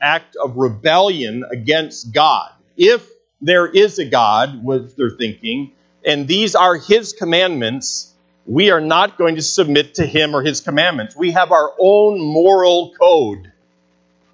act 0.00 0.36
of 0.36 0.56
rebellion 0.56 1.44
against 1.50 2.12
God. 2.12 2.50
If 2.76 3.06
there 3.40 3.66
is 3.66 3.98
a 3.98 4.04
God, 4.04 4.62
was 4.62 4.94
their 4.94 5.10
thinking, 5.10 5.72
and 6.04 6.28
these 6.28 6.54
are 6.54 6.76
His 6.76 7.12
commandments, 7.12 8.09
we 8.50 8.72
are 8.72 8.80
not 8.80 9.16
going 9.16 9.36
to 9.36 9.42
submit 9.42 9.94
to 9.94 10.04
him 10.04 10.34
or 10.34 10.42
his 10.42 10.60
commandments. 10.60 11.14
We 11.14 11.30
have 11.30 11.52
our 11.52 11.72
own 11.78 12.20
moral 12.20 12.92
code, 13.00 13.52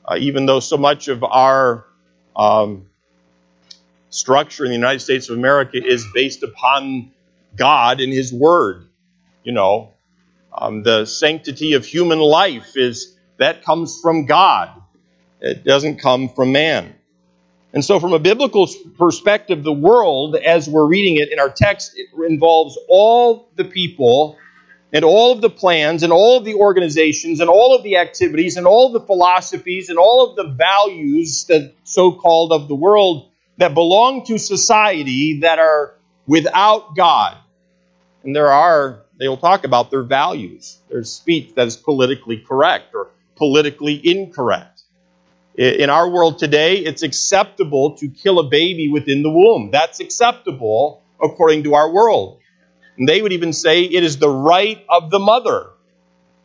uh, 0.06 0.16
even 0.18 0.46
though 0.46 0.60
so 0.60 0.78
much 0.78 1.08
of 1.08 1.22
our 1.22 1.84
um, 2.34 2.86
structure 4.08 4.64
in 4.64 4.70
the 4.70 4.74
United 4.74 5.00
States 5.00 5.28
of 5.28 5.36
America 5.36 5.76
is 5.76 6.06
based 6.14 6.42
upon 6.42 7.12
God 7.54 8.00
and 8.00 8.10
his 8.10 8.32
word. 8.32 8.88
You 9.44 9.52
know, 9.52 9.92
um, 10.50 10.82
the 10.82 11.04
sanctity 11.04 11.74
of 11.74 11.84
human 11.84 12.18
life 12.18 12.74
is 12.74 13.18
that 13.36 13.64
comes 13.64 14.00
from 14.00 14.24
God. 14.24 14.70
It 15.42 15.62
doesn't 15.62 15.98
come 15.98 16.30
from 16.30 16.52
man. 16.52 16.94
And 17.76 17.84
so, 17.84 18.00
from 18.00 18.14
a 18.14 18.18
biblical 18.18 18.66
perspective, 18.96 19.62
the 19.62 19.70
world, 19.70 20.34
as 20.34 20.66
we're 20.66 20.86
reading 20.86 21.16
it 21.16 21.30
in 21.30 21.38
our 21.38 21.50
text, 21.50 21.92
it 21.94 22.06
involves 22.26 22.78
all 22.88 23.50
the 23.54 23.66
people 23.66 24.38
and 24.94 25.04
all 25.04 25.32
of 25.32 25.42
the 25.42 25.50
plans 25.50 26.02
and 26.02 26.10
all 26.10 26.38
of 26.38 26.46
the 26.46 26.54
organizations 26.54 27.38
and 27.40 27.50
all 27.50 27.76
of 27.76 27.82
the 27.82 27.98
activities 27.98 28.56
and 28.56 28.66
all 28.66 28.86
of 28.86 28.94
the 28.94 29.06
philosophies 29.06 29.90
and 29.90 29.98
all 29.98 30.30
of 30.30 30.36
the 30.36 30.54
values, 30.54 31.44
that 31.50 31.74
so 31.84 32.12
called, 32.12 32.50
of 32.50 32.66
the 32.66 32.74
world 32.74 33.28
that 33.58 33.74
belong 33.74 34.24
to 34.24 34.38
society 34.38 35.40
that 35.40 35.58
are 35.58 35.96
without 36.26 36.96
God. 36.96 37.36
And 38.24 38.34
there 38.34 38.50
are, 38.50 39.02
they 39.18 39.28
will 39.28 39.36
talk 39.36 39.64
about 39.64 39.90
their 39.90 40.02
values. 40.02 40.78
their 40.88 41.04
speech 41.04 41.54
that 41.56 41.66
is 41.66 41.76
politically 41.76 42.38
correct 42.38 42.94
or 42.94 43.10
politically 43.36 44.00
incorrect. 44.02 44.75
In 45.56 45.88
our 45.88 46.10
world 46.10 46.38
today, 46.38 46.76
it's 46.76 47.02
acceptable 47.02 47.96
to 47.96 48.08
kill 48.08 48.38
a 48.38 48.48
baby 48.48 48.90
within 48.90 49.22
the 49.22 49.30
womb. 49.30 49.70
That's 49.72 50.00
acceptable 50.00 51.02
according 51.22 51.62
to 51.62 51.74
our 51.74 51.90
world. 51.90 52.40
And 52.98 53.08
they 53.08 53.22
would 53.22 53.32
even 53.32 53.54
say 53.54 53.84
it 53.84 54.04
is 54.04 54.18
the 54.18 54.28
right 54.28 54.84
of 54.90 55.10
the 55.10 55.18
mother. 55.18 55.70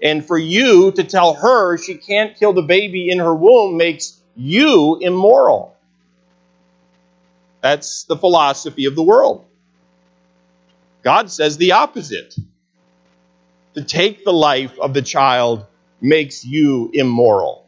And 0.01 0.25
for 0.25 0.37
you 0.37 0.93
to 0.93 1.03
tell 1.03 1.33
her 1.33 1.77
she 1.77 1.95
can't 1.95 2.37
kill 2.37 2.53
the 2.53 2.61
baby 2.61 3.09
in 3.09 3.19
her 3.19 3.35
womb 3.35 3.75
makes 3.75 4.17
you 4.37 4.97
immoral. 5.01 5.75
That's 7.61 8.05
the 8.05 8.15
philosophy 8.15 8.85
of 8.85 8.95
the 8.95 9.03
world. 9.03 9.45
God 11.03 11.29
says 11.29 11.57
the 11.57 11.73
opposite. 11.73 12.33
To 13.73 13.83
take 13.83 14.23
the 14.23 14.33
life 14.33 14.79
of 14.79 14.93
the 14.93 15.01
child 15.01 15.65
makes 15.99 16.45
you 16.45 16.91
immoral 16.93 17.61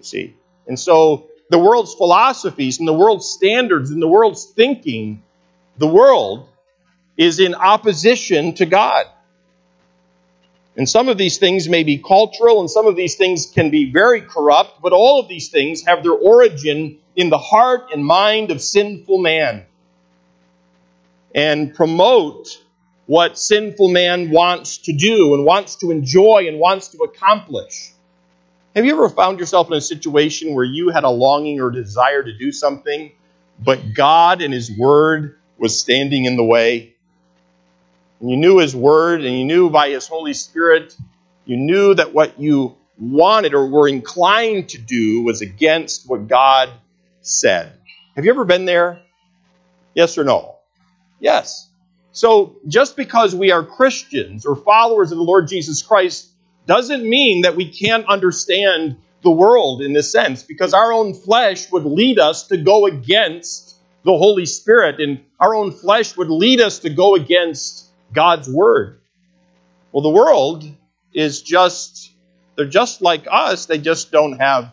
you 0.00 0.04
see. 0.04 0.36
And 0.66 0.78
so 0.78 1.28
the 1.50 1.58
world's 1.58 1.94
philosophies 1.94 2.78
and 2.78 2.88
the 2.88 2.94
world's 2.94 3.28
standards 3.28 3.90
and 3.90 4.00
the 4.00 4.08
world's 4.08 4.44
thinking, 4.44 5.22
the 5.76 5.86
world 5.86 6.48
is 7.16 7.38
in 7.38 7.54
opposition 7.54 8.54
to 8.54 8.66
God. 8.66 9.06
And 10.76 10.88
some 10.88 11.08
of 11.08 11.18
these 11.18 11.38
things 11.38 11.68
may 11.68 11.82
be 11.82 11.98
cultural 11.98 12.60
and 12.60 12.70
some 12.70 12.86
of 12.86 12.96
these 12.96 13.16
things 13.16 13.46
can 13.46 13.70
be 13.70 13.92
very 13.92 14.22
corrupt, 14.22 14.80
but 14.80 14.92
all 14.92 15.20
of 15.20 15.28
these 15.28 15.50
things 15.50 15.84
have 15.84 16.02
their 16.02 16.12
origin 16.12 16.98
in 17.16 17.28
the 17.28 17.38
heart 17.38 17.90
and 17.92 18.04
mind 18.04 18.50
of 18.50 18.62
sinful 18.62 19.18
man 19.18 19.66
and 21.34 21.74
promote 21.74 22.58
what 23.06 23.38
sinful 23.38 23.88
man 23.88 24.30
wants 24.30 24.78
to 24.78 24.92
do 24.92 25.34
and 25.34 25.44
wants 25.44 25.76
to 25.76 25.90
enjoy 25.90 26.46
and 26.46 26.58
wants 26.58 26.88
to 26.88 26.98
accomplish. 26.98 27.92
Have 28.76 28.84
you 28.84 28.92
ever 28.92 29.08
found 29.08 29.40
yourself 29.40 29.66
in 29.66 29.72
a 29.72 29.80
situation 29.80 30.54
where 30.54 30.64
you 30.64 30.90
had 30.90 31.02
a 31.02 31.10
longing 31.10 31.60
or 31.60 31.70
desire 31.70 32.22
to 32.22 32.32
do 32.32 32.52
something, 32.52 33.10
but 33.58 33.94
God 33.94 34.42
and 34.42 34.54
His 34.54 34.70
Word 34.70 35.38
was 35.58 35.78
standing 35.78 36.24
in 36.24 36.36
the 36.36 36.44
way. 36.44 36.94
And 38.20 38.30
you 38.30 38.36
knew 38.36 38.58
His 38.58 38.74
Word, 38.74 39.24
and 39.24 39.36
you 39.36 39.44
knew 39.44 39.70
by 39.70 39.90
His 39.90 40.06
Holy 40.06 40.34
Spirit, 40.34 40.96
you 41.44 41.56
knew 41.56 41.94
that 41.94 42.14
what 42.14 42.38
you 42.38 42.76
wanted 42.96 43.54
or 43.54 43.66
were 43.66 43.88
inclined 43.88 44.68
to 44.68 44.78
do 44.78 45.22
was 45.22 45.40
against 45.40 46.08
what 46.08 46.28
God 46.28 46.70
said. 47.22 47.72
Have 48.14 48.24
you 48.24 48.30
ever 48.30 48.44
been 48.44 48.66
there? 48.66 49.00
Yes 49.94 50.16
or 50.16 50.22
no? 50.22 50.56
Yes. 51.18 51.68
So 52.12 52.56
just 52.68 52.96
because 52.96 53.34
we 53.34 53.50
are 53.50 53.64
Christians 53.64 54.46
or 54.46 54.54
followers 54.54 55.10
of 55.10 55.18
the 55.18 55.24
Lord 55.24 55.48
Jesus 55.48 55.82
Christ 55.82 56.28
doesn't 56.66 57.08
mean 57.08 57.42
that 57.42 57.56
we 57.56 57.70
can't 57.70 58.06
understand 58.06 58.96
the 59.22 59.30
world 59.30 59.82
in 59.82 59.92
this 59.92 60.10
sense, 60.10 60.42
because 60.42 60.72
our 60.72 60.92
own 60.92 61.12
flesh 61.12 61.70
would 61.70 61.84
lead 61.84 62.18
us 62.18 62.46
to 62.48 62.56
go 62.56 62.86
against 62.86 63.76
the 64.02 64.16
Holy 64.16 64.46
Spirit, 64.46 64.98
and 64.98 65.20
our 65.38 65.54
own 65.54 65.72
flesh 65.72 66.16
would 66.16 66.30
lead 66.30 66.60
us 66.60 66.78
to 66.80 66.90
go 66.90 67.14
against 67.14 67.86
God's 68.14 68.48
Word. 68.48 69.00
Well, 69.92 70.02
the 70.02 70.08
world 70.08 70.64
is 71.12 71.42
just, 71.42 72.12
they're 72.56 72.64
just 72.64 73.02
like 73.02 73.26
us, 73.30 73.66
they 73.66 73.78
just 73.78 74.10
don't 74.10 74.38
have 74.38 74.72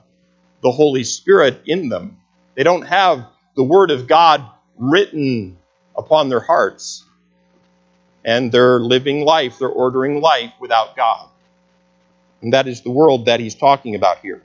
the 0.63 0.71
Holy 0.71 1.03
Spirit 1.03 1.63
in 1.65 1.89
them. 1.89 2.17
They 2.55 2.63
don't 2.63 2.83
have 2.83 3.25
the 3.55 3.63
Word 3.63 3.91
of 3.91 4.07
God 4.07 4.45
written 4.77 5.57
upon 5.95 6.29
their 6.29 6.39
hearts. 6.39 7.03
And 8.23 8.51
they're 8.51 8.79
living 8.79 9.25
life, 9.25 9.59
they're 9.59 9.67
ordering 9.67 10.21
life 10.21 10.53
without 10.59 10.95
God. 10.95 11.29
And 12.41 12.53
that 12.53 12.67
is 12.67 12.81
the 12.81 12.91
world 12.91 13.25
that 13.25 13.39
he's 13.39 13.55
talking 13.55 13.95
about 13.95 14.19
here. 14.19 14.41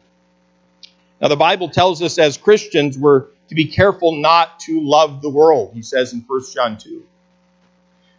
Now, 1.20 1.28
the 1.28 1.36
Bible 1.36 1.68
tells 1.68 2.02
us 2.02 2.18
as 2.18 2.36
Christians 2.36 2.98
we're 2.98 3.26
to 3.48 3.54
be 3.54 3.66
careful 3.66 4.16
not 4.16 4.60
to 4.60 4.80
love 4.80 5.20
the 5.22 5.28
world, 5.28 5.72
he 5.74 5.82
says 5.82 6.12
in 6.12 6.24
1 6.26 6.40
John 6.54 6.78
2. 6.78 7.04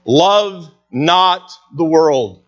Love 0.05 0.69
not 0.91 1.51
the 1.75 1.83
world. 1.83 2.43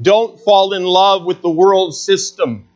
Don't 0.00 0.40
fall 0.40 0.72
in 0.72 0.84
love 0.84 1.24
with 1.24 1.42
the 1.42 1.50
world 1.50 1.94
system. 1.94 2.68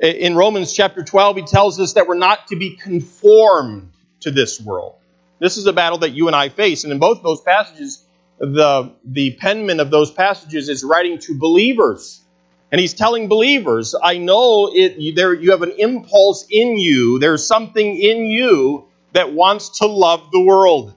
In 0.00 0.36
Romans 0.36 0.72
chapter 0.72 1.02
12, 1.02 1.36
he 1.38 1.42
tells 1.42 1.80
us 1.80 1.94
that 1.94 2.06
we're 2.06 2.14
not 2.14 2.48
to 2.48 2.56
be 2.56 2.76
conformed 2.76 3.90
to 4.20 4.30
this 4.30 4.60
world. 4.60 4.94
This 5.38 5.56
is 5.56 5.66
a 5.66 5.72
battle 5.72 5.98
that 5.98 6.10
you 6.10 6.26
and 6.26 6.36
I 6.36 6.48
face. 6.50 6.84
And 6.84 6.92
in 6.92 6.98
both 6.98 7.22
those 7.22 7.40
passages, 7.40 8.04
the, 8.38 8.92
the 9.04 9.32
penman 9.32 9.80
of 9.80 9.90
those 9.90 10.10
passages 10.10 10.68
is 10.68 10.84
writing 10.84 11.18
to 11.20 11.38
believers. 11.38 12.22
And 12.70 12.80
he's 12.80 12.94
telling 12.94 13.28
believers, 13.28 13.94
I 14.00 14.18
know 14.18 14.70
it, 14.72 15.16
there, 15.16 15.32
you 15.32 15.52
have 15.52 15.62
an 15.62 15.72
impulse 15.78 16.46
in 16.50 16.78
you, 16.78 17.18
there's 17.18 17.46
something 17.46 17.96
in 17.96 18.26
you 18.26 18.86
that 19.12 19.32
wants 19.32 19.78
to 19.78 19.86
love 19.86 20.30
the 20.30 20.40
world. 20.40 20.94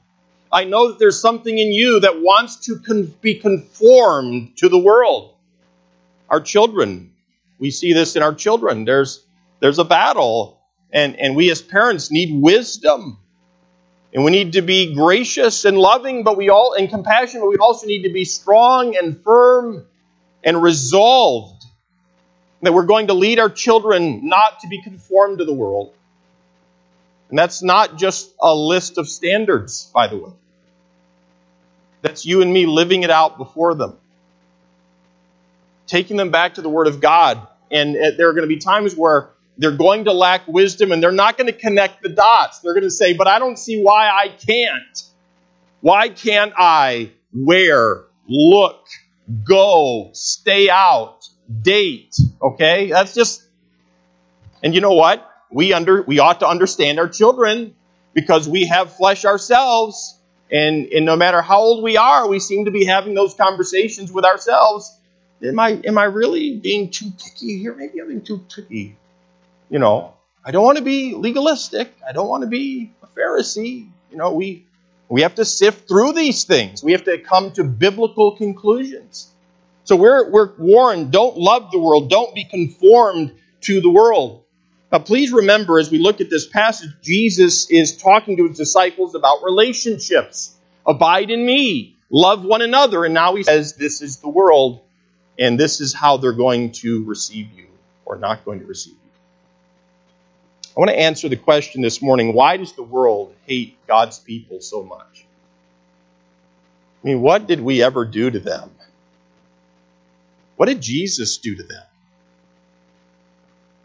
I 0.52 0.66
know 0.66 0.90
that 0.90 1.00
there's 1.00 1.20
something 1.20 1.58
in 1.58 1.72
you 1.72 2.02
that 2.02 2.20
wants 2.22 2.66
to 2.66 2.78
con- 2.80 3.14
be 3.22 3.36
conformed 3.36 4.58
to 4.58 4.68
the 4.68 4.78
world. 4.78 5.36
Our 6.30 6.42
children, 6.42 7.14
we 7.58 7.72
see 7.72 7.94
this 7.94 8.18
in 8.18 8.22
our 8.22 8.34
children. 8.34 8.84
There's, 8.84 9.26
there's 9.62 9.80
a 9.80 9.86
battle, 9.86 10.60
and, 10.92 11.16
and 11.16 11.38
we 11.38 11.50
as 11.52 11.62
parents 11.62 12.12
need 12.12 12.42
wisdom 12.42 13.18
and 14.13 14.24
we 14.24 14.32
need 14.32 14.54
to 14.54 14.62
be 14.62 14.93
gracious 14.93 15.63
and 15.65 15.78
loving, 15.78 16.24
but 16.24 16.38
we 16.38 16.50
all 16.50 16.74
and 16.74 16.89
compassionate, 16.89 17.41
but 17.41 17.50
we 17.50 17.58
also 17.58 17.88
need 17.88 18.04
to 18.04 18.12
be 18.12 18.26
strong 18.26 18.97
and 18.97 19.21
firm 19.24 19.86
and 20.43 20.62
resolved 20.62 21.63
that 22.62 22.74
we're 22.74 22.86
going 22.86 23.08
to 23.08 23.13
lead 23.13 23.39
our 23.39 23.50
children 23.50 24.28
not 24.28 24.60
to 24.60 24.67
be 24.67 24.82
conformed 24.82 25.39
to 25.39 25.45
the 25.45 25.54
world. 25.54 25.93
And 27.30 27.39
that's 27.39 27.63
not 27.63 27.97
just 27.97 28.34
a 28.41 28.54
list 28.54 28.97
of 28.97 29.08
standards, 29.08 29.89
by 29.93 30.08
the 30.08 30.17
way. 30.17 30.32
That's 32.02 32.26
you 32.26 32.41
and 32.41 32.52
me 32.52 32.65
living 32.65 33.04
it 33.04 33.10
out 33.10 33.38
before 33.38 33.74
them. 33.74 33.97
Taking 35.88 36.17
them 36.17 36.30
back 36.30 36.56
to 36.56 36.62
the 36.62 36.69
Word 36.69 36.88
of 36.88 37.00
God. 37.00 37.47
And 37.69 37.95
uh, 37.95 38.12
there 38.17 38.30
are 38.30 38.34
going 38.34 38.47
to 38.47 38.54
be 38.54 38.60
times 38.60 38.95
where 38.95 39.30
they're 39.62 39.71
going 39.71 40.06
to 40.06 40.12
lack 40.12 40.47
wisdom 40.47 40.91
and 40.91 41.04
they're 41.04 41.12
not 41.12 41.38
going 41.38 41.45
to 41.45 41.54
connect 41.54 42.02
the 42.02 42.10
dots. 42.10 42.60
They're 42.60 42.74
going 42.74 42.84
to 42.84 42.89
say, 42.89 43.13
but 43.13 43.28
I 43.28 43.38
don't 43.38 43.60
see 43.60 43.80
why 43.80 44.10
I 44.10 44.30
can't. 44.30 45.04
Why 45.82 46.10
can't 46.10 46.52
I 46.58 47.12
wear, 47.32 48.06
look, 48.28 48.88
go, 49.43 50.10
stay 50.13 50.67
out, 50.71 51.19
date? 51.62 52.15
Okay? 52.41 52.89
That's 52.89 53.13
just, 53.13 53.43
and 54.63 54.74
you 54.74 54.82
know 54.82 54.93
what? 54.93 55.30
We 55.52 55.74
under, 55.74 56.02
we 56.02 56.17
ought 56.17 56.39
to 56.39 56.47
understand 56.47 56.97
our 56.97 57.08
children 57.08 57.76
because 58.15 58.50
we 58.50 58.65
have 58.65 58.95
flesh 58.95 59.26
ourselves. 59.26 60.17
And, 60.52 60.88
and 60.88 61.06
no 61.06 61.15
matter 61.15 61.39
how 61.43 61.60
old 61.60 61.84
we 61.84 61.97
are, 61.97 62.28
we 62.28 62.39
seem 62.39 62.65
to 62.65 62.71
be 62.71 62.86
having 62.86 63.13
those 63.13 63.36
conversations 63.36 64.12
with 64.12 64.26
ourselves. 64.26 64.91
Am 65.43 65.60
I, 65.60 65.80
am 65.86 66.00
I 66.00 66.06
really 66.06 66.58
being 66.58 66.89
too 66.89 67.12
picky 67.12 67.60
here? 67.60 67.76
Maybe 67.76 68.02
I'm 68.02 68.08
being 68.08 68.24
too 68.24 68.43
picky 68.56 68.97
you 69.72 69.80
know, 69.80 70.14
I 70.46 70.52
don't 70.52 70.66
want 70.66 70.78
to 70.78 70.84
be 70.84 71.16
legalistic. 71.16 71.94
I 72.08 72.12
don't 72.12 72.28
want 72.28 72.44
to 72.44 72.48
be 72.48 72.92
a 73.02 73.08
Pharisee. 73.08 73.90
You 74.12 74.18
know, 74.18 74.34
we 74.34 74.68
we 75.08 75.22
have 75.22 75.36
to 75.36 75.46
sift 75.46 75.88
through 75.88 76.14
these 76.14 76.44
things. 76.44 76.84
We 76.84 76.92
have 76.92 77.06
to 77.06 77.18
come 77.18 77.52
to 77.54 77.64
biblical 77.64 78.36
conclusions. 78.36 79.32
So 79.86 79.96
we're 79.96 80.30
we're 80.30 80.52
warned, 80.58 81.12
don't 81.12 81.38
love 81.38 81.72
the 81.72 81.80
world, 81.80 82.10
don't 82.10 82.36
be 82.36 82.44
conformed 82.44 83.34
to 83.62 83.80
the 83.80 83.90
world. 83.90 84.44
Now 84.92 85.00
please 85.00 85.32
remember 85.32 85.80
as 85.80 85.90
we 85.90 86.00
look 86.00 86.20
at 86.20 86.30
this 86.30 86.46
passage, 86.46 86.92
Jesus 87.02 87.70
is 87.72 87.96
talking 87.96 88.36
to 88.38 88.48
his 88.48 88.58
disciples 88.58 89.16
about 89.16 89.44
relationships. 89.44 90.54
Abide 90.86 91.30
in 91.30 91.46
me, 91.46 91.98
love 92.10 92.44
one 92.44 92.62
another, 92.62 93.06
and 93.06 93.14
now 93.14 93.36
he 93.36 93.44
says 93.44 93.76
this 93.76 94.02
is 94.02 94.18
the 94.18 94.30
world 94.30 94.82
and 95.40 95.58
this 95.58 95.80
is 95.80 95.94
how 95.94 96.18
they're 96.18 96.34
going 96.34 96.74
to 96.74 97.06
receive 97.06 97.52
you 97.56 97.68
or 98.04 98.18
not 98.18 98.44
going 98.44 98.60
to 98.60 98.66
receive 98.66 98.94
you. 98.94 99.01
I 100.76 100.80
want 100.80 100.90
to 100.90 101.00
answer 101.00 101.28
the 101.28 101.36
question 101.36 101.82
this 101.82 102.02
morning 102.02 102.34
why 102.34 102.58
does 102.58 102.74
the 102.74 102.84
world 102.84 103.36
hate 103.46 103.76
God's 103.88 104.20
people 104.20 104.62
so 104.62 104.84
much? 104.84 105.26
I 107.04 107.08
mean, 107.08 107.22
what 107.22 107.48
did 107.48 107.60
we 107.60 107.84
ever 107.84 108.06
do 108.06 108.30
to 108.30 108.40
them? 108.40 108.70
What 110.56 110.68
did 110.68 110.82
Jesus 110.82 111.38
do 111.38 111.56
to 111.56 111.64
them? 111.64 111.84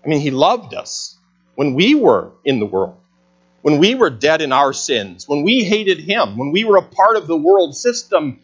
I 0.05 0.09
mean, 0.09 0.21
he 0.21 0.31
loved 0.31 0.75
us 0.75 1.17
when 1.57 1.75
we 1.75 1.95
were 1.95 2.31
in 2.45 2.61
the 2.61 2.67
world, 2.67 2.97
when 3.63 3.79
we 3.79 3.97
were 3.97 4.11
dead 4.11 4.41
in 4.41 4.53
our 4.53 4.73
sins, 4.73 5.27
when 5.27 5.43
we 5.43 5.65
hated 5.65 5.99
him, 5.99 6.37
when 6.37 6.53
we 6.53 6.65
were 6.65 6.77
a 6.77 6.83
part 6.83 7.17
of 7.17 7.27
the 7.27 7.37
world 7.37 7.77
system. 7.77 8.41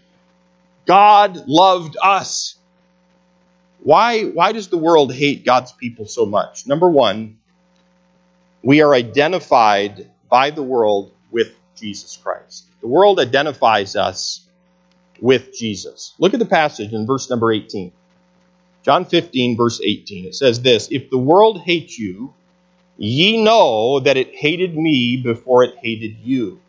God 0.84 1.46
loved 1.46 1.96
us. 2.02 2.56
Why, 3.84 4.24
why 4.24 4.50
does 4.50 4.68
the 4.68 4.78
world 4.78 5.12
hate 5.12 5.44
God's 5.44 5.70
people 5.70 6.06
so 6.06 6.26
much? 6.26 6.66
Number 6.66 6.88
one, 6.88 7.38
we 8.62 8.82
are 8.82 8.94
identified 8.94 10.08
by 10.28 10.50
the 10.50 10.62
world 10.62 11.12
with 11.30 11.54
Jesus 11.76 12.16
Christ. 12.16 12.64
The 12.80 12.86
world 12.86 13.18
identifies 13.18 13.96
us 13.96 14.46
with 15.20 15.56
Jesus. 15.56 16.14
Look 16.18 16.34
at 16.34 16.40
the 16.40 16.46
passage 16.46 16.92
in 16.92 17.06
verse 17.06 17.28
number 17.28 17.52
18. 17.52 17.92
John 18.82 19.04
15, 19.04 19.56
verse 19.56 19.80
18. 19.82 20.26
It 20.26 20.34
says 20.34 20.60
this 20.62 20.88
If 20.90 21.10
the 21.10 21.18
world 21.18 21.60
hates 21.60 21.98
you, 21.98 22.34
ye 22.96 23.42
know 23.42 24.00
that 24.00 24.16
it 24.16 24.34
hated 24.34 24.76
me 24.76 25.16
before 25.16 25.64
it 25.64 25.76
hated 25.78 26.16
you. 26.22 26.60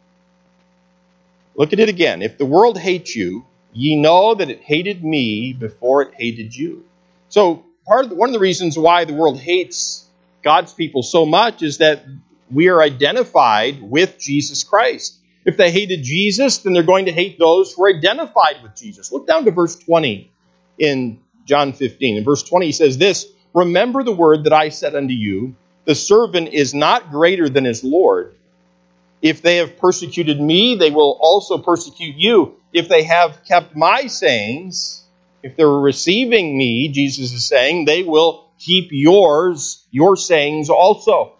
Look 1.55 1.73
at 1.73 1.79
it 1.79 1.89
again. 1.89 2.21
If 2.21 2.37
the 2.37 2.45
world 2.45 2.77
hates 2.77 3.15
you, 3.15 3.45
ye 3.73 3.95
know 3.95 4.35
that 4.35 4.49
it 4.49 4.61
hated 4.61 5.03
me 5.03 5.53
before 5.53 6.03
it 6.03 6.13
hated 6.15 6.55
you. 6.55 6.85
So, 7.29 7.63
part 7.85 8.05
of 8.05 8.09
the, 8.09 8.15
one 8.15 8.29
of 8.29 8.33
the 8.33 8.39
reasons 8.39 8.77
why 8.77 9.05
the 9.05 9.13
world 9.13 9.39
hates 9.39 10.02
God's 10.43 10.73
people 10.73 11.03
so 11.03 11.25
much 11.25 11.63
is 11.63 11.77
that 11.79 12.03
we 12.51 12.67
are 12.67 12.81
identified 12.81 13.81
with 13.81 14.19
Jesus 14.19 14.63
Christ. 14.63 15.17
If 15.45 15.57
they 15.57 15.71
hated 15.71 16.03
Jesus, 16.03 16.59
then 16.59 16.73
they're 16.73 16.83
going 16.83 17.05
to 17.05 17.11
hate 17.11 17.39
those 17.39 17.73
who 17.73 17.85
are 17.85 17.89
identified 17.89 18.61
with 18.61 18.75
Jesus. 18.75 19.11
Look 19.11 19.27
down 19.27 19.45
to 19.45 19.51
verse 19.51 19.75
20 19.75 20.31
in 20.77 21.19
John 21.45 21.73
15. 21.73 22.17
In 22.17 22.23
verse 22.23 22.43
20, 22.43 22.67
he 22.67 22.71
says 22.71 22.97
this 22.97 23.25
Remember 23.53 24.03
the 24.03 24.13
word 24.13 24.45
that 24.45 24.53
I 24.53 24.69
said 24.69 24.95
unto 24.95 25.13
you, 25.13 25.55
the 25.85 25.95
servant 25.95 26.49
is 26.49 26.73
not 26.73 27.11
greater 27.11 27.49
than 27.49 27.65
his 27.65 27.83
Lord. 27.83 28.35
If 29.21 29.41
they 29.41 29.57
have 29.57 29.77
persecuted 29.77 30.39
me, 30.39 30.75
they 30.75 30.91
will 30.91 31.17
also 31.19 31.57
persecute 31.57 32.15
you. 32.15 32.55
If 32.73 32.89
they 32.89 33.03
have 33.03 33.43
kept 33.47 33.75
my 33.75 34.07
sayings, 34.07 35.03
if 35.43 35.55
they're 35.55 35.67
receiving 35.69 36.57
me, 36.57 36.89
Jesus 36.89 37.31
is 37.31 37.45
saying, 37.45 37.85
they 37.85 38.03
will 38.03 38.49
keep 38.63 38.89
yours, 38.91 39.85
your 39.91 40.15
sayings 40.15 40.69
also. 40.69 41.33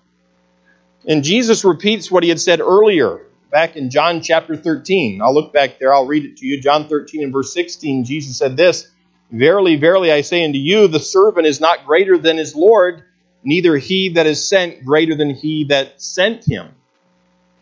And 1.08 1.24
Jesus 1.24 1.66
repeats 1.66 2.12
what 2.12 2.24
he 2.24 2.30
had 2.30 2.40
said 2.40 2.60
earlier 2.60 3.22
back 3.52 3.76
in 3.76 3.90
John 3.90 4.22
chapter 4.22 4.56
13. 4.56 5.22
I'll 5.22 5.34
look 5.34 5.54
back 5.54 5.80
there, 5.80 5.94
I'll 5.94 6.08
read 6.08 6.26
it 6.26 6.38
to 6.38 6.46
you. 6.46 6.62
John 6.62 6.88
13 6.88 7.24
and 7.24 7.34
verse 7.34 7.54
16, 7.54 8.06
Jesus 8.06 8.38
said 8.38 8.58
this 8.58 8.90
Verily, 9.32 9.78
verily, 9.78 10.12
I 10.12 10.22
say 10.22 10.46
unto 10.46 10.60
you, 10.60 10.88
the 10.88 11.00
servant 11.00 11.48
is 11.48 11.60
not 11.60 11.86
greater 11.86 12.18
than 12.18 12.38
his 12.38 12.56
Lord, 12.56 13.04
neither 13.44 13.78
he 13.78 14.10
that 14.10 14.28
is 14.28 14.48
sent 14.48 14.86
greater 14.86 15.16
than 15.16 15.32
he 15.32 15.66
that 15.66 16.02
sent 16.02 16.46
him. 16.46 16.70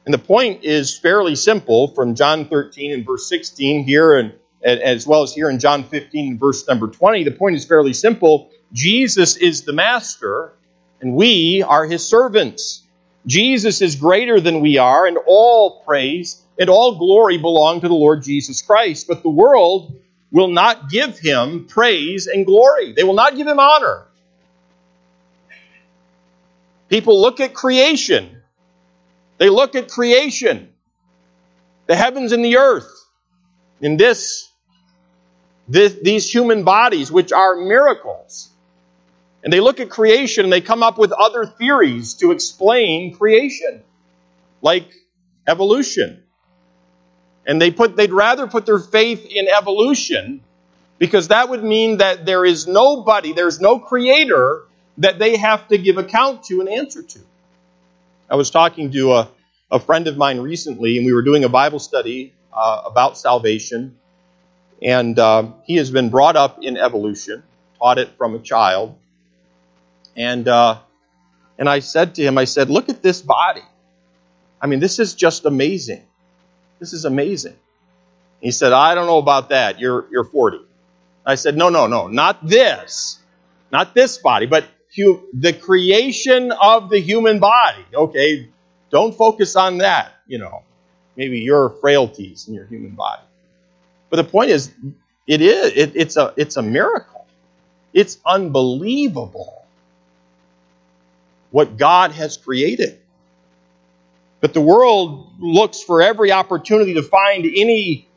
And 0.05 0.13
the 0.13 0.19
point 0.19 0.63
is 0.63 0.97
fairly 0.97 1.35
simple 1.35 1.89
from 1.89 2.15
John 2.15 2.45
13 2.45 2.91
and 2.91 3.05
verse 3.05 3.29
16 3.29 3.83
here, 3.85 4.17
and 4.17 4.33
as 4.63 5.07
well 5.07 5.23
as 5.23 5.33
here 5.33 5.49
in 5.49 5.59
John 5.59 5.83
15 5.83 6.31
and 6.31 6.39
verse 6.39 6.67
number 6.67 6.87
20. 6.87 7.23
The 7.23 7.31
point 7.31 7.55
is 7.55 7.65
fairly 7.65 7.93
simple. 7.93 8.50
Jesus 8.73 9.37
is 9.37 9.63
the 9.63 9.73
master, 9.73 10.53
and 11.01 11.15
we 11.15 11.63
are 11.63 11.85
his 11.85 12.07
servants. 12.07 12.83
Jesus 13.25 13.81
is 13.81 13.95
greater 13.95 14.39
than 14.39 14.61
we 14.61 14.77
are, 14.77 15.05
and 15.05 15.17
all 15.25 15.83
praise 15.83 16.41
and 16.59 16.69
all 16.69 16.97
glory 16.97 17.37
belong 17.37 17.81
to 17.81 17.87
the 17.87 17.93
Lord 17.93 18.23
Jesus 18.23 18.61
Christ. 18.61 19.07
But 19.07 19.23
the 19.23 19.29
world 19.29 19.99
will 20.31 20.47
not 20.47 20.89
give 20.89 21.17
him 21.19 21.65
praise 21.65 22.27
and 22.27 22.45
glory, 22.45 22.93
they 22.93 23.03
will 23.03 23.13
not 23.13 23.35
give 23.35 23.47
him 23.47 23.59
honor. 23.59 24.05
People 26.89 27.21
look 27.21 27.39
at 27.39 27.53
creation 27.53 28.41
they 29.41 29.49
look 29.49 29.73
at 29.73 29.89
creation, 29.89 30.69
the 31.87 31.95
heavens 31.95 32.31
and 32.31 32.45
the 32.45 32.57
earth, 32.57 33.07
in 33.81 33.97
this, 33.97 34.47
this, 35.67 35.95
these 36.03 36.31
human 36.31 36.63
bodies, 36.63 37.11
which 37.11 37.31
are 37.31 37.55
miracles. 37.55 38.50
And 39.43 39.51
they 39.51 39.59
look 39.59 39.79
at 39.79 39.89
creation 39.89 40.45
and 40.45 40.53
they 40.53 40.61
come 40.61 40.83
up 40.83 40.97
with 40.97 41.11
other 41.11 41.45
theories 41.45 42.15
to 42.15 42.31
explain 42.31 43.15
creation, 43.15 43.83
like 44.61 44.87
evolution. 45.47 46.23
And 47.45 47.59
they 47.59 47.71
put, 47.71 47.95
they'd 47.95 48.13
rather 48.13 48.47
put 48.47 48.65
their 48.65 48.79
faith 48.79 49.25
in 49.25 49.47
evolution 49.47 50.41
because 50.99 51.29
that 51.29 51.49
would 51.49 51.63
mean 51.63 51.97
that 51.97 52.25
there 52.27 52.45
is 52.45 52.67
nobody, 52.67 53.33
there's 53.33 53.59
no 53.59 53.79
creator 53.79 54.63
that 54.99 55.17
they 55.17 55.37
have 55.37 55.67
to 55.69 55.77
give 55.79 55.97
account 55.97 56.43
to 56.43 56.59
and 56.59 56.69
answer 56.69 57.01
to. 57.01 57.19
I 58.29 58.35
was 58.35 58.51
talking 58.51 58.91
to 58.91 59.13
a, 59.13 59.29
a 59.71 59.79
friend 59.79 60.07
of 60.07 60.15
mine 60.15 60.39
recently, 60.39 60.97
and 60.97 61.05
we 61.05 61.13
were 61.13 61.23
doing 61.23 61.43
a 61.43 61.49
Bible 61.49 61.79
study 61.79 62.33
uh, 62.53 62.83
about 62.85 63.17
salvation. 63.17 63.97
And 64.81 65.17
uh, 65.17 65.51
he 65.65 65.77
has 65.77 65.89
been 65.89 66.09
brought 66.09 66.35
up 66.35 66.59
in 66.61 66.77
evolution, 66.77 67.41
taught 67.79 67.97
it 67.97 68.09
from 68.17 68.35
a 68.35 68.39
child. 68.39 68.95
And, 70.15 70.47
uh, 70.47 70.79
and 71.57 71.69
I 71.69 71.79
said 71.79 72.15
to 72.15 72.23
him, 72.23 72.37
I 72.37 72.45
said, 72.45 72.69
look 72.69 72.89
at 72.89 73.01
this 73.01 73.21
body. 73.21 73.63
I 74.61 74.67
mean, 74.67 74.79
this 74.79 74.99
is 74.99 75.15
just 75.15 75.45
amazing. 75.45 76.03
This 76.79 76.93
is 76.93 77.05
amazing. 77.05 77.55
He 78.41 78.51
said, 78.51 78.73
I 78.73 78.95
don't 78.95 79.07
know 79.07 79.19
about 79.19 79.49
that. 79.49 79.79
You're, 79.79 80.07
you're 80.11 80.23
40. 80.23 80.59
I 81.25 81.35
said, 81.35 81.55
no, 81.55 81.69
no, 81.69 81.87
no, 81.87 82.07
not 82.07 82.45
this. 82.45 83.19
Not 83.71 83.93
this 83.93 84.17
body, 84.17 84.47
but 84.47 84.65
hu- 84.95 85.27
the 85.33 85.53
creation 85.53 86.51
of 86.51 86.89
the 86.89 86.99
human 86.99 87.39
body. 87.39 87.85
Okay, 87.93 88.49
don't 88.89 89.15
focus 89.15 89.55
on 89.55 89.77
that, 89.79 90.11
you 90.27 90.39
know, 90.39 90.63
maybe 91.15 91.39
your 91.39 91.69
frailties 91.69 92.47
in 92.47 92.53
your 92.53 92.65
human 92.65 92.91
body. 92.91 93.21
But 94.09 94.17
the 94.17 94.23
point 94.25 94.49
is, 94.49 94.71
it 95.27 95.41
is, 95.41 95.71
it, 95.73 95.91
it's, 95.95 96.17
a, 96.17 96.33
it's 96.35 96.57
a 96.57 96.61
miracle. 96.61 97.25
It's 97.93 98.17
unbelievable 98.25 99.60
what 101.51 101.77
God 101.77 102.11
has 102.11 102.37
created. 102.37 102.99
But 104.39 104.53
the 104.53 104.61
world 104.61 105.33
looks 105.39 105.83
for 105.83 106.01
every 106.01 106.31
opportunity 106.31 106.95
to 106.95 107.03
find 107.03 107.45
any, 107.45 108.07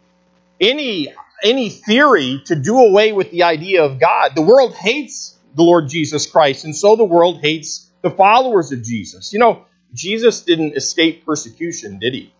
any, 0.58 1.12
any 1.42 1.68
theory 1.68 2.42
to 2.46 2.54
do 2.54 2.78
away 2.78 3.12
with 3.12 3.30
the 3.30 3.42
idea 3.42 3.84
of 3.84 4.00
God. 4.00 4.32
The 4.34 4.42
world 4.42 4.74
hates 4.74 5.36
the 5.54 5.62
Lord 5.62 5.88
Jesus 5.88 6.26
Christ, 6.26 6.64
and 6.64 6.74
so 6.74 6.96
the 6.96 7.04
world 7.04 7.40
hates 7.40 7.90
the 8.00 8.10
followers 8.10 8.72
of 8.72 8.82
Jesus. 8.82 9.32
You 9.32 9.38
know, 9.38 9.66
Jesus 9.92 10.42
didn't 10.42 10.76
escape 10.76 11.26
persecution, 11.26 11.98
did 11.98 12.14
he? 12.14 12.32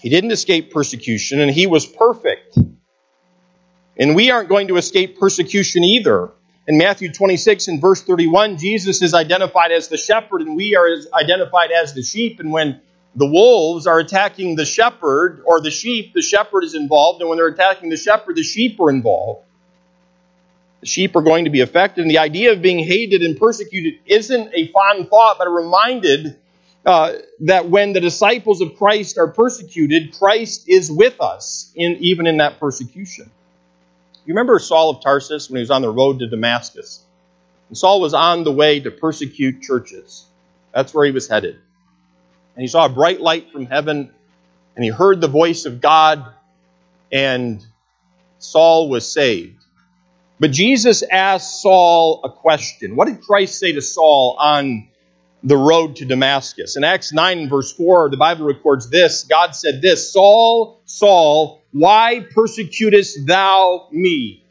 He 0.00 0.08
didn't 0.08 0.32
escape 0.32 0.72
persecution, 0.72 1.38
and 1.40 1.50
he 1.50 1.66
was 1.66 1.86
perfect. 1.86 2.58
And 3.96 4.16
we 4.16 4.30
aren't 4.30 4.48
going 4.48 4.68
to 4.68 4.76
escape 4.76 5.18
persecution 5.18 5.84
either. 5.84 6.32
In 6.68 6.78
Matthew 6.78 7.12
26 7.12 7.68
and 7.68 7.80
verse 7.80 8.02
31, 8.02 8.56
Jesus 8.56 9.02
is 9.02 9.14
identified 9.14 9.72
as 9.72 9.88
the 9.88 9.96
shepherd, 9.96 10.42
and 10.42 10.56
we 10.56 10.76
are 10.76 10.88
identified 11.12 11.70
as 11.72 11.92
the 11.92 12.02
sheep. 12.02 12.38
And 12.38 12.52
when 12.52 12.80
the 13.16 13.26
wolves 13.26 13.88
are 13.88 13.98
attacking 13.98 14.54
the 14.54 14.64
shepherd 14.64 15.42
or 15.44 15.60
the 15.60 15.72
sheep, 15.72 16.14
the 16.14 16.22
shepherd 16.22 16.62
is 16.62 16.74
involved. 16.74 17.20
And 17.20 17.28
when 17.28 17.36
they're 17.36 17.48
attacking 17.48 17.90
the 17.90 17.96
shepherd, 17.96 18.36
the 18.36 18.44
sheep 18.44 18.78
are 18.78 18.90
involved. 18.90 19.44
The 20.80 20.86
sheep 20.86 21.16
are 21.16 21.22
going 21.22 21.44
to 21.44 21.50
be 21.50 21.62
affected. 21.62 22.02
And 22.02 22.10
the 22.10 22.18
idea 22.18 22.52
of 22.52 22.62
being 22.62 22.78
hated 22.78 23.22
and 23.22 23.36
persecuted 23.36 23.94
isn't 24.06 24.52
a 24.54 24.68
fond 24.68 25.08
thought, 25.08 25.38
but 25.38 25.48
a 25.48 25.50
reminded 25.50 26.38
uh, 26.86 27.14
that 27.40 27.68
when 27.68 27.92
the 27.92 28.00
disciples 28.00 28.60
of 28.60 28.76
Christ 28.76 29.18
are 29.18 29.28
persecuted, 29.28 30.14
Christ 30.14 30.68
is 30.68 30.90
with 30.90 31.20
us, 31.20 31.72
in, 31.74 31.96
even 31.96 32.28
in 32.28 32.36
that 32.36 32.60
persecution. 32.60 33.30
You 34.24 34.34
remember 34.34 34.58
Saul 34.58 34.90
of 34.90 35.02
Tarsus 35.02 35.50
when 35.50 35.56
he 35.56 35.62
was 35.62 35.70
on 35.70 35.82
the 35.82 35.90
road 35.90 36.20
to 36.20 36.28
Damascus? 36.28 37.04
And 37.68 37.76
Saul 37.76 38.00
was 38.00 38.14
on 38.14 38.44
the 38.44 38.52
way 38.52 38.80
to 38.80 38.90
persecute 38.90 39.62
churches. 39.62 40.24
That's 40.72 40.94
where 40.94 41.04
he 41.04 41.10
was 41.10 41.28
headed. 41.28 41.56
And 42.54 42.62
he 42.62 42.68
saw 42.68 42.86
a 42.86 42.88
bright 42.88 43.20
light 43.20 43.50
from 43.50 43.66
heaven, 43.66 44.12
and 44.76 44.84
he 44.84 44.90
heard 44.90 45.20
the 45.20 45.28
voice 45.28 45.64
of 45.64 45.80
God, 45.80 46.24
and 47.10 47.64
Saul 48.38 48.88
was 48.88 49.10
saved. 49.10 49.64
But 50.38 50.50
Jesus 50.50 51.02
asked 51.02 51.60
Saul 51.62 52.20
a 52.24 52.30
question. 52.30 52.94
What 52.94 53.08
did 53.08 53.22
Christ 53.22 53.58
say 53.58 53.72
to 53.72 53.82
Saul 53.82 54.36
on 54.38 54.88
the 55.42 55.56
road 55.56 55.96
to 55.96 56.04
Damascus? 56.04 56.76
In 56.76 56.84
Acts 56.84 57.12
9 57.12 57.38
and 57.38 57.50
verse 57.50 57.72
4, 57.72 58.10
the 58.10 58.16
Bible 58.16 58.46
records 58.46 58.88
this 58.88 59.24
God 59.24 59.54
said 59.54 59.82
this 59.82 60.12
Saul, 60.12 60.80
Saul, 60.84 61.62
why 61.72 62.20
persecutest 62.34 63.26
thou 63.26 63.88
me? 63.90 64.44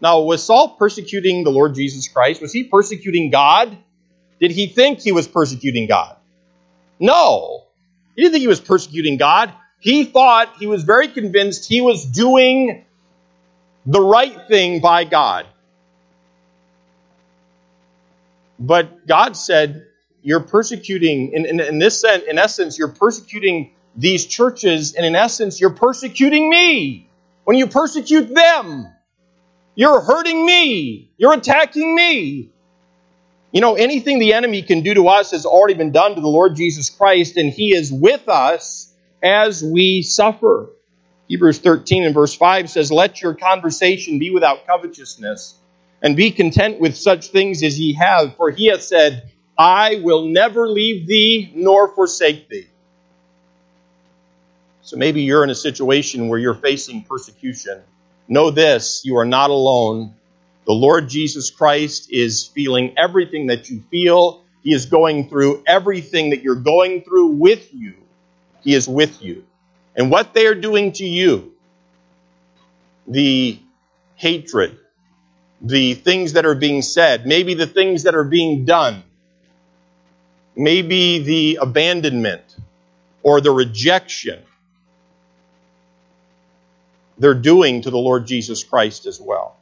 Now, 0.00 0.20
was 0.20 0.44
Saul 0.44 0.76
persecuting 0.76 1.42
the 1.44 1.50
Lord 1.50 1.74
Jesus 1.74 2.06
Christ? 2.06 2.40
Was 2.40 2.52
he 2.52 2.64
persecuting 2.64 3.30
God? 3.30 3.76
Did 4.40 4.52
he 4.52 4.68
think 4.68 5.00
he 5.00 5.12
was 5.12 5.26
persecuting 5.26 5.88
God? 5.88 6.16
No. 7.00 7.64
He 8.14 8.22
didn't 8.22 8.32
think 8.32 8.42
he 8.42 8.48
was 8.48 8.60
persecuting 8.60 9.16
God. 9.16 9.52
He 9.80 10.04
thought, 10.04 10.54
he 10.58 10.66
was 10.66 10.84
very 10.84 11.08
convinced 11.08 11.68
he 11.68 11.80
was 11.80 12.04
doing 12.04 12.84
the 13.86 14.00
right 14.00 14.46
thing 14.48 14.80
by 14.80 15.04
God. 15.04 15.46
But 18.58 19.06
God 19.06 19.36
said, 19.36 19.86
You're 20.28 20.40
persecuting, 20.40 21.32
in, 21.32 21.46
in, 21.46 21.58
in 21.58 21.78
this 21.78 22.02
sense, 22.02 22.24
in 22.24 22.38
essence, 22.38 22.78
you're 22.78 22.92
persecuting 22.92 23.72
these 23.96 24.26
churches, 24.26 24.92
and 24.92 25.06
in 25.06 25.14
essence, 25.14 25.58
you're 25.58 25.70
persecuting 25.70 26.50
me. 26.50 27.08
When 27.44 27.56
you 27.56 27.66
persecute 27.66 28.34
them, 28.34 28.92
you're 29.74 30.02
hurting 30.02 30.44
me. 30.44 31.10
You're 31.16 31.32
attacking 31.32 31.94
me. 31.94 32.50
You 33.52 33.62
know, 33.62 33.76
anything 33.76 34.18
the 34.18 34.34
enemy 34.34 34.60
can 34.60 34.82
do 34.82 34.92
to 34.92 35.08
us 35.08 35.30
has 35.30 35.46
already 35.46 35.72
been 35.72 35.92
done 35.92 36.14
to 36.16 36.20
the 36.20 36.28
Lord 36.28 36.56
Jesus 36.56 36.90
Christ, 36.90 37.38
and 37.38 37.50
he 37.50 37.74
is 37.74 37.90
with 37.90 38.28
us 38.28 38.92
as 39.22 39.64
we 39.64 40.02
suffer. 40.02 40.68
Hebrews 41.28 41.60
13 41.60 42.04
and 42.04 42.12
verse 42.12 42.34
5 42.34 42.68
says, 42.68 42.92
Let 42.92 43.22
your 43.22 43.32
conversation 43.32 44.18
be 44.18 44.28
without 44.28 44.66
covetousness, 44.66 45.54
and 46.02 46.14
be 46.14 46.32
content 46.32 46.80
with 46.80 46.98
such 46.98 47.28
things 47.28 47.62
as 47.62 47.80
ye 47.80 47.94
have, 47.94 48.36
for 48.36 48.50
he 48.50 48.66
hath 48.66 48.82
said, 48.82 49.32
I 49.58 50.00
will 50.02 50.26
never 50.26 50.68
leave 50.68 51.06
thee 51.06 51.50
nor 51.54 51.88
forsake 51.88 52.48
thee. 52.48 52.68
So 54.82 54.96
maybe 54.96 55.22
you're 55.22 55.44
in 55.44 55.50
a 55.50 55.54
situation 55.54 56.28
where 56.28 56.38
you're 56.38 56.54
facing 56.54 57.02
persecution. 57.02 57.82
Know 58.28 58.50
this 58.50 59.02
you 59.04 59.18
are 59.18 59.26
not 59.26 59.50
alone. 59.50 60.14
The 60.66 60.72
Lord 60.72 61.08
Jesus 61.08 61.50
Christ 61.50 62.12
is 62.12 62.46
feeling 62.46 62.94
everything 62.96 63.48
that 63.48 63.68
you 63.68 63.82
feel. 63.90 64.44
He 64.62 64.72
is 64.72 64.86
going 64.86 65.28
through 65.28 65.64
everything 65.66 66.30
that 66.30 66.42
you're 66.42 66.54
going 66.54 67.02
through 67.02 67.28
with 67.28 67.72
you. 67.74 67.94
He 68.62 68.74
is 68.74 68.86
with 68.88 69.22
you 69.22 69.44
and 69.98 70.12
what 70.12 70.32
they 70.32 70.46
are 70.46 70.54
doing 70.54 70.92
to 70.92 71.04
you, 71.04 71.52
the 73.08 73.58
hatred, 74.14 74.78
the 75.60 75.94
things 75.94 76.34
that 76.34 76.46
are 76.46 76.54
being 76.54 76.82
said, 76.82 77.26
maybe 77.26 77.54
the 77.54 77.66
things 77.66 78.04
that 78.04 78.14
are 78.14 78.24
being 78.24 78.64
done, 78.64 79.02
maybe 80.58 81.20
the 81.20 81.58
abandonment 81.62 82.56
or 83.22 83.40
the 83.40 83.52
rejection, 83.52 84.42
they're 87.16 87.32
doing 87.34 87.82
to 87.82 87.90
the 87.90 87.98
Lord 87.98 88.26
Jesus 88.26 88.64
Christ 88.64 89.06
as 89.06 89.20
well. 89.20 89.56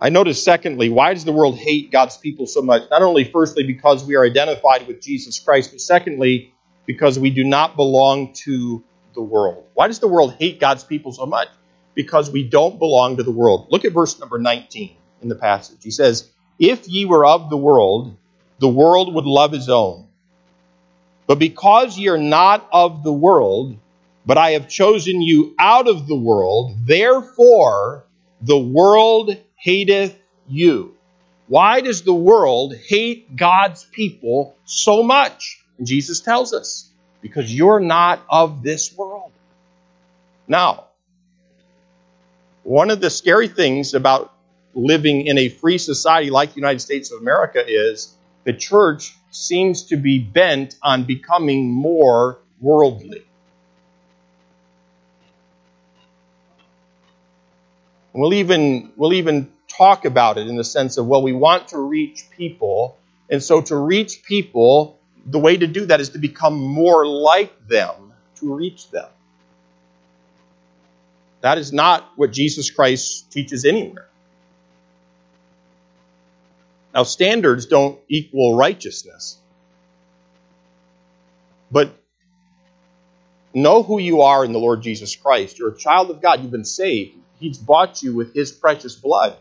I 0.00 0.10
notice, 0.10 0.42
secondly, 0.42 0.90
why 0.90 1.12
does 1.12 1.24
the 1.24 1.32
world 1.32 1.58
hate 1.58 1.90
God's 1.90 2.16
people 2.16 2.46
so 2.46 2.62
much? 2.62 2.82
Not 2.88 3.02
only, 3.02 3.24
firstly, 3.24 3.64
because 3.64 4.04
we 4.04 4.14
are 4.14 4.24
identified 4.24 4.86
with 4.86 5.02
Jesus 5.02 5.40
Christ, 5.40 5.72
but 5.72 5.80
secondly, 5.80 6.54
because 6.86 7.18
we 7.18 7.30
do 7.30 7.42
not 7.42 7.74
belong 7.74 8.32
to 8.44 8.84
the 9.14 9.22
world. 9.22 9.66
Why 9.74 9.88
does 9.88 9.98
the 9.98 10.06
world 10.06 10.34
hate 10.38 10.60
God's 10.60 10.84
people 10.84 11.12
so 11.12 11.26
much? 11.26 11.48
Because 11.94 12.30
we 12.30 12.44
don't 12.44 12.78
belong 12.78 13.16
to 13.16 13.24
the 13.24 13.32
world. 13.32 13.66
Look 13.70 13.84
at 13.84 13.92
verse 13.92 14.20
number 14.20 14.38
19 14.38 14.96
in 15.20 15.28
the 15.28 15.34
passage. 15.34 15.78
He 15.82 15.90
says, 15.90 16.30
If 16.58 16.88
ye 16.88 17.04
were 17.04 17.24
of 17.24 17.50
the 17.50 17.56
world, 17.56 18.16
the 18.58 18.68
world 18.68 19.14
would 19.14 19.26
love 19.26 19.52
his 19.52 19.68
own. 19.68 20.06
But 21.26 21.38
because 21.38 21.98
ye 21.98 22.08
are 22.08 22.18
not 22.18 22.68
of 22.72 23.04
the 23.04 23.12
world, 23.12 23.76
but 24.26 24.38
I 24.38 24.52
have 24.52 24.68
chosen 24.68 25.22
you 25.22 25.54
out 25.58 25.88
of 25.88 26.06
the 26.06 26.16
world, 26.16 26.74
therefore 26.84 28.04
the 28.40 28.58
world 28.58 29.36
hateth 29.56 30.18
you. 30.48 30.94
Why 31.46 31.80
does 31.80 32.02
the 32.02 32.14
world 32.14 32.74
hate 32.76 33.36
God's 33.36 33.84
people 33.84 34.56
so 34.64 35.02
much? 35.02 35.62
And 35.78 35.86
Jesus 35.86 36.20
tells 36.20 36.52
us, 36.52 36.90
because 37.22 37.54
you're 37.54 37.80
not 37.80 38.20
of 38.28 38.62
this 38.62 38.94
world. 38.96 39.32
Now, 40.46 40.84
one 42.62 42.90
of 42.90 43.00
the 43.00 43.10
scary 43.10 43.48
things 43.48 43.94
about 43.94 44.32
living 44.74 45.26
in 45.26 45.38
a 45.38 45.48
free 45.48 45.78
society 45.78 46.30
like 46.30 46.50
the 46.50 46.56
United 46.56 46.80
States 46.80 47.10
of 47.10 47.20
America 47.20 47.62
is 47.66 48.14
the 48.44 48.52
church 48.52 49.14
seems 49.30 49.84
to 49.84 49.96
be 49.96 50.18
bent 50.18 50.76
on 50.82 51.04
becoming 51.04 51.70
more 51.70 52.38
worldly. 52.60 53.24
We'll 58.12 58.34
even, 58.34 58.92
we'll 58.96 59.12
even 59.12 59.52
talk 59.68 60.04
about 60.04 60.38
it 60.38 60.48
in 60.48 60.56
the 60.56 60.64
sense 60.64 60.96
of, 60.96 61.06
well, 61.06 61.22
we 61.22 61.32
want 61.32 61.68
to 61.68 61.78
reach 61.78 62.24
people. 62.36 62.98
And 63.30 63.42
so 63.42 63.60
to 63.62 63.76
reach 63.76 64.24
people, 64.24 64.98
the 65.26 65.38
way 65.38 65.56
to 65.56 65.66
do 65.66 65.86
that 65.86 66.00
is 66.00 66.10
to 66.10 66.18
become 66.18 66.58
more 66.58 67.06
like 67.06 67.68
them 67.68 68.12
to 68.36 68.54
reach 68.54 68.90
them. 68.90 69.08
That 71.42 71.58
is 71.58 71.72
not 71.72 72.10
what 72.16 72.32
Jesus 72.32 72.70
Christ 72.70 73.30
teaches 73.30 73.64
anywhere. 73.64 74.08
Now, 76.98 77.04
standards 77.04 77.66
don't 77.66 77.96
equal 78.08 78.56
righteousness. 78.56 79.38
But 81.70 81.92
know 83.54 83.84
who 83.84 84.00
you 84.00 84.22
are 84.22 84.44
in 84.44 84.50
the 84.50 84.58
Lord 84.58 84.82
Jesus 84.82 85.14
Christ. 85.14 85.60
You're 85.60 85.68
a 85.68 85.78
child 85.78 86.10
of 86.10 86.20
God. 86.20 86.42
You've 86.42 86.50
been 86.50 86.64
saved. 86.64 87.14
He's 87.38 87.56
bought 87.56 88.02
you 88.02 88.16
with 88.16 88.34
His 88.34 88.50
precious 88.50 88.96
blood. 88.96 89.36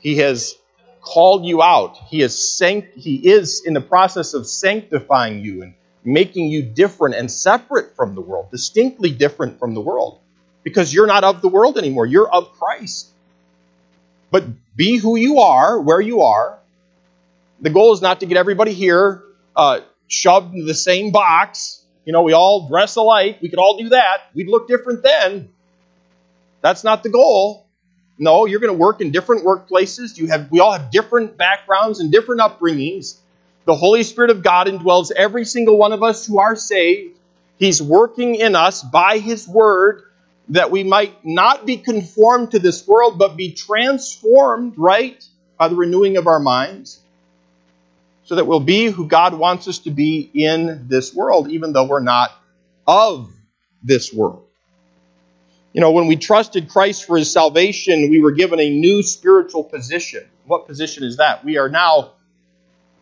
He 0.00 0.18
has 0.18 0.54
called 1.00 1.46
you 1.46 1.62
out. 1.62 1.96
He 2.10 2.20
is, 2.20 2.54
sanct- 2.58 2.94
he 2.94 3.26
is 3.26 3.62
in 3.64 3.72
the 3.72 3.80
process 3.80 4.34
of 4.34 4.46
sanctifying 4.46 5.42
you 5.42 5.62
and 5.62 5.72
making 6.04 6.48
you 6.48 6.60
different 6.60 7.14
and 7.14 7.32
separate 7.32 7.96
from 7.96 8.14
the 8.14 8.20
world, 8.20 8.50
distinctly 8.50 9.12
different 9.12 9.58
from 9.58 9.72
the 9.72 9.80
world, 9.80 10.20
because 10.62 10.92
you're 10.92 11.06
not 11.06 11.24
of 11.24 11.40
the 11.40 11.48
world 11.48 11.78
anymore. 11.78 12.04
You're 12.04 12.30
of 12.30 12.52
Christ. 12.52 13.08
But 14.30 14.44
be 14.76 14.96
who 14.96 15.16
you 15.16 15.40
are, 15.40 15.80
where 15.80 16.00
you 16.00 16.22
are. 16.22 16.58
The 17.60 17.70
goal 17.70 17.92
is 17.92 18.02
not 18.02 18.20
to 18.20 18.26
get 18.26 18.36
everybody 18.36 18.72
here 18.72 19.22
uh, 19.56 19.80
shoved 20.08 20.54
into 20.54 20.66
the 20.66 20.74
same 20.74 21.12
box. 21.12 21.82
You 22.04 22.12
know, 22.12 22.22
we 22.22 22.32
all 22.32 22.68
dress 22.68 22.96
alike. 22.96 23.38
We 23.40 23.48
could 23.48 23.58
all 23.58 23.78
do 23.78 23.90
that. 23.90 24.18
We'd 24.34 24.48
look 24.48 24.68
different 24.68 25.02
then. 25.02 25.48
That's 26.60 26.84
not 26.84 27.02
the 27.02 27.08
goal. 27.08 27.66
No, 28.18 28.46
you're 28.46 28.60
going 28.60 28.72
to 28.72 28.78
work 28.78 29.00
in 29.00 29.10
different 29.10 29.44
workplaces. 29.44 30.16
You 30.16 30.28
have, 30.28 30.50
we 30.50 30.60
all 30.60 30.72
have 30.72 30.90
different 30.90 31.36
backgrounds 31.36 32.00
and 32.00 32.12
different 32.12 32.40
upbringings. 32.40 33.18
The 33.64 33.74
Holy 33.74 34.02
Spirit 34.02 34.30
of 34.30 34.42
God 34.42 34.66
indwells 34.66 35.10
every 35.10 35.44
single 35.44 35.78
one 35.78 35.92
of 35.92 36.02
us 36.02 36.26
who 36.26 36.38
are 36.38 36.54
saved. 36.54 37.18
He's 37.58 37.82
working 37.82 38.34
in 38.34 38.54
us 38.54 38.82
by 38.82 39.18
His 39.18 39.48
Word 39.48 40.02
that 40.48 40.70
we 40.70 40.84
might 40.84 41.24
not 41.24 41.64
be 41.64 41.76
conformed 41.76 42.50
to 42.50 42.58
this 42.58 42.86
world, 42.86 43.18
but 43.18 43.36
be 43.36 43.52
transformed, 43.52 44.74
right, 44.76 45.24
by 45.58 45.68
the 45.68 45.76
renewing 45.76 46.16
of 46.16 46.26
our 46.26 46.40
minds, 46.40 47.00
so 48.24 48.34
that 48.34 48.46
we'll 48.46 48.60
be 48.60 48.86
who 48.86 49.06
God 49.06 49.34
wants 49.34 49.68
us 49.68 49.80
to 49.80 49.90
be 49.90 50.30
in 50.34 50.88
this 50.88 51.14
world, 51.14 51.50
even 51.50 51.72
though 51.72 51.86
we're 51.86 52.00
not 52.00 52.30
of 52.86 53.30
this 53.82 54.12
world. 54.12 54.46
You 55.72 55.80
know, 55.80 55.90
when 55.90 56.06
we 56.06 56.16
trusted 56.16 56.68
Christ 56.68 57.04
for 57.04 57.18
his 57.18 57.32
salvation, 57.32 58.08
we 58.08 58.20
were 58.20 58.30
given 58.30 58.60
a 58.60 58.70
new 58.70 59.02
spiritual 59.02 59.64
position. 59.64 60.24
What 60.46 60.66
position 60.66 61.04
is 61.04 61.16
that? 61.16 61.44
We 61.44 61.58
are 61.58 61.68
now 61.68 62.12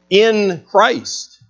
in 0.09 0.64
Christ. 0.70 1.40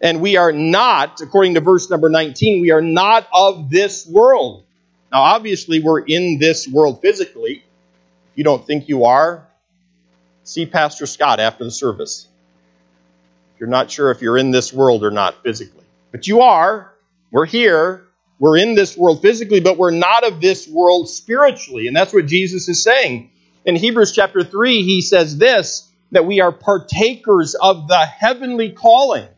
And 0.00 0.20
we 0.20 0.36
are 0.36 0.50
not, 0.50 1.20
according 1.20 1.54
to 1.54 1.60
verse 1.60 1.90
number 1.90 2.08
19, 2.08 2.60
we 2.62 2.70
are 2.70 2.80
not 2.80 3.26
of 3.32 3.70
this 3.70 4.06
world. 4.06 4.64
Now, 5.12 5.20
obviously, 5.20 5.80
we're 5.80 6.00
in 6.00 6.38
this 6.38 6.66
world 6.66 7.02
physically. 7.02 7.56
If 7.56 8.36
you 8.38 8.44
don't 8.44 8.66
think 8.66 8.88
you 8.88 9.04
are, 9.04 9.46
see 10.42 10.64
Pastor 10.64 11.04
Scott 11.04 11.38
after 11.38 11.64
the 11.64 11.70
service. 11.70 12.26
If 13.54 13.60
you're 13.60 13.68
not 13.68 13.90
sure 13.90 14.10
if 14.10 14.22
you're 14.22 14.38
in 14.38 14.52
this 14.52 14.72
world 14.72 15.04
or 15.04 15.10
not 15.10 15.42
physically. 15.42 15.84
But 16.12 16.26
you 16.26 16.40
are. 16.40 16.94
We're 17.30 17.44
here. 17.44 18.04
We're 18.38 18.56
in 18.56 18.74
this 18.74 18.96
world 18.96 19.20
physically, 19.20 19.60
but 19.60 19.76
we're 19.76 19.90
not 19.90 20.24
of 20.24 20.40
this 20.40 20.66
world 20.66 21.10
spiritually. 21.10 21.88
And 21.88 21.94
that's 21.94 22.14
what 22.14 22.24
Jesus 22.24 22.68
is 22.70 22.82
saying. 22.82 23.30
In 23.66 23.76
Hebrews 23.76 24.12
chapter 24.12 24.42
3, 24.42 24.82
he 24.82 25.02
says 25.02 25.36
this 25.36 25.88
that 26.10 26.26
we 26.26 26.40
are 26.40 26.52
partakers 26.52 27.54
of 27.54 27.86
the 27.88 28.04
heavenly 28.04 28.70
calling 28.70 29.28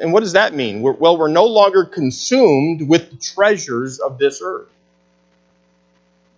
and 0.00 0.12
what 0.12 0.20
does 0.20 0.32
that 0.32 0.54
mean? 0.54 0.82
We're, 0.82 0.92
well, 0.92 1.18
we're 1.18 1.28
no 1.28 1.46
longer 1.46 1.84
consumed 1.84 2.88
with 2.88 3.10
the 3.10 3.16
treasures 3.16 3.98
of 3.98 4.18
this 4.18 4.40
earth. 4.42 4.68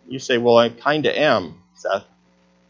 You 0.09 0.19
say, 0.19 0.39
well, 0.39 0.57
I 0.57 0.71
kind 0.71 1.07
of 1.07 1.15
am, 1.15 1.63
Seth. 1.75 2.05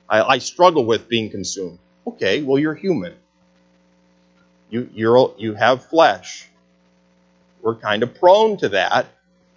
I, 0.09 0.23
I, 0.23 0.39
struggle 0.39 0.85
with 0.85 1.09
being 1.09 1.31
consumed. 1.31 1.79
Okay, 2.07 2.43
well, 2.43 2.59
you're 2.59 2.75
human. 2.75 3.15
You, 4.71 4.89
you're, 4.93 5.35
you 5.39 5.55
have 5.55 5.87
flesh. 5.87 6.49
We're 7.63 7.77
kind 7.77 8.03
of 8.03 8.15
prone 8.15 8.57
to 8.59 8.71
that. 8.71 9.07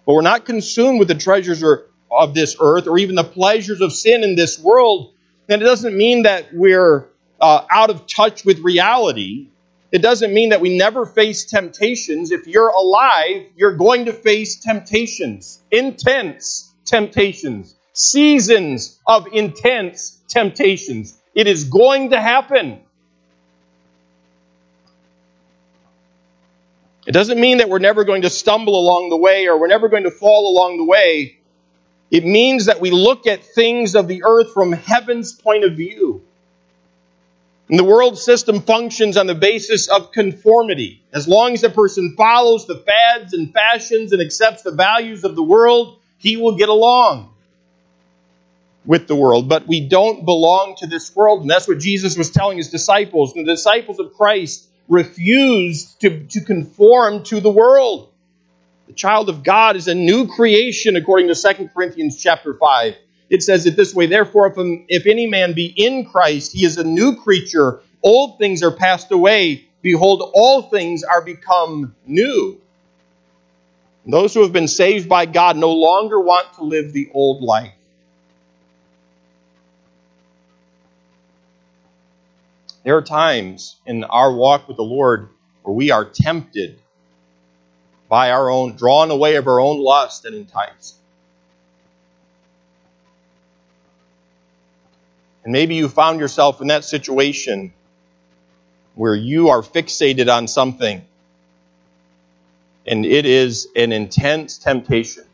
But 0.06 0.14
we're 0.14 0.22
not 0.22 0.44
consumed 0.44 0.98
with 0.98 1.08
the 1.08 1.14
treasures 1.14 1.62
of 2.10 2.34
this 2.34 2.56
earth 2.60 2.86
or 2.86 2.98
even 2.98 3.14
the 3.14 3.24
pleasures 3.24 3.80
of 3.80 3.92
sin 3.92 4.22
in 4.22 4.36
this 4.36 4.58
world. 4.58 5.12
And 5.48 5.62
it 5.62 5.64
doesn't 5.64 5.96
mean 5.96 6.22
that 6.22 6.48
we're 6.52 7.08
uh, 7.40 7.64
out 7.70 7.90
of 7.90 8.06
touch 8.06 8.44
with 8.44 8.60
reality. 8.60 9.48
It 9.92 10.00
doesn't 10.00 10.32
mean 10.32 10.48
that 10.48 10.62
we 10.62 10.76
never 10.76 11.04
face 11.04 11.44
temptations. 11.44 12.30
If 12.30 12.46
you're 12.46 12.70
alive, 12.70 13.46
you're 13.54 13.76
going 13.76 14.06
to 14.06 14.14
face 14.14 14.56
temptations, 14.56 15.60
intense 15.70 16.72
temptations, 16.86 17.76
seasons 17.92 18.98
of 19.06 19.26
intense 19.32 20.18
temptations. 20.28 21.20
It 21.34 21.46
is 21.46 21.64
going 21.64 22.10
to 22.10 22.20
happen. 22.20 22.80
It 27.06 27.12
doesn't 27.12 27.38
mean 27.38 27.58
that 27.58 27.68
we're 27.68 27.78
never 27.78 28.04
going 28.04 28.22
to 28.22 28.30
stumble 28.30 28.78
along 28.78 29.10
the 29.10 29.16
way 29.16 29.46
or 29.46 29.58
we're 29.58 29.66
never 29.66 29.88
going 29.88 30.04
to 30.04 30.10
fall 30.10 30.56
along 30.56 30.78
the 30.78 30.84
way. 30.84 31.38
It 32.10 32.24
means 32.24 32.66
that 32.66 32.80
we 32.80 32.90
look 32.90 33.26
at 33.26 33.44
things 33.44 33.94
of 33.94 34.08
the 34.08 34.22
earth 34.24 34.54
from 34.54 34.72
heaven's 34.72 35.32
point 35.32 35.64
of 35.64 35.76
view. 35.76 36.22
And 37.72 37.78
the 37.78 37.84
world 37.84 38.18
system 38.18 38.60
functions 38.60 39.16
on 39.16 39.26
the 39.26 39.34
basis 39.34 39.88
of 39.88 40.12
conformity. 40.12 41.02
As 41.10 41.26
long 41.26 41.54
as 41.54 41.62
a 41.62 41.70
person 41.70 42.16
follows 42.18 42.66
the 42.66 42.76
fads 42.76 43.32
and 43.32 43.50
fashions 43.50 44.12
and 44.12 44.20
accepts 44.20 44.60
the 44.60 44.72
values 44.72 45.24
of 45.24 45.36
the 45.36 45.42
world, 45.42 45.98
he 46.18 46.36
will 46.36 46.58
get 46.58 46.68
along 46.68 47.32
with 48.84 49.08
the 49.08 49.16
world. 49.16 49.48
But 49.48 49.66
we 49.66 49.88
don't 49.88 50.26
belong 50.26 50.76
to 50.80 50.86
this 50.86 51.16
world. 51.16 51.40
And 51.40 51.50
that's 51.50 51.66
what 51.66 51.78
Jesus 51.78 52.14
was 52.14 52.28
telling 52.28 52.58
his 52.58 52.68
disciples. 52.68 53.34
And 53.34 53.48
the 53.48 53.52
disciples 53.54 53.98
of 53.98 54.12
Christ 54.12 54.68
refused 54.86 55.98
to, 56.02 56.26
to 56.26 56.42
conform 56.42 57.22
to 57.22 57.40
the 57.40 57.50
world. 57.50 58.12
The 58.86 58.92
child 58.92 59.30
of 59.30 59.42
God 59.42 59.76
is 59.76 59.88
a 59.88 59.94
new 59.94 60.26
creation 60.26 60.94
according 60.96 61.28
to 61.28 61.54
2 61.54 61.70
Corinthians 61.72 62.22
chapter 62.22 62.52
5 62.52 62.96
it 63.32 63.42
says 63.42 63.64
it 63.64 63.76
this 63.76 63.94
way 63.94 64.06
Therefore, 64.06 64.52
if, 64.88 65.06
any 65.06 65.26
man 65.26 65.54
be 65.54 65.72
in 65.74 66.04
Christ, 66.04 66.52
he 66.52 66.66
is 66.66 66.76
a 66.76 66.84
new 66.84 67.16
creature. 67.16 67.80
Old 68.02 68.38
things 68.38 68.62
are 68.62 68.70
passed 68.70 69.10
away. 69.10 69.64
Behold, 69.80 70.30
all 70.34 70.62
things 70.62 71.02
are 71.02 71.24
become 71.24 71.96
new. 72.06 72.60
Those 74.06 74.34
who 74.34 74.42
have 74.42 74.52
been 74.52 74.68
saved 74.68 75.08
by 75.08 75.24
God 75.26 75.56
no 75.56 75.72
longer 75.72 76.20
want 76.20 76.52
to 76.54 76.64
live 76.64 76.92
the 76.92 77.10
old 77.14 77.42
life. 77.42 77.72
There 82.84 82.96
are 82.96 83.02
times 83.02 83.76
in 83.86 84.04
our 84.04 84.34
walk 84.34 84.68
with 84.68 84.76
the 84.76 84.82
Lord 84.82 85.30
where 85.62 85.74
we 85.74 85.90
are 85.90 86.04
tempted 86.04 86.80
by 88.10 88.32
our 88.32 88.50
own, 88.50 88.76
drawn 88.76 89.10
away 89.10 89.36
of 89.36 89.46
our 89.46 89.60
own 89.60 89.78
lust 89.78 90.26
and 90.26 90.34
enticed. 90.34 90.96
And 95.44 95.52
maybe 95.52 95.76
you 95.76 95.88
found 95.88 96.20
yourself 96.20 96.60
in 96.60 96.68
that 96.68 96.84
situation 96.84 97.72
where 98.94 99.14
you 99.14 99.50
are 99.50 99.62
fixated 99.62 100.34
on 100.34 100.48
something 100.48 101.02
and 102.86 103.06
it 103.06 103.26
is 103.26 103.68
an 103.76 103.92
intense 103.92 104.58
temptation. 104.58 105.24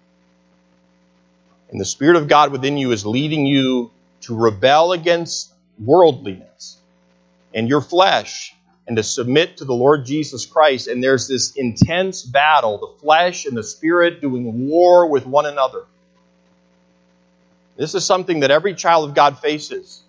And 1.70 1.80
the 1.80 1.84
Spirit 1.86 2.16
of 2.16 2.28
God 2.28 2.52
within 2.52 2.78
you 2.78 2.92
is 2.92 3.06
leading 3.06 3.46
you 3.46 3.90
to 4.22 4.36
rebel 4.36 4.92
against 4.92 5.52
worldliness. 5.78 6.76
and 7.54 7.68
your 7.68 7.80
flesh 7.80 8.54
and 8.86 8.96
to 8.96 9.02
submit 9.02 9.58
to 9.58 9.64
the 9.64 9.74
Lord 9.74 10.06
Jesus 10.06 10.46
Christ. 10.46 10.88
And 10.88 11.02
there's 11.02 11.28
this 11.28 11.52
intense 11.52 12.22
battle, 12.22 12.78
the 12.78 13.00
flesh 13.00 13.46
and 13.46 13.56
the 13.56 13.62
spirit 13.62 14.20
doing 14.20 14.68
war 14.68 15.08
with 15.08 15.26
one 15.26 15.46
another. 15.46 15.84
This 17.78 17.94
is 17.94 18.04
something 18.04 18.40
that 18.40 18.50
every 18.50 18.74
child 18.74 19.08
of 19.08 19.14
God 19.14 19.38
faces. 19.38 20.02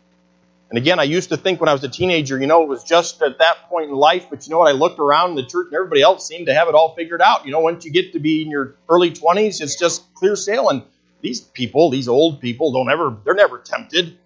And 0.69 0.77
again, 0.77 0.99
I 0.99 1.03
used 1.03 1.29
to 1.29 1.37
think 1.37 1.59
when 1.59 1.69
I 1.69 1.73
was 1.73 1.83
a 1.83 1.89
teenager, 1.89 2.39
you 2.39 2.47
know, 2.47 2.63
it 2.63 2.67
was 2.67 2.83
just 2.83 3.21
at 3.21 3.37
that 3.37 3.69
point 3.69 3.89
in 3.89 3.95
life, 3.95 4.25
but 4.29 4.45
you 4.45 4.51
know 4.51 4.59
what? 4.59 4.67
I 4.67 4.71
looked 4.71 4.99
around 4.99 5.31
in 5.31 5.35
the 5.35 5.45
church 5.45 5.67
and 5.67 5.75
everybody 5.75 6.01
else 6.01 6.27
seemed 6.27 6.47
to 6.47 6.53
have 6.53 6.67
it 6.67 6.73
all 6.73 6.95
figured 6.95 7.21
out. 7.21 7.45
You 7.45 7.51
know, 7.51 7.59
once 7.59 7.85
you 7.85 7.91
get 7.91 8.13
to 8.13 8.19
be 8.19 8.41
in 8.41 8.49
your 8.49 8.75
early 8.89 9.11
20s, 9.11 9.61
it's 9.61 9.75
just 9.75 10.13
clear 10.15 10.35
sailing. 10.35 10.83
These 11.21 11.41
people, 11.41 11.91
these 11.91 12.07
old 12.07 12.41
people, 12.41 12.71
don't 12.71 12.89
ever, 12.89 13.15
they're 13.23 13.35
never 13.35 13.59
tempted. 13.59 14.17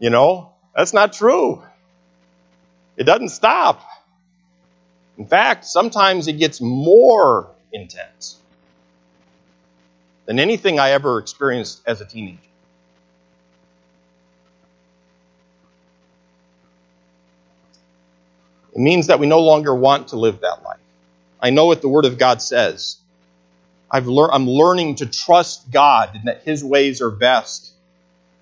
You 0.00 0.10
know, 0.10 0.52
that's 0.74 0.92
not 0.92 1.12
true. 1.12 1.62
It 2.96 3.04
doesn't 3.04 3.28
stop. 3.28 3.82
In 5.16 5.26
fact, 5.26 5.64
sometimes 5.64 6.26
it 6.26 6.34
gets 6.34 6.60
more 6.60 7.50
intense 7.72 8.36
than 10.26 10.40
anything 10.40 10.78
I 10.80 10.90
ever 10.90 11.18
experienced 11.18 11.82
as 11.86 12.00
a 12.00 12.04
teenager. 12.04 12.49
It 18.74 18.78
means 18.78 19.08
that 19.08 19.18
we 19.18 19.26
no 19.26 19.40
longer 19.40 19.74
want 19.74 20.08
to 20.08 20.16
live 20.16 20.40
that 20.40 20.62
life. 20.64 20.78
I 21.40 21.50
know 21.50 21.66
what 21.66 21.82
the 21.82 21.88
Word 21.88 22.04
of 22.04 22.18
God 22.18 22.42
says. 22.42 22.98
I've 23.90 24.06
lear- 24.06 24.30
I'm 24.32 24.48
learning 24.48 24.96
to 24.96 25.06
trust 25.06 25.70
God 25.70 26.14
and 26.14 26.28
that 26.28 26.42
His 26.42 26.62
ways 26.62 27.00
are 27.00 27.10
best. 27.10 27.72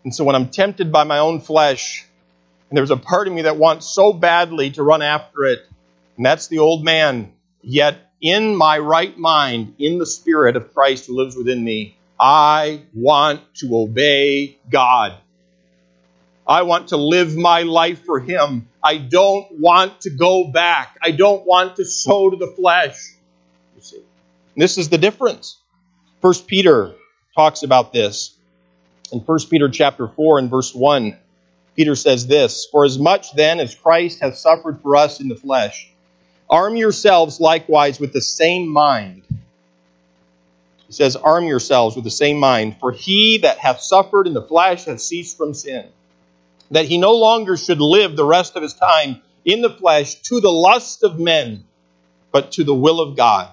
And 0.04 0.14
so 0.14 0.24
when 0.24 0.34
I'm 0.34 0.48
tempted 0.48 0.92
by 0.92 1.04
my 1.04 1.18
own 1.18 1.40
flesh, 1.40 2.04
and 2.68 2.76
there's 2.76 2.90
a 2.90 2.96
part 2.96 3.26
of 3.28 3.32
me 3.34 3.42
that 3.42 3.56
wants 3.56 3.86
so 3.86 4.12
badly 4.12 4.70
to 4.72 4.82
run 4.82 5.02
after 5.02 5.44
it, 5.44 5.60
and 6.16 6.26
that's 6.26 6.48
the 6.48 6.58
old 6.58 6.84
man, 6.84 7.32
yet 7.62 7.96
in 8.20 8.54
my 8.56 8.78
right 8.78 9.16
mind, 9.16 9.74
in 9.78 9.98
the 9.98 10.06
Spirit 10.06 10.56
of 10.56 10.74
Christ 10.74 11.06
who 11.06 11.16
lives 11.16 11.36
within 11.36 11.62
me, 11.62 11.96
I 12.20 12.82
want 12.94 13.40
to 13.56 13.76
obey 13.76 14.58
God. 14.68 15.14
I 16.48 16.62
want 16.62 16.88
to 16.88 16.96
live 16.96 17.36
my 17.36 17.62
life 17.62 18.04
for 18.06 18.18
Him. 18.18 18.68
I 18.82 18.96
don't 18.96 19.60
want 19.60 20.00
to 20.02 20.10
go 20.10 20.50
back. 20.50 20.96
I 21.02 21.10
don't 21.10 21.44
want 21.44 21.76
to 21.76 21.84
sow 21.84 22.30
to 22.30 22.36
the 22.36 22.46
flesh. 22.46 22.96
You 23.76 23.82
see, 23.82 24.02
this 24.56 24.78
is 24.78 24.88
the 24.88 24.96
difference. 24.96 25.58
First 26.22 26.46
Peter 26.46 26.94
talks 27.36 27.62
about 27.62 27.92
this. 27.92 28.34
In 29.12 29.22
First 29.22 29.50
Peter 29.50 29.68
chapter 29.68 30.08
4 30.08 30.38
and 30.38 30.50
verse 30.50 30.74
1, 30.74 31.18
Peter 31.76 31.94
says 31.94 32.26
this, 32.26 32.66
For 32.72 32.86
as 32.86 32.98
much 32.98 33.34
then 33.34 33.60
as 33.60 33.74
Christ 33.74 34.20
hath 34.20 34.36
suffered 34.36 34.80
for 34.80 34.96
us 34.96 35.20
in 35.20 35.28
the 35.28 35.36
flesh, 35.36 35.90
arm 36.48 36.76
yourselves 36.76 37.40
likewise 37.40 38.00
with 38.00 38.14
the 38.14 38.22
same 38.22 38.68
mind. 38.68 39.22
He 40.86 40.94
says, 40.94 41.14
Arm 41.14 41.44
yourselves 41.44 41.94
with 41.94 42.04
the 42.04 42.10
same 42.10 42.38
mind, 42.38 42.78
for 42.80 42.90
he 42.90 43.38
that 43.38 43.58
hath 43.58 43.80
suffered 43.80 44.26
in 44.26 44.32
the 44.32 44.42
flesh 44.42 44.86
hath 44.86 45.02
ceased 45.02 45.36
from 45.36 45.52
sin 45.52 45.84
that 46.70 46.86
he 46.86 46.98
no 46.98 47.14
longer 47.14 47.56
should 47.56 47.80
live 47.80 48.16
the 48.16 48.24
rest 48.24 48.56
of 48.56 48.62
his 48.62 48.74
time 48.74 49.22
in 49.44 49.62
the 49.62 49.70
flesh 49.70 50.16
to 50.22 50.40
the 50.40 50.50
lust 50.50 51.02
of 51.02 51.18
men, 51.18 51.64
but 52.32 52.52
to 52.52 52.64
the 52.64 52.74
will 52.74 53.00
of 53.00 53.16
God. 53.16 53.50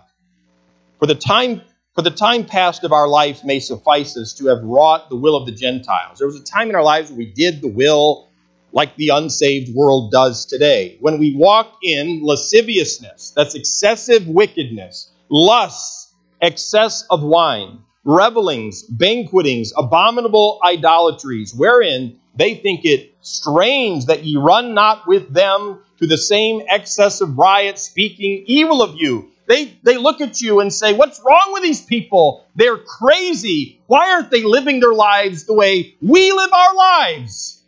For 1.00 1.08
the 1.08 1.16
time 1.16 1.62
for 1.96 2.02
the 2.02 2.12
time 2.12 2.44
past 2.44 2.84
of 2.84 2.92
our 2.92 3.08
life 3.08 3.46
may 3.46 3.60
suffice 3.60 4.18
us 4.18 4.34
to 4.34 4.48
have 4.48 4.62
wrought 4.64 5.10
the 5.10 5.16
will 5.16 5.38
of 5.38 5.46
the 5.46 5.54
Gentiles. 5.54 6.20
There 6.20 6.28
was 6.28 6.36
a 6.36 6.44
time 6.44 6.70
in 6.70 6.76
our 6.76 6.84
lives 6.84 7.10
where 7.10 7.20
we 7.20 7.32
did 7.32 7.62
the 7.62 7.70
will 7.70 8.28
like 8.74 8.98
the 8.98 9.10
unsaved 9.10 9.74
world 9.74 10.12
does 10.12 10.46
today. 10.46 10.98
When 11.00 11.18
we 11.18 11.34
walk 11.34 11.78
in 11.82 12.22
lasciviousness, 12.22 13.32
that's 13.34 13.56
excessive 13.56 14.28
wickedness, 14.28 15.10
lust, 15.30 16.14
excess 16.42 17.06
of 17.10 17.24
wine, 17.24 17.80
revelings, 18.06 18.84
banquetings, 18.84 19.74
abominable 19.76 20.60
idolatries, 20.64 21.54
wherein 21.54 22.20
they 22.36 22.56
think 22.56 22.86
it 22.86 23.16
strange 23.22 24.06
that 24.06 24.24
ye 24.24 24.38
run 24.38 24.74
not 24.74 25.08
with 25.08 25.34
them 25.34 25.80
to 26.00 26.08
the 26.08 26.18
same 26.18 26.62
excess 26.70 27.22
of 27.22 27.38
riot, 27.38 27.80
speaking 27.80 28.44
evil 28.46 28.82
of 28.82 28.96
you. 28.96 29.32
They, 29.48 29.78
they 29.84 29.98
look 29.98 30.22
at 30.22 30.42
you 30.42 30.60
and 30.60 30.74
say, 30.74 30.94
What's 30.94 31.22
wrong 31.26 31.52
with 31.54 31.64
these 31.64 31.84
people? 31.84 32.46
They're 32.56 32.78
crazy. 32.78 33.80
Why 33.88 34.12
aren't 34.12 34.32
they 34.32 34.44
living 34.44 34.80
their 34.80 34.94
lives 34.94 35.46
the 35.46 35.54
way 35.54 35.96
we 36.02 36.32
live 36.32 36.54
our 36.54 36.76
lives? 36.76 37.62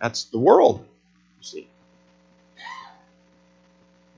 That's 0.00 0.24
the 0.24 0.38
world, 0.38 0.86
you 1.38 1.44
see. 1.44 1.68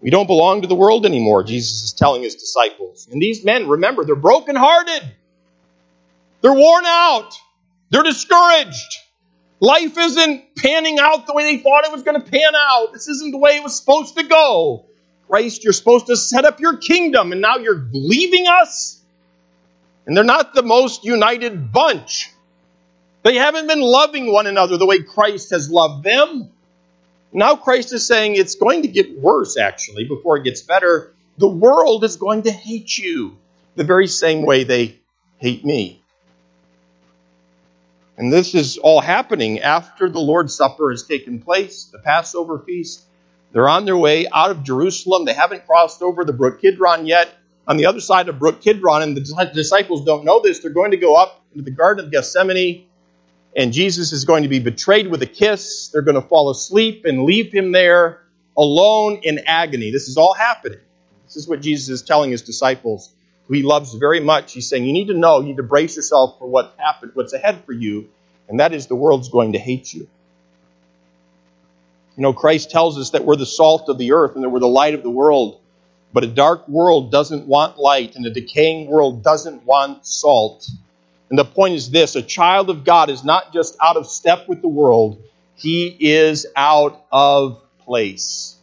We 0.01 0.11
don't 0.11 0.27
belong 0.27 0.63
to 0.63 0.69
the 0.69 0.75
world 0.75 1.05
anymore, 1.05 1.43
Jesus 1.45 1.83
is 1.83 1.93
telling 1.93 2.23
his 2.23 2.35
disciples. 2.35 3.09
And 3.11 3.21
these 3.21 3.45
men, 3.45 3.69
remember, 3.69 4.05
they're 4.05 4.17
brokenhearted. 4.17 5.03
They're 6.41 6.55
worn 6.55 6.87
out. 6.87 7.35
They're 7.91 8.03
discouraged. 8.03 8.97
Life 9.61 9.99
isn't 9.99 10.57
panning 10.57 10.99
out 10.99 11.27
the 11.27 11.35
way 11.35 11.45
they 11.45 11.63
thought 11.63 11.85
it 11.85 11.93
was 11.93 12.03
going 12.03 12.19
to 12.21 12.31
pan 12.31 12.55
out. 12.57 12.95
This 12.95 13.09
isn't 13.09 13.31
the 13.31 13.39
way 13.39 13.57
it 13.57 13.63
was 13.63 13.77
supposed 13.77 14.17
to 14.17 14.23
go. 14.23 14.87
Christ, 15.29 15.65
you're 15.65 15.75
supposed 15.75 16.07
to 16.07 16.17
set 16.17 16.47
up 16.47 16.61
your 16.61 16.79
kingdom, 16.79 17.33
and 17.33 17.43
now 17.43 17.57
you're 17.59 17.87
leaving 17.93 18.47
us? 18.47 19.01
And 20.07 20.17
they're 20.17 20.25
not 20.25 20.55
the 20.55 20.63
most 20.63 21.05
united 21.05 21.73
bunch. 21.73 22.31
They 23.23 23.35
haven't 23.35 23.69
been 23.69 23.83
loving 23.83 24.33
one 24.33 24.47
another 24.47 24.79
the 24.79 24.87
way 24.87 25.03
Christ 25.03 25.51
has 25.51 25.71
loved 25.71 26.05
them. 26.05 26.51
Now 27.33 27.57
Christ 27.57 27.93
is 27.93 28.07
saying 28.07 28.37
it's 28.37 28.57
going 28.57 28.83
to 28.83 28.89
get 28.89 29.18
worse, 29.18 29.57
actually, 29.57 30.05
before 30.05 30.37
it 30.37 30.45
gets 30.45 30.62
better. 30.62 31.14
The 31.39 31.49
world 31.49 32.05
is 32.05 32.16
going 32.16 32.43
to 32.43 32.51
hate 32.51 32.99
you 32.99 33.37
the 33.76 33.85
very 33.85 34.09
same 34.09 34.43
way 34.43 34.64
they 34.64 34.99
hate 35.39 35.64
me. 35.64 36.03
And 38.18 38.33
this 38.33 38.55
is 38.55 38.76
all 38.76 39.01
happening 39.01 39.61
after 39.61 40.11
the 40.11 40.20
Lord's 40.20 40.55
Supper 40.55 40.91
has 40.91 41.05
taken 41.05 41.41
place, 41.41 41.85
the 41.85 41.99
Passover 41.99 42.59
feast. 42.59 43.05
They're 43.53 43.68
on 43.68 43.85
their 43.85 43.97
way 43.97 44.28
out 44.28 44.51
of 44.51 44.62
Jerusalem. 44.62 45.24
They 45.24 45.33
haven't 45.33 45.66
crossed 45.66 46.03
over 46.03 46.24
the 46.24 46.33
Brook 46.33 46.61
Kidron 46.61 47.07
yet. 47.07 47.35
On 47.66 47.76
the 47.76 47.87
other 47.87 48.01
side 48.01 48.28
of 48.28 48.39
Brook 48.39 48.61
Kidron, 48.61 49.03
and 49.03 49.16
the 49.16 49.51
disciples 49.55 50.05
don't 50.05 50.24
know 50.24 50.41
this, 50.43 50.59
they're 50.59 50.70
going 50.70 50.91
to 50.91 50.97
go 50.97 51.14
up 51.14 51.43
into 51.53 51.64
the 51.64 51.70
Garden 51.70 52.05
of 52.05 52.11
Gethsemane, 52.11 52.87
and 53.57 53.73
Jesus 53.73 54.13
is 54.13 54.25
going 54.25 54.45
to 54.45 54.49
be 54.49 54.61
betrayed 54.61 55.09
with 55.09 55.23
a 55.23 55.27
kiss. 55.27 55.89
They're 55.89 56.03
going 56.03 56.21
to 56.21 56.27
fall 56.27 56.51
asleep 56.51 57.05
and 57.05 57.25
leave 57.25 57.53
him 57.53 57.73
there 57.73 58.23
alone 58.57 59.21
in 59.23 59.41
agony. 59.47 59.91
This 59.91 60.09
is 60.09 60.17
all 60.17 60.35
happening. 60.35 60.81
This 61.27 61.37
is 61.37 61.49
what 61.49 61.61
Jesus 61.61 61.89
is 61.89 62.03
telling 62.03 62.31
his 62.31 62.43
disciples 62.43 63.13
who 63.51 63.55
he 63.55 63.63
loves 63.65 63.95
very 63.95 64.21
much. 64.21 64.53
He's 64.53 64.69
saying, 64.69 64.85
You 64.85 64.93
need 64.93 65.09
to 65.09 65.15
know, 65.15 65.41
you 65.41 65.47
need 65.47 65.57
to 65.57 65.65
brace 65.65 65.97
yourself 65.97 66.39
for 66.39 66.47
what's 66.47 66.79
happened, 66.79 67.13
what's 67.15 67.33
ahead 67.33 67.65
for 67.65 67.73
you, 67.73 68.09
and 68.49 68.61
that 68.61 68.73
is 68.73 68.87
the 68.87 68.95
world's 68.95 69.29
going 69.29 69.55
to 69.55 69.59
hate 69.59 69.93
you. 69.93 70.07
You 72.17 72.23
know, 72.23 72.33
Christ 72.33 72.71
tells 72.71 72.97
us 72.97 73.11
that 73.11 73.25
we're 73.25 73.37
the 73.37 73.47
salt 73.47 73.89
of 73.89 73.99
the 73.99 74.13
earth 74.13 74.37
and 74.37 74.45
that 74.45 74.51
we're 74.51 74.61
the 74.61 74.69
light 74.69 74.95
of 74.95 75.03
the 75.03 75.11
world. 75.11 75.61
But 76.13 76.23
a 76.23 76.29
dark 76.29 76.69
world 76.69 77.11
doesn't 77.11 77.47
want 77.47 77.79
light, 77.79 78.15
and 78.15 78.25
a 78.27 78.31
decaying 78.31 78.89
world 78.89 79.25
doesn't 79.25 79.65
want 79.65 80.07
salt. 80.07 80.69
And 81.31 81.39
the 81.39 81.45
point 81.45 81.74
is 81.74 81.91
this 81.91 82.16
a 82.16 82.22
child 82.22 82.68
of 82.70 82.85
God 82.85 83.09
is 83.09 83.24
not 83.24 83.53
just 83.53 83.76
out 83.81 83.97
of 83.97 84.07
step 84.07 84.49
with 84.49 84.61
the 84.61 84.68
world, 84.68 85.22
he 85.55 85.87
is 85.99 86.47
out 86.57 87.07
of 87.12 87.62
place. 87.78 88.57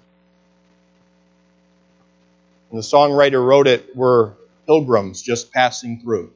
And 2.69 2.77
the 2.77 2.83
songwriter 2.83 3.43
wrote 3.43 3.67
it, 3.67 3.95
we're 3.95 4.33
pilgrims 4.65 5.21
just 5.21 5.53
passing 5.53 6.01
through. 6.01 6.33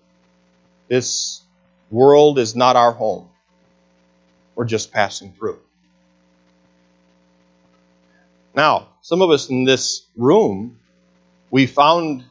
This 0.88 1.42
world 1.90 2.40
is 2.40 2.56
not 2.56 2.78
our 2.78 2.94
home. 2.94 3.28
We're 4.56 4.66
just 4.66 4.92
passing 4.92 5.34
through. 5.34 5.60
Now, 8.56 8.90
some 9.02 9.22
of 9.22 9.30
us 9.30 9.50
in 9.50 9.66
this 9.66 10.06
room, 10.16 10.80
we 11.50 11.66
found 11.66 12.24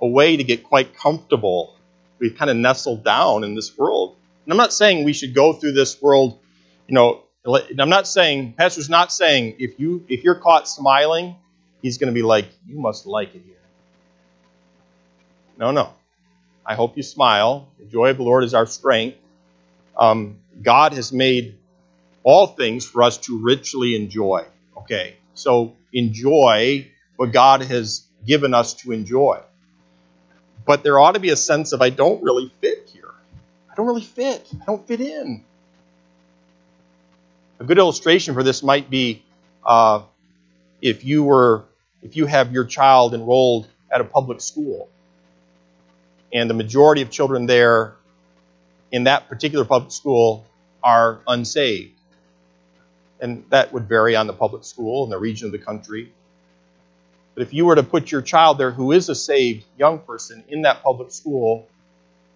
a 0.00 0.06
way 0.06 0.36
to 0.36 0.44
get 0.44 0.64
quite 0.64 0.96
comfortable. 0.96 1.75
We've 2.18 2.36
kind 2.36 2.50
of 2.50 2.56
nestled 2.56 3.04
down 3.04 3.44
in 3.44 3.54
this 3.54 3.76
world. 3.76 4.16
And 4.44 4.52
I'm 4.52 4.56
not 4.56 4.72
saying 4.72 5.04
we 5.04 5.12
should 5.12 5.34
go 5.34 5.52
through 5.52 5.72
this 5.72 6.00
world, 6.00 6.38
you 6.86 6.94
know, 6.94 7.22
I'm 7.46 7.88
not 7.88 8.08
saying, 8.08 8.54
Pastor's 8.54 8.90
not 8.90 9.12
saying 9.12 9.56
if 9.58 9.78
you 9.78 10.04
if 10.08 10.24
you're 10.24 10.34
caught 10.34 10.68
smiling, 10.68 11.36
he's 11.80 11.98
going 11.98 12.12
to 12.12 12.14
be 12.14 12.22
like, 12.22 12.46
you 12.66 12.78
must 12.78 13.06
like 13.06 13.34
it 13.34 13.42
here. 13.44 13.54
No, 15.56 15.70
no. 15.70 15.92
I 16.64 16.74
hope 16.74 16.96
you 16.96 17.02
smile. 17.02 17.68
The 17.78 17.86
joy 17.86 18.10
of 18.10 18.16
the 18.16 18.24
Lord 18.24 18.42
is 18.42 18.52
our 18.52 18.66
strength. 18.66 19.18
Um, 19.96 20.38
God 20.60 20.92
has 20.94 21.12
made 21.12 21.58
all 22.24 22.48
things 22.48 22.84
for 22.84 23.02
us 23.04 23.18
to 23.18 23.40
richly 23.40 23.94
enjoy. 23.94 24.44
Okay, 24.78 25.16
so 25.34 25.76
enjoy 25.92 26.90
what 27.16 27.32
God 27.32 27.62
has 27.62 28.06
given 28.26 28.52
us 28.52 28.74
to 28.74 28.92
enjoy. 28.92 29.40
But 30.66 30.82
there 30.82 30.98
ought 30.98 31.12
to 31.12 31.20
be 31.20 31.30
a 31.30 31.36
sense 31.36 31.72
of, 31.72 31.80
I 31.80 31.90
don't 31.90 32.22
really 32.22 32.52
fit 32.60 32.90
here. 32.92 33.14
I 33.70 33.74
don't 33.76 33.86
really 33.86 34.02
fit. 34.02 34.48
I 34.60 34.64
don't 34.64 34.86
fit 34.86 35.00
in. 35.00 35.44
A 37.60 37.64
good 37.64 37.78
illustration 37.78 38.34
for 38.34 38.42
this 38.42 38.62
might 38.62 38.90
be 38.90 39.22
uh, 39.64 40.02
if 40.82 41.04
you 41.04 41.24
were 41.24 41.64
if 42.02 42.16
you 42.16 42.26
have 42.26 42.52
your 42.52 42.64
child 42.64 43.14
enrolled 43.14 43.66
at 43.90 44.00
a 44.00 44.04
public 44.04 44.40
school, 44.40 44.88
and 46.32 46.50
the 46.50 46.54
majority 46.54 47.02
of 47.02 47.10
children 47.10 47.46
there 47.46 47.96
in 48.92 49.04
that 49.04 49.28
particular 49.28 49.64
public 49.64 49.90
school 49.90 50.44
are 50.82 51.20
unsaved. 51.26 51.92
And 53.20 53.44
that 53.50 53.72
would 53.72 53.88
vary 53.88 54.14
on 54.14 54.26
the 54.26 54.34
public 54.34 54.64
school 54.64 55.04
and 55.04 55.12
the 55.12 55.18
region 55.18 55.46
of 55.46 55.52
the 55.52 55.58
country. 55.58 56.12
But 57.36 57.42
if 57.42 57.52
you 57.52 57.66
were 57.66 57.74
to 57.74 57.82
put 57.82 58.10
your 58.10 58.22
child 58.22 58.56
there 58.56 58.70
who 58.70 58.92
is 58.92 59.10
a 59.10 59.14
saved 59.14 59.66
young 59.78 59.98
person 59.98 60.42
in 60.48 60.62
that 60.62 60.82
public 60.82 61.10
school, 61.10 61.68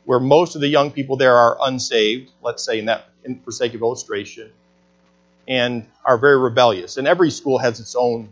where 0.05 0.20
most 0.20 0.57
of 0.57 0.61
the 0.61 0.68
young 0.68 0.90
people 0.90 1.16
there 1.16 1.36
are 1.36 1.57
unsaved, 1.62 2.30
let's 2.42 2.62
say 2.62 2.78
in 2.78 2.84
that 2.84 3.09
in, 3.24 3.40
for 3.40 3.51
sake 3.51 3.72
of 3.72 3.80
illustration, 3.80 4.53
and 5.48 5.86
are 6.05 6.18
very 6.18 6.38
rebellious. 6.38 6.98
And 6.98 7.09
every 7.09 7.30
school 7.30 7.57
has 7.57 7.80
its 7.80 7.96
own 7.96 8.28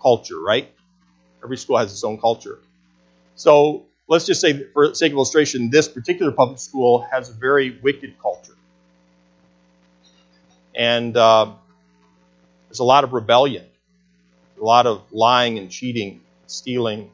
culture, 0.00 0.40
right? 0.40 0.72
Every 1.44 1.58
school 1.58 1.76
has 1.76 1.92
its 1.92 2.02
own 2.02 2.18
culture. 2.18 2.58
So 3.36 3.84
let's 4.08 4.24
just 4.24 4.40
say, 4.40 4.64
for 4.72 4.94
sake 4.94 5.12
of 5.12 5.16
illustration, 5.16 5.68
this 5.68 5.86
particular 5.86 6.32
public 6.32 6.60
school 6.60 7.06
has 7.12 7.28
a 7.28 7.34
very 7.34 7.78
wicked 7.82 8.18
culture. 8.22 8.56
And 10.74 11.14
uh, 11.14 11.52
there's 12.68 12.78
a 12.78 12.84
lot 12.84 13.04
of 13.04 13.12
rebellion, 13.12 13.66
a 14.60 14.64
lot 14.64 14.86
of 14.86 15.02
lying 15.10 15.58
and 15.58 15.70
cheating, 15.70 16.20
stealing, 16.46 17.10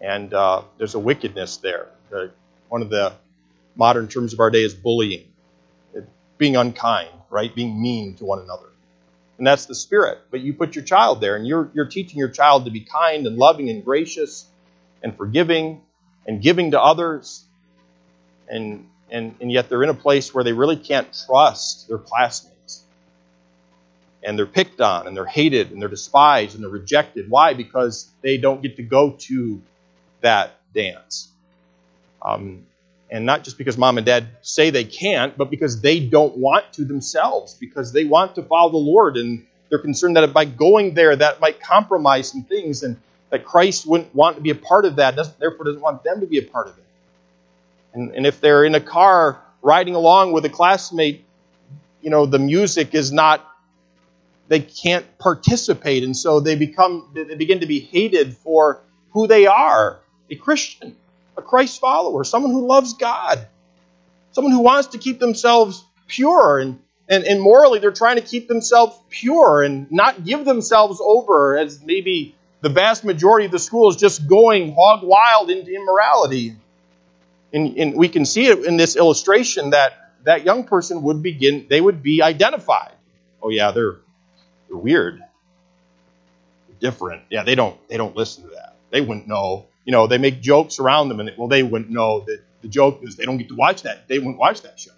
and 0.00 0.32
uh, 0.32 0.62
there's 0.78 0.94
a 0.94 0.98
wickedness 0.98 1.58
there. 1.58 1.88
The, 2.10 2.32
one 2.68 2.82
of 2.82 2.90
the 2.90 3.14
modern 3.76 4.08
terms 4.08 4.32
of 4.32 4.40
our 4.40 4.50
day 4.50 4.62
is 4.62 4.74
bullying, 4.74 5.32
being 6.38 6.56
unkind, 6.56 7.10
right? 7.30 7.54
Being 7.54 7.80
mean 7.80 8.14
to 8.16 8.24
one 8.24 8.40
another. 8.40 8.66
And 9.38 9.46
that's 9.46 9.66
the 9.66 9.74
spirit. 9.74 10.18
But 10.30 10.40
you 10.40 10.54
put 10.54 10.74
your 10.74 10.84
child 10.84 11.20
there, 11.20 11.36
and 11.36 11.46
you're, 11.46 11.70
you're 11.74 11.86
teaching 11.86 12.18
your 12.18 12.28
child 12.28 12.66
to 12.66 12.70
be 12.70 12.80
kind 12.80 13.26
and 13.26 13.36
loving 13.36 13.68
and 13.68 13.84
gracious 13.84 14.46
and 15.02 15.16
forgiving 15.16 15.82
and 16.26 16.40
giving 16.40 16.70
to 16.70 16.80
others. 16.80 17.44
And, 18.48 18.88
and, 19.10 19.34
and 19.40 19.50
yet 19.50 19.68
they're 19.68 19.82
in 19.82 19.90
a 19.90 19.94
place 19.94 20.32
where 20.32 20.44
they 20.44 20.52
really 20.52 20.76
can't 20.76 21.08
trust 21.26 21.88
their 21.88 21.98
classmates. 21.98 22.53
And 24.26 24.38
they're 24.38 24.46
picked 24.46 24.80
on, 24.80 25.06
and 25.06 25.14
they're 25.14 25.26
hated, 25.26 25.70
and 25.70 25.82
they're 25.82 25.88
despised, 25.90 26.54
and 26.54 26.64
they're 26.64 26.70
rejected. 26.70 27.28
Why? 27.28 27.52
Because 27.52 28.10
they 28.22 28.38
don't 28.38 28.62
get 28.62 28.76
to 28.76 28.82
go 28.82 29.10
to 29.10 29.60
that 30.22 30.58
dance. 30.74 31.28
Um, 32.22 32.64
and 33.10 33.26
not 33.26 33.44
just 33.44 33.58
because 33.58 33.76
mom 33.76 33.98
and 33.98 34.06
dad 34.06 34.28
say 34.40 34.70
they 34.70 34.84
can't, 34.84 35.36
but 35.36 35.50
because 35.50 35.82
they 35.82 36.00
don't 36.00 36.38
want 36.38 36.72
to 36.72 36.86
themselves, 36.86 37.52
because 37.52 37.92
they 37.92 38.06
want 38.06 38.36
to 38.36 38.42
follow 38.42 38.70
the 38.70 38.78
Lord, 38.78 39.18
and 39.18 39.46
they're 39.68 39.78
concerned 39.78 40.16
that 40.16 40.32
by 40.32 40.46
going 40.46 40.94
there, 40.94 41.14
that 41.14 41.40
might 41.40 41.60
compromise 41.60 42.30
some 42.30 42.44
things, 42.44 42.82
and 42.82 42.96
that 43.28 43.44
Christ 43.44 43.86
wouldn't 43.86 44.14
want 44.14 44.36
to 44.36 44.42
be 44.42 44.50
a 44.50 44.54
part 44.54 44.86
of 44.86 44.96
that, 44.96 45.16
doesn't, 45.16 45.38
therefore 45.38 45.66
doesn't 45.66 45.82
want 45.82 46.02
them 46.02 46.20
to 46.20 46.26
be 46.26 46.38
a 46.38 46.42
part 46.42 46.68
of 46.68 46.78
it. 46.78 46.84
And, 47.92 48.14
and 48.14 48.26
if 48.26 48.40
they're 48.40 48.64
in 48.64 48.74
a 48.74 48.80
car 48.80 49.38
riding 49.60 49.94
along 49.94 50.32
with 50.32 50.44
a 50.46 50.50
classmate, 50.50 51.24
you 52.00 52.10
know, 52.10 52.26
the 52.26 52.38
music 52.38 52.94
is 52.94 53.12
not, 53.12 53.46
they 54.48 54.60
can't 54.60 55.18
participate, 55.18 56.04
and 56.04 56.16
so 56.16 56.40
they 56.40 56.56
become, 56.56 57.10
they 57.14 57.34
begin 57.34 57.60
to 57.60 57.66
be 57.66 57.80
hated 57.80 58.36
for 58.36 58.80
who 59.10 59.26
they 59.26 59.46
are, 59.46 60.00
a 60.30 60.36
Christian, 60.36 60.96
a 61.36 61.42
Christ 61.42 61.80
follower, 61.80 62.24
someone 62.24 62.52
who 62.52 62.66
loves 62.66 62.94
God, 62.94 63.46
someone 64.32 64.52
who 64.52 64.60
wants 64.60 64.88
to 64.88 64.98
keep 64.98 65.18
themselves 65.18 65.84
pure 66.06 66.58
and 66.58 66.78
and, 67.08 67.24
and 67.24 67.40
morally 67.40 67.80
they're 67.80 67.92
trying 67.92 68.16
to 68.16 68.22
keep 68.22 68.48
themselves 68.48 68.96
pure 69.10 69.62
and 69.62 69.90
not 69.92 70.24
give 70.24 70.44
themselves 70.44 71.00
over 71.04 71.56
as 71.56 71.82
maybe 71.84 72.34
the 72.62 72.70
vast 72.70 73.04
majority 73.04 73.44
of 73.44 73.52
the 73.52 73.58
school 73.58 73.90
is 73.90 73.96
just 73.96 74.26
going 74.26 74.74
hog 74.74 75.00
wild 75.02 75.50
into 75.50 75.70
immorality. 75.70 76.56
And, 77.52 77.76
and 77.76 77.94
we 77.94 78.08
can 78.08 78.24
see 78.24 78.46
it 78.46 78.64
in 78.64 78.78
this 78.78 78.96
illustration 78.96 79.70
that 79.70 79.92
that 80.24 80.44
young 80.44 80.64
person 80.64 81.02
would 81.02 81.22
begin, 81.22 81.66
they 81.68 81.80
would 81.80 82.02
be 82.02 82.22
identified. 82.22 82.94
Oh 83.42 83.50
yeah, 83.50 83.72
they're 83.72 83.96
they're 83.96 84.03
weird, 84.76 85.22
different. 86.80 87.22
Yeah, 87.30 87.44
they 87.44 87.54
don't 87.54 87.76
they 87.88 87.96
don't 87.96 88.16
listen 88.16 88.44
to 88.44 88.50
that. 88.50 88.76
They 88.90 89.00
wouldn't 89.00 89.26
know. 89.26 89.66
You 89.84 89.92
know, 89.92 90.06
they 90.06 90.18
make 90.18 90.40
jokes 90.40 90.78
around 90.78 91.08
them, 91.08 91.20
and 91.20 91.30
well, 91.36 91.48
they 91.48 91.62
wouldn't 91.62 91.90
know 91.90 92.20
that 92.20 92.40
the 92.62 92.68
joke 92.68 93.00
is 93.02 93.16
they 93.16 93.24
don't 93.24 93.36
get 93.36 93.48
to 93.48 93.54
watch 93.54 93.82
that. 93.82 94.08
They 94.08 94.18
wouldn't 94.18 94.38
watch 94.38 94.62
that 94.62 94.78
show. 94.80 94.92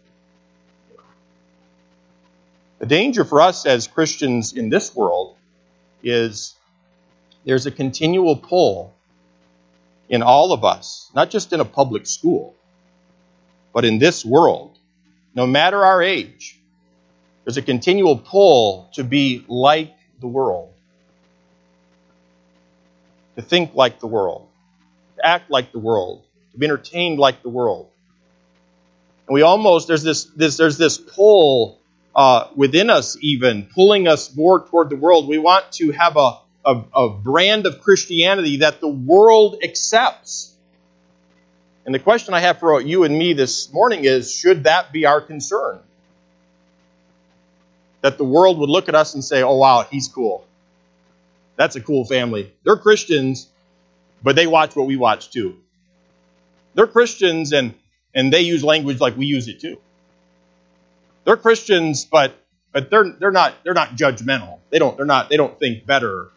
The 2.78 2.86
danger 2.86 3.24
for 3.24 3.40
us 3.40 3.64
as 3.64 3.86
Christians 3.86 4.52
in 4.52 4.68
this 4.68 4.94
world 4.94 5.36
is 6.02 6.54
there's 7.44 7.66
a 7.66 7.70
continual 7.70 8.36
pull 8.36 8.94
in 10.08 10.22
all 10.22 10.52
of 10.52 10.64
us, 10.64 11.10
not 11.14 11.30
just 11.30 11.52
in 11.52 11.60
a 11.60 11.64
public 11.64 12.06
school, 12.06 12.54
but 13.72 13.84
in 13.84 13.98
this 13.98 14.24
world, 14.24 14.78
no 15.34 15.46
matter 15.46 15.84
our 15.84 16.02
age, 16.02 16.58
there's 17.46 17.56
a 17.56 17.62
continual 17.62 18.18
pull 18.18 18.90
to 18.94 19.04
be 19.04 19.44
like 19.46 19.94
the 20.20 20.26
world, 20.26 20.74
to 23.36 23.42
think 23.42 23.72
like 23.72 24.00
the 24.00 24.08
world, 24.08 24.48
to 25.14 25.24
act 25.24 25.48
like 25.48 25.70
the 25.70 25.78
world, 25.78 26.24
to 26.50 26.58
be 26.58 26.66
entertained 26.66 27.20
like 27.20 27.44
the 27.44 27.48
world. 27.48 27.88
And 29.28 29.34
we 29.34 29.42
almost, 29.42 29.86
there's 29.86 30.02
this, 30.02 30.24
this 30.24 30.56
there's 30.56 30.76
this 30.76 30.98
pull 30.98 31.78
uh, 32.16 32.48
within 32.56 32.90
us, 32.90 33.16
even 33.20 33.68
pulling 33.72 34.08
us 34.08 34.34
more 34.34 34.66
toward 34.66 34.90
the 34.90 34.96
world. 34.96 35.28
We 35.28 35.38
want 35.38 35.70
to 35.74 35.92
have 35.92 36.16
a, 36.16 36.38
a, 36.64 36.82
a 36.94 37.10
brand 37.10 37.66
of 37.66 37.80
Christianity 37.80 38.58
that 38.58 38.80
the 38.80 38.88
world 38.88 39.58
accepts. 39.62 40.52
And 41.84 41.94
the 41.94 42.00
question 42.00 42.34
I 42.34 42.40
have 42.40 42.58
for 42.58 42.80
you 42.80 43.04
and 43.04 43.16
me 43.16 43.34
this 43.34 43.72
morning 43.72 44.04
is 44.04 44.34
should 44.34 44.64
that 44.64 44.92
be 44.92 45.06
our 45.06 45.20
concern? 45.20 45.78
That 48.06 48.18
the 48.18 48.24
world 48.24 48.58
would 48.60 48.70
look 48.70 48.88
at 48.88 48.94
us 48.94 49.14
and 49.14 49.24
say, 49.24 49.42
oh, 49.42 49.56
wow, 49.56 49.84
he's 49.90 50.06
cool. 50.06 50.46
That's 51.56 51.74
a 51.74 51.80
cool 51.80 52.04
family. 52.04 52.52
They're 52.62 52.76
Christians, 52.76 53.48
but 54.22 54.36
they 54.36 54.46
watch 54.46 54.76
what 54.76 54.86
we 54.86 54.94
watch 54.94 55.32
too. 55.32 55.56
They're 56.74 56.86
Christians 56.86 57.52
and, 57.52 57.74
and 58.14 58.32
they 58.32 58.42
use 58.42 58.62
language 58.62 59.00
like 59.00 59.16
we 59.16 59.26
use 59.26 59.48
it 59.48 59.58
too. 59.58 59.80
They're 61.24 61.36
Christians, 61.36 62.04
but 62.04 62.38
but 62.70 62.90
they're 62.90 63.10
they're 63.18 63.32
not 63.32 63.54
they're 63.64 63.74
not 63.74 63.96
judgmental. 63.96 64.60
They 64.70 64.78
don't 64.78 64.96
they're 64.96 65.04
not 65.04 65.28
they 65.28 65.36
don't 65.36 65.58
think 65.58 65.84
better 65.84 66.30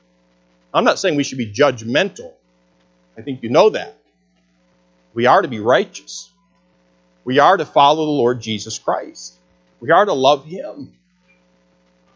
I'm 0.74 0.84
not 0.84 0.98
saying 0.98 1.18
we 1.18 1.24
should 1.24 1.38
be 1.38 1.54
judgmental. 1.54 2.34
I 3.16 3.22
think 3.22 3.44
you 3.44 3.50
know 3.50 3.70
that. 3.70 3.96
We 5.14 5.28
are 5.28 5.44
to 5.44 5.48
be 5.48 5.60
righteous. 5.60 6.32
We 7.26 7.38
are 7.38 7.58
to 7.58 7.66
follow 7.66 8.06
the 8.06 8.12
Lord 8.12 8.42
Jesus 8.42 8.80
Christ. 8.80 9.36
We 9.80 9.92
are 9.92 10.06
to 10.06 10.14
love 10.14 10.46
Him 10.46 10.96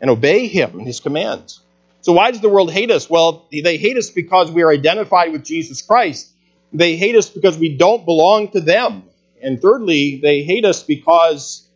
and 0.02 0.10
obey 0.10 0.48
Him 0.48 0.80
and 0.80 0.88
His 0.88 1.00
commands. 1.00 1.62
So, 2.02 2.14
why 2.14 2.32
does 2.32 2.41
the 2.41 2.50
world 2.50 2.72
hate 2.72 2.91
us? 2.91 3.10
Well, 3.10 3.48
they 3.52 3.78
hate 3.78 3.98
us 3.98 4.10
because 4.10 4.52
we 4.52 4.62
are 4.64 4.72
identified 4.72 5.32
with 5.32 5.44
Jesus 5.44 5.82
Christ. 5.82 6.30
They 6.74 6.98
hate 6.98 7.16
us 7.16 7.30
because 7.30 7.58
we 7.58 7.78
don't 7.78 8.04
belong 8.04 8.50
to 8.50 8.62
them. 8.62 9.04
And 9.41 9.62
thirdly, 9.62 10.20
they 10.22 10.44
hate 10.44 10.66
us 10.66 10.84
because 10.84 11.68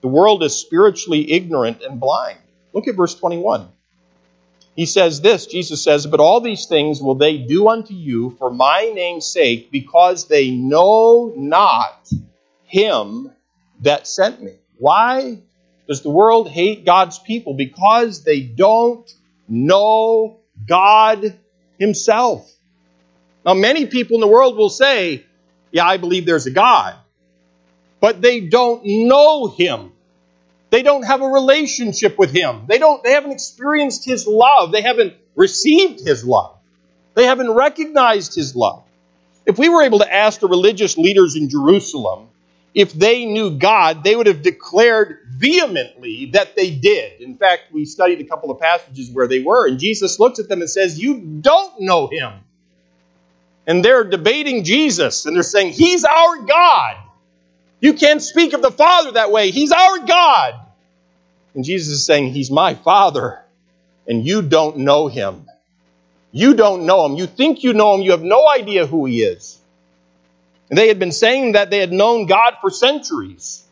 the 0.00 0.08
world 0.08 0.42
is 0.42 0.56
spiritually 0.56 1.30
ignorant 1.32 1.82
and 1.82 2.00
blind. 2.00 2.38
Look 2.72 2.88
at 2.88 2.96
verse 2.96 3.14
21. 3.14 3.68
He 4.74 4.86
says 4.86 5.20
this 5.20 5.46
Jesus 5.46 5.84
says, 5.84 6.06
But 6.06 6.20
all 6.20 6.40
these 6.40 6.66
things 6.66 7.00
will 7.00 7.14
they 7.14 7.38
do 7.38 7.68
unto 7.68 7.94
you 7.94 8.30
for 8.38 8.50
my 8.50 8.90
name's 8.94 9.26
sake, 9.26 9.70
because 9.70 10.26
they 10.26 10.50
know 10.50 11.32
not 11.36 12.08
him 12.64 13.30
that 13.80 14.06
sent 14.06 14.42
me. 14.42 14.54
Why 14.78 15.38
does 15.88 16.02
the 16.02 16.10
world 16.10 16.48
hate 16.48 16.84
God's 16.84 17.18
people? 17.18 17.54
Because 17.54 18.24
they 18.24 18.40
don't 18.40 19.10
know 19.48 20.40
God 20.66 21.38
Himself. 21.78 22.50
Now, 23.44 23.54
many 23.54 23.86
people 23.86 24.14
in 24.14 24.20
the 24.20 24.28
world 24.28 24.56
will 24.56 24.70
say, 24.70 25.24
Yeah, 25.70 25.86
I 25.86 25.96
believe 25.96 26.26
there's 26.26 26.46
a 26.46 26.52
God, 26.52 26.94
but 28.00 28.22
they 28.22 28.40
don't 28.40 28.82
know 28.84 29.48
Him. 29.48 29.92
They 30.72 30.82
don't 30.82 31.02
have 31.02 31.20
a 31.20 31.26
relationship 31.26 32.18
with 32.18 32.30
him. 32.30 32.64
They 32.66 32.78
don't 32.78 33.04
they 33.04 33.10
haven't 33.10 33.32
experienced 33.32 34.06
his 34.06 34.26
love. 34.26 34.72
They 34.72 34.80
haven't 34.80 35.12
received 35.36 36.00
his 36.00 36.24
love. 36.24 36.56
They 37.14 37.26
haven't 37.26 37.50
recognized 37.50 38.34
his 38.34 38.56
love. 38.56 38.82
If 39.44 39.58
we 39.58 39.68
were 39.68 39.82
able 39.82 39.98
to 39.98 40.10
ask 40.10 40.40
the 40.40 40.48
religious 40.48 40.96
leaders 40.96 41.36
in 41.36 41.50
Jerusalem 41.50 42.28
if 42.74 42.92
they 42.92 43.26
knew 43.26 43.58
God, 43.58 44.02
they 44.02 44.16
would 44.16 44.26
have 44.26 44.42
declared 44.42 45.18
vehemently 45.28 46.30
that 46.32 46.56
they 46.56 46.70
did. 46.70 47.20
In 47.20 47.36
fact, 47.36 47.64
we 47.72 47.84
studied 47.84 48.20
a 48.20 48.24
couple 48.24 48.50
of 48.50 48.60
passages 48.60 49.10
where 49.10 49.28
they 49.28 49.40
were, 49.40 49.66
and 49.66 49.78
Jesus 49.78 50.18
looks 50.18 50.38
at 50.38 50.48
them 50.48 50.60
and 50.60 50.70
says, 50.70 50.98
You 50.98 51.20
don't 51.20 51.80
know 51.80 52.06
him. 52.06 52.32
And 53.66 53.84
they're 53.84 54.04
debating 54.04 54.64
Jesus, 54.64 55.26
and 55.26 55.36
they're 55.36 55.42
saying, 55.42 55.72
He's 55.72 56.04
our 56.04 56.42
God. 56.42 56.96
You 57.80 57.94
can't 57.94 58.22
speak 58.22 58.54
of 58.54 58.62
the 58.62 58.70
Father 58.70 59.12
that 59.12 59.30
way. 59.32 59.50
He's 59.50 59.72
our 59.72 59.98
God. 60.06 60.54
And 61.54 61.64
Jesus 61.64 61.94
is 61.94 62.06
saying, 62.06 62.32
He's 62.32 62.50
my 62.50 62.74
Father, 62.74 63.40
and 64.08 64.24
you 64.24 64.40
don't 64.40 64.78
know 64.78 65.08
Him. 65.08 65.46
You 66.32 66.54
don't 66.54 66.86
know 66.86 67.04
Him. 67.04 67.16
You 67.16 67.26
think 67.26 67.62
you 67.62 67.74
know 67.74 67.94
Him. 67.94 68.00
You 68.00 68.12
have 68.12 68.22
no 68.22 68.48
idea 68.48 68.86
who 68.86 69.04
He 69.04 69.22
is. 69.22 69.58
And 70.72 70.78
they 70.78 70.88
had 70.88 70.98
been 70.98 71.12
saying 71.12 71.52
that 71.52 71.68
they 71.68 71.80
had 71.80 71.92
known 71.92 72.24
God 72.24 72.54
for 72.62 72.70
centuries. 72.70 73.62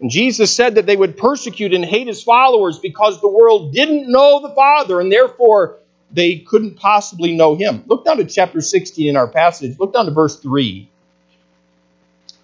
And 0.00 0.10
Jesus 0.10 0.50
said 0.50 0.74
that 0.74 0.86
they 0.86 0.96
would 0.96 1.16
persecute 1.16 1.72
and 1.72 1.84
hate 1.84 2.08
His 2.08 2.20
followers 2.20 2.80
because 2.80 3.20
the 3.20 3.28
world 3.28 3.72
didn't 3.72 4.10
know 4.10 4.42
the 4.42 4.52
Father, 4.56 5.00
and 5.00 5.12
therefore 5.12 5.76
they 6.10 6.38
couldn't 6.38 6.74
possibly 6.74 7.36
know 7.36 7.54
Him. 7.54 7.84
Look 7.86 8.04
down 8.04 8.16
to 8.16 8.24
chapter 8.24 8.60
16 8.60 9.08
in 9.08 9.16
our 9.16 9.28
passage. 9.28 9.78
Look 9.78 9.92
down 9.92 10.06
to 10.06 10.10
verse 10.10 10.40
3. 10.40 10.90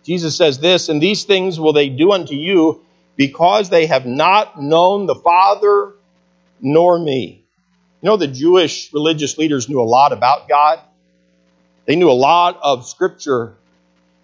Jesus 0.05 0.37
says 0.37 0.61
this, 0.61 0.89
and 0.89 1.03
these 1.03 1.25
things 1.25 1.59
will 1.59 1.73
they 1.73 1.89
do 1.89 2.12
unto 2.12 2.37
you 2.37 2.83
because 3.17 3.69
they 3.69 3.87
have 3.87 4.07
not 4.07 4.62
known 4.62 5.07
the 5.07 5.17
Father 5.17 5.93
nor 6.61 7.01
me. 7.01 7.45
You 8.01 8.11
know, 8.11 8.17
the 8.17 8.29
Jewish 8.29 8.93
religious 8.93 9.39
leaders 9.39 9.69
knew 9.69 9.81
a 9.81 9.83
lot 9.83 10.12
about 10.12 10.49
God. 10.49 10.79
They 11.87 11.97
knew 11.97 12.11
a 12.11 12.12
lot 12.12 12.61
of 12.62 12.87
Scripture. 12.87 13.55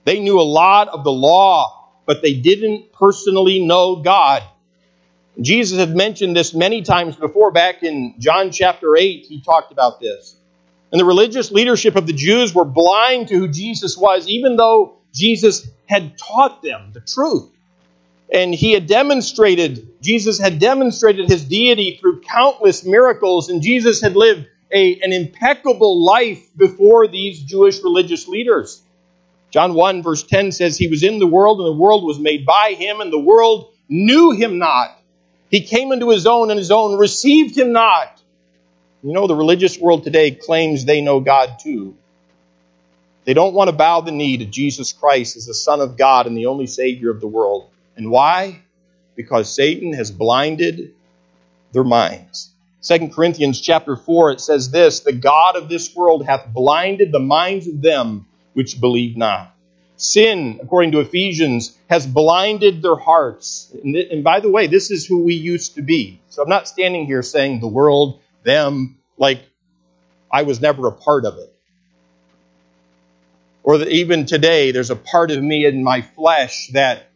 They 0.04 0.20
knew 0.20 0.40
a 0.40 0.42
lot 0.42 0.88
of 0.88 1.04
the 1.04 1.12
law, 1.12 1.88
but 2.06 2.22
they 2.22 2.34
didn't 2.34 2.92
personally 2.92 3.64
know 3.64 3.96
God. 3.96 4.42
Jesus 5.40 5.78
had 5.78 5.94
mentioned 5.94 6.36
this 6.36 6.54
many 6.54 6.82
times 6.82 7.16
before. 7.16 7.50
Back 7.50 7.82
in 7.82 8.14
John 8.18 8.50
chapter 8.50 8.96
8, 8.96 9.26
he 9.26 9.40
talked 9.40 9.72
about 9.72 10.00
this. 10.00 10.36
And 10.92 11.00
the 11.00 11.04
religious 11.04 11.52
leadership 11.52 11.96
of 11.96 12.06
the 12.06 12.12
Jews 12.12 12.54
were 12.54 12.64
blind 12.64 13.28
to 13.28 13.36
who 13.36 13.48
Jesus 13.48 13.96
was, 13.96 14.26
even 14.26 14.56
though 14.56 14.96
Jesus 15.14 15.68
had 15.86 16.18
taught 16.18 16.62
them 16.62 16.90
the 16.92 17.00
truth. 17.00 17.48
And 18.32 18.54
he 18.54 18.72
had 18.72 18.86
demonstrated, 18.86 19.88
Jesus 20.00 20.38
had 20.38 20.58
demonstrated 20.58 21.28
his 21.28 21.44
deity 21.44 21.98
through 22.00 22.20
countless 22.20 22.84
miracles, 22.84 23.48
and 23.48 23.62
Jesus 23.62 24.00
had 24.00 24.14
lived 24.14 24.46
a, 24.72 25.00
an 25.00 25.12
impeccable 25.12 26.04
life 26.04 26.46
before 26.56 27.08
these 27.08 27.40
Jewish 27.40 27.82
religious 27.82 28.28
leaders. 28.28 28.82
John 29.50 29.74
1, 29.74 30.02
verse 30.02 30.22
10 30.22 30.52
says, 30.52 30.76
He 30.76 30.88
was 30.88 31.02
in 31.02 31.18
the 31.18 31.26
world, 31.26 31.58
and 31.58 31.66
the 31.66 31.80
world 31.80 32.04
was 32.04 32.18
made 32.18 32.46
by 32.46 32.74
him, 32.78 33.00
and 33.00 33.12
the 33.12 33.18
world 33.18 33.72
knew 33.88 34.30
him 34.30 34.58
not. 34.58 34.96
He 35.50 35.62
came 35.62 35.90
into 35.90 36.10
his 36.10 36.26
own, 36.26 36.50
and 36.50 36.58
his 36.58 36.70
own 36.70 36.96
received 36.96 37.58
him 37.58 37.72
not. 37.72 38.20
You 39.02 39.12
know, 39.12 39.26
the 39.26 39.34
religious 39.34 39.78
world 39.78 40.04
today 40.04 40.30
claims 40.30 40.84
they 40.84 41.00
know 41.00 41.20
God 41.20 41.58
too. 41.60 41.96
They 43.24 43.34
don't 43.34 43.54
want 43.54 43.68
to 43.68 43.76
bow 43.76 44.00
the 44.00 44.12
knee 44.12 44.38
to 44.38 44.44
Jesus 44.44 44.92
Christ 44.92 45.36
as 45.36 45.46
the 45.46 45.54
Son 45.54 45.80
of 45.80 45.96
God 45.96 46.26
and 46.26 46.36
the 46.36 46.46
only 46.46 46.66
Savior 46.66 47.10
of 47.10 47.20
the 47.20 47.26
world. 47.26 47.70
And 47.96 48.10
why? 48.10 48.62
Because 49.16 49.54
Satan 49.54 49.92
has 49.94 50.10
blinded 50.10 50.94
their 51.72 51.84
minds. 51.84 52.50
2 52.82 53.08
Corinthians 53.08 53.60
chapter 53.60 53.96
4, 53.96 54.32
it 54.32 54.40
says 54.40 54.70
this 54.70 55.00
The 55.00 55.12
God 55.12 55.56
of 55.56 55.68
this 55.68 55.94
world 55.94 56.24
hath 56.24 56.52
blinded 56.52 57.12
the 57.12 57.20
minds 57.20 57.66
of 57.66 57.82
them 57.82 58.26
which 58.60 58.78
believe 58.78 59.16
not. 59.16 59.56
Sin, 59.96 60.60
according 60.62 60.92
to 60.92 61.00
Ephesians, 61.00 61.74
has 61.88 62.06
blinded 62.06 62.82
their 62.82 62.94
hearts. 62.94 63.74
And, 63.82 63.94
th- 63.94 64.10
and 64.12 64.22
by 64.22 64.40
the 64.40 64.50
way, 64.50 64.66
this 64.66 64.90
is 64.90 65.06
who 65.06 65.24
we 65.24 65.32
used 65.32 65.76
to 65.76 65.82
be. 65.82 66.20
So 66.28 66.42
I'm 66.42 66.48
not 66.50 66.68
standing 66.68 67.06
here 67.06 67.22
saying 67.22 67.60
the 67.60 67.68
world, 67.68 68.20
them, 68.44 68.98
like 69.16 69.40
I 70.30 70.42
was 70.42 70.60
never 70.60 70.88
a 70.88 70.92
part 70.92 71.24
of 71.24 71.38
it. 71.38 71.50
Or 73.62 73.78
that 73.78 73.88
even 73.88 74.26
today, 74.26 74.72
there's 74.72 74.90
a 74.90 74.96
part 74.96 75.30
of 75.30 75.42
me 75.42 75.64
in 75.64 75.82
my 75.82 76.02
flesh 76.02 76.68
that 76.74 77.06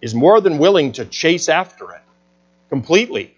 is 0.00 0.14
more 0.14 0.40
than 0.40 0.58
willing 0.58 0.92
to 0.92 1.04
chase 1.04 1.48
after 1.48 1.90
it 1.90 2.02
completely. 2.68 3.36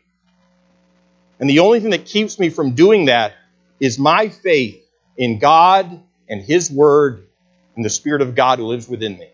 And 1.41 1.49
the 1.49 1.61
only 1.61 1.81
thing 1.81 1.93
that 1.93 2.05
keeps 2.05 2.39
me 2.39 2.51
from 2.51 2.73
doing 2.73 3.07
that 3.07 3.33
is 3.81 3.99
my 3.99 4.29
faith 4.29 4.83
in 5.17 5.39
God 5.39 6.03
and 6.29 6.43
His 6.43 6.71
Word 6.71 7.27
and 7.75 7.85
the 7.85 7.91
Spirit 7.91 8.23
of 8.23 8.35
God 8.35 8.59
who 8.59 8.67
lives 8.67 8.89
within 8.89 9.19
me. 9.19 9.29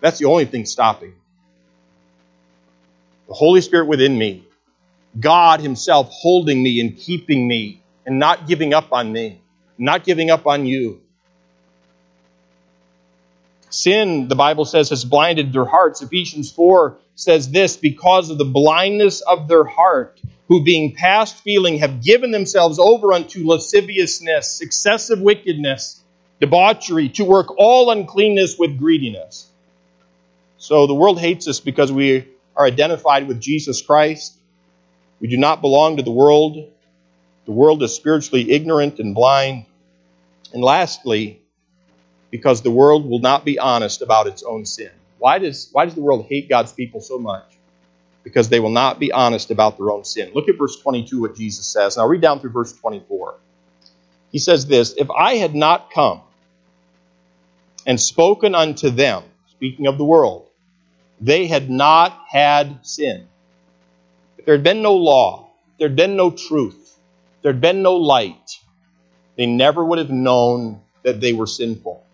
That's 0.00 0.18
the 0.18 0.26
only 0.26 0.44
thing 0.44 0.66
stopping. 0.66 1.14
The 3.28 3.34
Holy 3.34 3.60
Spirit 3.60 3.86
within 3.86 4.16
me, 4.16 4.46
God 5.18 5.60
Himself 5.60 6.10
holding 6.10 6.62
me 6.62 6.80
and 6.80 6.96
keeping 6.96 7.48
me 7.48 7.82
and 8.04 8.18
not 8.18 8.46
giving 8.46 8.74
up 8.74 8.92
on 8.92 9.12
me 9.12 9.40
not 9.78 10.04
giving 10.04 10.30
up 10.30 10.46
on 10.46 10.66
you. 10.66 11.00
Sin, 13.70 14.28
the 14.28 14.36
Bible 14.36 14.64
says, 14.64 14.90
has 14.90 15.04
blinded 15.04 15.52
their 15.52 15.64
hearts. 15.64 16.00
Ephesians 16.00 16.52
4 16.52 16.98
says 17.14 17.50
this 17.50 17.76
because 17.76 18.30
of 18.30 18.38
the 18.38 18.44
blindness 18.44 19.20
of 19.20 19.48
their 19.48 19.64
heart, 19.64 20.20
who 20.48 20.64
being 20.64 20.94
past 20.94 21.36
feeling 21.36 21.78
have 21.78 22.02
given 22.02 22.30
themselves 22.30 22.78
over 22.78 23.12
unto 23.12 23.46
lasciviousness, 23.46 24.60
excessive 24.60 25.20
wickedness, 25.20 26.02
debauchery, 26.40 27.08
to 27.08 27.24
work 27.24 27.54
all 27.56 27.90
uncleanness 27.90 28.56
with 28.58 28.78
greediness. 28.78 29.48
So 30.58 30.86
the 30.86 30.94
world 30.94 31.18
hates 31.18 31.48
us 31.48 31.60
because 31.60 31.90
we 31.92 32.28
are 32.56 32.66
identified 32.66 33.26
with 33.28 33.40
Jesus 33.40 33.80
Christ. 33.82 34.34
We 35.20 35.28
do 35.28 35.36
not 35.36 35.60
belong 35.60 35.96
to 35.96 36.02
the 36.02 36.10
world. 36.10 36.70
The 37.46 37.52
world 37.52 37.82
is 37.82 37.94
spiritually 37.94 38.50
ignorant 38.50 38.98
and 38.98 39.14
blind. 39.14 39.66
And 40.52 40.62
lastly, 40.62 41.42
because 42.30 42.62
the 42.62 42.70
world 42.70 43.08
will 43.08 43.20
not 43.20 43.44
be 43.44 43.58
honest 43.58 44.02
about 44.02 44.26
its 44.26 44.42
own 44.42 44.66
sin. 44.66 44.90
Why 45.24 45.38
does, 45.38 45.70
why 45.72 45.86
does 45.86 45.94
the 45.94 46.02
world 46.02 46.26
hate 46.28 46.50
God's 46.50 46.74
people 46.74 47.00
so 47.00 47.18
much? 47.18 47.46
Because 48.24 48.50
they 48.50 48.60
will 48.60 48.68
not 48.68 48.98
be 48.98 49.10
honest 49.10 49.50
about 49.50 49.78
their 49.78 49.90
own 49.90 50.04
sin. 50.04 50.30
Look 50.34 50.50
at 50.50 50.58
verse 50.58 50.78
22, 50.82 51.22
what 51.22 51.34
Jesus 51.34 51.64
says. 51.64 51.96
Now 51.96 52.06
read 52.06 52.20
down 52.20 52.40
through 52.40 52.50
verse 52.50 52.74
24. 52.74 53.36
He 54.32 54.38
says 54.38 54.66
this 54.66 54.92
If 54.98 55.10
I 55.10 55.36
had 55.36 55.54
not 55.54 55.90
come 55.90 56.20
and 57.86 57.98
spoken 57.98 58.54
unto 58.54 58.90
them, 58.90 59.22
speaking 59.52 59.86
of 59.86 59.96
the 59.96 60.04
world, 60.04 60.50
they 61.22 61.46
had 61.46 61.70
not 61.70 62.26
had 62.28 62.80
sin. 62.84 63.26
If 64.36 64.44
there 64.44 64.56
had 64.56 64.62
been 64.62 64.82
no 64.82 64.94
law, 64.94 65.52
there 65.78 65.88
had 65.88 65.96
been 65.96 66.16
no 66.16 66.32
truth, 66.32 66.98
there 67.40 67.50
had 67.50 67.62
been 67.62 67.80
no 67.80 67.96
light, 67.96 68.60
they 69.36 69.46
never 69.46 69.82
would 69.82 69.96
have 70.00 70.10
known 70.10 70.82
that 71.02 71.22
they 71.22 71.32
were 71.32 71.46
sinful. 71.46 72.04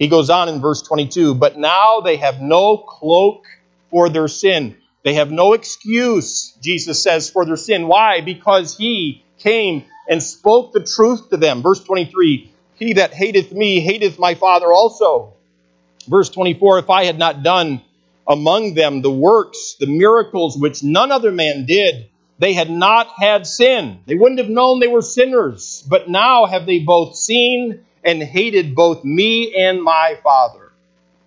He 0.00 0.08
goes 0.08 0.30
on 0.30 0.48
in 0.48 0.62
verse 0.62 0.82
22 0.82 1.34
But 1.34 1.58
now 1.58 2.00
they 2.00 2.16
have 2.16 2.40
no 2.40 2.78
cloak 2.78 3.44
for 3.90 4.08
their 4.08 4.28
sin. 4.28 4.76
They 5.04 5.14
have 5.14 5.30
no 5.30 5.52
excuse, 5.52 6.56
Jesus 6.60 7.02
says, 7.02 7.30
for 7.30 7.44
their 7.44 7.56
sin. 7.56 7.86
Why? 7.86 8.22
Because 8.22 8.76
he 8.76 9.24
came 9.38 9.84
and 10.08 10.22
spoke 10.22 10.72
the 10.72 10.82
truth 10.82 11.28
to 11.30 11.36
them. 11.36 11.62
Verse 11.62 11.84
23 11.84 12.50
He 12.76 12.94
that 12.94 13.12
hateth 13.12 13.52
me 13.52 13.80
hateth 13.80 14.18
my 14.18 14.34
Father 14.34 14.72
also. 14.72 15.34
Verse 16.08 16.30
24 16.30 16.78
If 16.78 16.90
I 16.90 17.04
had 17.04 17.18
not 17.18 17.42
done 17.42 17.82
among 18.26 18.74
them 18.74 19.02
the 19.02 19.10
works, 19.10 19.76
the 19.78 19.86
miracles 19.86 20.56
which 20.56 20.82
none 20.82 21.12
other 21.12 21.30
man 21.30 21.66
did, 21.66 22.08
they 22.38 22.54
had 22.54 22.70
not 22.70 23.08
had 23.18 23.46
sin. 23.46 23.98
They 24.06 24.14
wouldn't 24.14 24.40
have 24.40 24.48
known 24.48 24.80
they 24.80 24.88
were 24.88 25.02
sinners. 25.02 25.84
But 25.86 26.08
now 26.08 26.46
have 26.46 26.64
they 26.64 26.78
both 26.78 27.16
seen 27.16 27.84
and 28.04 28.22
hated 28.22 28.74
both 28.74 29.04
me 29.04 29.54
and 29.54 29.82
my 29.82 30.18
Father. 30.22 30.72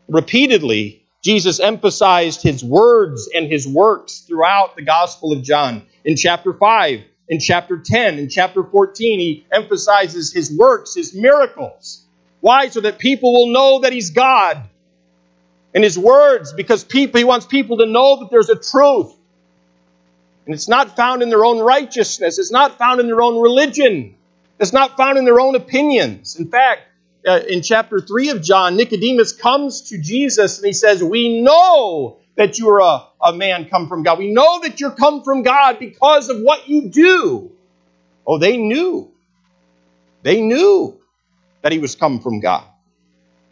Repeatedly, 0.08 1.06
Jesus 1.24 1.60
emphasized 1.60 2.42
his 2.42 2.64
words 2.64 3.30
and 3.34 3.52
his 3.52 3.68
works 3.68 4.20
throughout 4.20 4.76
the 4.76 4.82
Gospel 4.82 5.32
of 5.32 5.44
John. 5.44 5.84
In 6.04 6.16
chapter 6.16 6.54
5, 6.54 7.02
in 7.30 7.40
chapter 7.40 7.78
10, 7.78 8.20
in 8.20 8.30
chapter 8.30 8.64
14, 8.64 9.20
he 9.20 9.46
emphasizes 9.52 10.34
his 10.34 10.56
works, 10.56 10.96
his 10.96 11.16
miracles. 11.16 12.04
Why? 12.42 12.68
So 12.68 12.82
that 12.82 13.00
people 13.00 13.34
will 13.34 13.54
know 13.54 13.80
that 13.82 13.94
he's 13.94 14.10
God. 14.10 14.62
And 15.74 15.84
his 15.84 15.98
words, 15.98 16.54
because 16.54 16.84
people, 16.84 17.18
he 17.18 17.24
wants 17.24 17.46
people 17.46 17.78
to 17.78 17.86
know 17.86 18.20
that 18.20 18.30
there's 18.30 18.50
a 18.50 18.56
truth 18.56 19.16
and 20.46 20.54
it's 20.54 20.68
not 20.68 20.96
found 20.96 21.22
in 21.22 21.30
their 21.30 21.46
own 21.46 21.60
righteousness. 21.60 22.38
It's 22.38 22.52
not 22.52 22.78
found 22.78 23.00
in 23.00 23.08
their 23.08 23.22
own 23.22 23.42
religion. 23.42 24.16
It's 24.64 24.72
not 24.72 24.96
found 24.96 25.18
in 25.18 25.26
their 25.26 25.42
own 25.42 25.56
opinions. 25.56 26.38
In 26.40 26.50
fact, 26.50 26.84
uh, 27.28 27.42
in 27.50 27.62
chapter 27.62 28.00
3 28.00 28.30
of 28.30 28.42
John, 28.42 28.78
Nicodemus 28.78 29.34
comes 29.34 29.90
to 29.90 29.98
Jesus 30.02 30.58
and 30.58 30.66
he 30.66 30.72
says, 30.72 31.04
We 31.04 31.42
know 31.42 32.20
that 32.36 32.58
you're 32.58 32.80
a, 32.80 33.04
a 33.22 33.34
man 33.34 33.66
come 33.66 33.90
from 33.90 34.04
God. 34.04 34.20
We 34.20 34.32
know 34.32 34.62
that 34.62 34.80
you're 34.80 34.92
come 34.92 35.22
from 35.22 35.44
God 35.44 35.80
because 35.80 36.30
of 36.30 36.40
what 36.40 36.70
you 36.70 36.88
do. 36.88 37.52
Oh, 38.26 38.38
they 38.38 38.56
knew. 38.56 39.12
They 40.22 40.40
knew 40.40 40.98
that 41.62 41.74
he 41.74 41.80
was 41.80 41.96
come 41.96 42.22
from 42.22 42.40
God. 42.40 42.64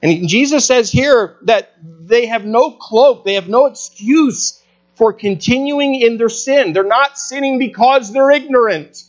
And 0.02 0.30
Jesus 0.30 0.66
says 0.66 0.90
here 0.90 1.36
that 1.42 1.74
they 1.84 2.28
have 2.28 2.46
no 2.46 2.72
cloak, 2.72 3.26
they 3.26 3.34
have 3.34 3.50
no 3.50 3.66
excuse 3.66 4.64
for 4.96 5.12
continuing 5.12 5.96
in 5.96 6.16
their 6.16 6.30
sin. 6.30 6.72
They're 6.72 6.86
not 6.86 7.18
sinning 7.18 7.60
because 7.60 8.14
they're 8.14 8.32
ignorant. 8.32 9.04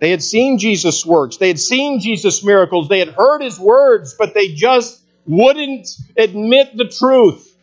They 0.00 0.10
had 0.10 0.22
seen 0.22 0.58
Jesus' 0.58 1.04
works, 1.04 1.38
they 1.38 1.48
had 1.48 1.58
seen 1.58 2.00
Jesus' 2.00 2.44
miracles, 2.44 2.88
they 2.88 3.00
had 3.00 3.08
heard 3.08 3.42
his 3.42 3.58
words, 3.58 4.14
but 4.18 4.34
they 4.34 4.54
just 4.54 5.00
wouldn't 5.26 5.88
admit 6.16 6.76
the 6.76 6.88
truth 6.88 7.54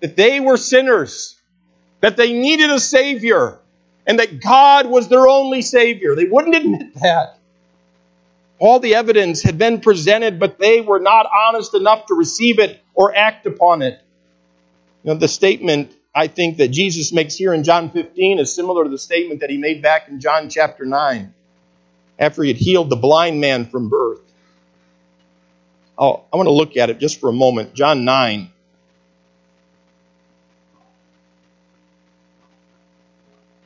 that 0.00 0.16
they 0.16 0.40
were 0.40 0.56
sinners. 0.56 1.36
that 2.00 2.16
they 2.16 2.32
needed 2.32 2.70
a 2.70 2.80
Savior 2.80 3.58
and 4.06 4.18
that 4.18 4.40
God 4.40 4.86
was 4.86 5.08
their 5.08 5.28
only 5.28 5.62
Savior. 5.62 6.14
They 6.14 6.24
wouldn't 6.24 6.54
admit 6.56 6.94
that. 6.94 7.38
All 8.58 8.80
the 8.80 8.94
evidence 8.94 9.42
had 9.42 9.58
been 9.58 9.80
presented, 9.80 10.38
but 10.38 10.58
they 10.58 10.80
were 10.80 10.98
not 10.98 11.26
honest 11.26 11.74
enough 11.74 12.06
to 12.06 12.14
receive 12.14 12.58
it 12.58 12.80
or 12.94 13.14
act 13.14 13.46
upon 13.46 13.82
it. 13.82 14.00
You 15.02 15.12
know, 15.12 15.18
the 15.18 15.28
statement 15.28 15.92
I 16.14 16.26
think 16.26 16.56
that 16.58 16.68
Jesus 16.68 17.12
makes 17.12 17.34
here 17.34 17.52
in 17.52 17.64
John 17.64 17.90
15 17.90 18.38
is 18.38 18.54
similar 18.54 18.84
to 18.84 18.90
the 18.90 18.98
statement 18.98 19.40
that 19.40 19.50
he 19.50 19.58
made 19.58 19.82
back 19.82 20.08
in 20.08 20.20
John 20.20 20.48
chapter 20.48 20.84
9 20.84 21.34
after 22.20 22.42
he 22.42 22.50
had 22.50 22.58
healed 22.58 22.90
the 22.90 22.96
blind 22.96 23.40
man 23.40 23.66
from 23.66 23.88
birth. 23.88 24.20
Oh, 25.98 26.22
I 26.32 26.36
want 26.36 26.46
to 26.46 26.52
look 26.52 26.76
at 26.76 26.90
it 26.90 26.98
just 26.98 27.18
for 27.18 27.28
a 27.30 27.32
moment. 27.32 27.74
John 27.74 28.04
9. 28.04 28.50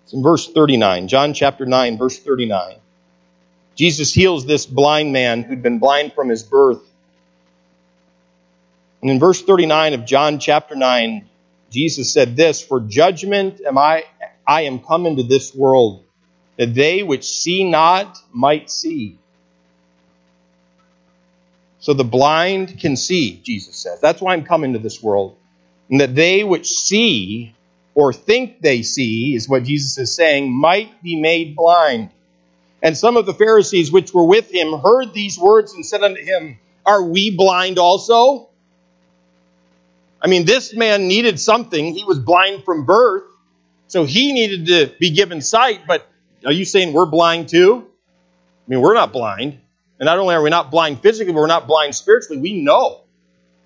It's 0.04 0.12
in 0.12 0.22
verse 0.22 0.50
39. 0.50 1.08
John 1.08 1.34
chapter 1.34 1.66
9, 1.66 1.98
verse 1.98 2.18
39. 2.18 2.76
Jesus 3.74 4.12
heals 4.12 4.46
this 4.46 4.66
blind 4.66 5.12
man 5.12 5.42
who'd 5.42 5.62
been 5.62 5.80
blind 5.80 6.12
from 6.12 6.28
his 6.28 6.44
birth. 6.44 6.80
And 9.02 9.10
in 9.10 9.18
verse 9.18 9.42
39 9.42 9.94
of 9.94 10.04
John 10.06 10.38
chapter 10.38 10.76
9, 10.76 11.28
Jesus 11.70 12.12
said 12.12 12.36
this, 12.36 12.62
For 12.62 12.80
judgment 12.80 13.60
am 13.66 13.76
I, 13.76 14.04
I 14.46 14.62
am 14.62 14.78
come 14.78 15.06
into 15.06 15.24
this 15.24 15.54
world, 15.54 16.03
that 16.56 16.74
they 16.74 17.02
which 17.02 17.24
see 17.24 17.68
not 17.68 18.18
might 18.32 18.70
see. 18.70 19.18
So 21.80 21.92
the 21.92 22.04
blind 22.04 22.80
can 22.80 22.96
see, 22.96 23.40
Jesus 23.44 23.76
says. 23.76 24.00
That's 24.00 24.20
why 24.20 24.32
I'm 24.32 24.44
coming 24.44 24.72
to 24.72 24.78
this 24.78 25.02
world. 25.02 25.36
And 25.90 26.00
that 26.00 26.14
they 26.14 26.42
which 26.42 26.68
see 26.68 27.54
or 27.94 28.12
think 28.12 28.60
they 28.60 28.82
see, 28.82 29.34
is 29.34 29.48
what 29.48 29.64
Jesus 29.64 29.96
is 29.98 30.14
saying, 30.14 30.52
might 30.52 31.02
be 31.02 31.20
made 31.20 31.54
blind. 31.54 32.10
And 32.82 32.96
some 32.96 33.16
of 33.16 33.24
the 33.24 33.34
Pharisees 33.34 33.92
which 33.92 34.12
were 34.12 34.24
with 34.24 34.50
him 34.50 34.78
heard 34.78 35.14
these 35.14 35.38
words 35.38 35.72
and 35.74 35.86
said 35.86 36.02
unto 36.02 36.22
him, 36.22 36.58
Are 36.84 37.02
we 37.02 37.34
blind 37.34 37.78
also? 37.78 38.48
I 40.20 40.26
mean, 40.26 40.44
this 40.44 40.74
man 40.74 41.06
needed 41.06 41.38
something. 41.38 41.94
He 41.94 42.04
was 42.04 42.18
blind 42.18 42.64
from 42.64 42.84
birth, 42.84 43.24
so 43.88 44.04
he 44.04 44.32
needed 44.32 44.66
to 44.66 44.94
be 44.98 45.10
given 45.10 45.40
sight. 45.40 45.82
But 45.86 46.08
are 46.44 46.52
you 46.52 46.64
saying 46.64 46.92
we're 46.92 47.06
blind 47.06 47.48
too? 47.48 47.86
I 47.86 48.70
mean, 48.70 48.80
we're 48.80 48.94
not 48.94 49.12
blind. 49.12 49.58
And 49.98 50.06
not 50.06 50.18
only 50.18 50.34
are 50.34 50.42
we 50.42 50.50
not 50.50 50.70
blind 50.70 51.00
physically, 51.00 51.32
but 51.32 51.40
we're 51.40 51.46
not 51.46 51.66
blind 51.66 51.94
spiritually. 51.94 52.40
We 52.40 52.62
know. 52.62 53.02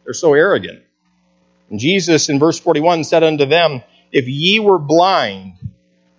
They're 0.04 0.14
so 0.14 0.34
arrogant. 0.34 0.82
And 1.70 1.78
Jesus 1.78 2.28
in 2.28 2.38
verse 2.38 2.58
41 2.58 3.04
said 3.04 3.22
unto 3.22 3.46
them, 3.46 3.82
If 4.12 4.28
ye 4.28 4.60
were 4.60 4.78
blind, 4.78 5.54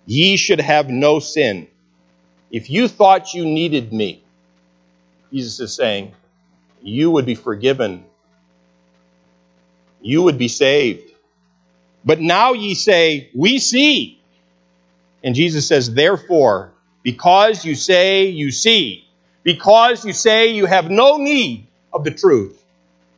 ye 0.06 0.36
should 0.36 0.60
have 0.60 0.88
no 0.88 1.18
sin. 1.18 1.68
If 2.50 2.70
you 2.70 2.88
thought 2.88 3.34
you 3.34 3.44
needed 3.44 3.92
me, 3.92 4.24
Jesus 5.32 5.60
is 5.60 5.74
saying, 5.74 6.12
you 6.82 7.10
would 7.10 7.26
be 7.26 7.34
forgiven. 7.34 8.04
You 10.00 10.22
would 10.22 10.38
be 10.38 10.48
saved. 10.48 11.10
But 12.04 12.20
now 12.20 12.52
ye 12.54 12.74
say, 12.74 13.30
We 13.34 13.58
see. 13.58 14.19
And 15.22 15.34
Jesus 15.34 15.66
says, 15.66 15.92
Therefore, 15.92 16.72
because 17.02 17.64
you 17.64 17.74
say 17.74 18.26
you 18.26 18.50
see, 18.50 19.08
because 19.42 20.04
you 20.04 20.12
say 20.12 20.48
you 20.48 20.66
have 20.66 20.90
no 20.90 21.16
need 21.16 21.66
of 21.92 22.04
the 22.04 22.10
truth, 22.10 22.62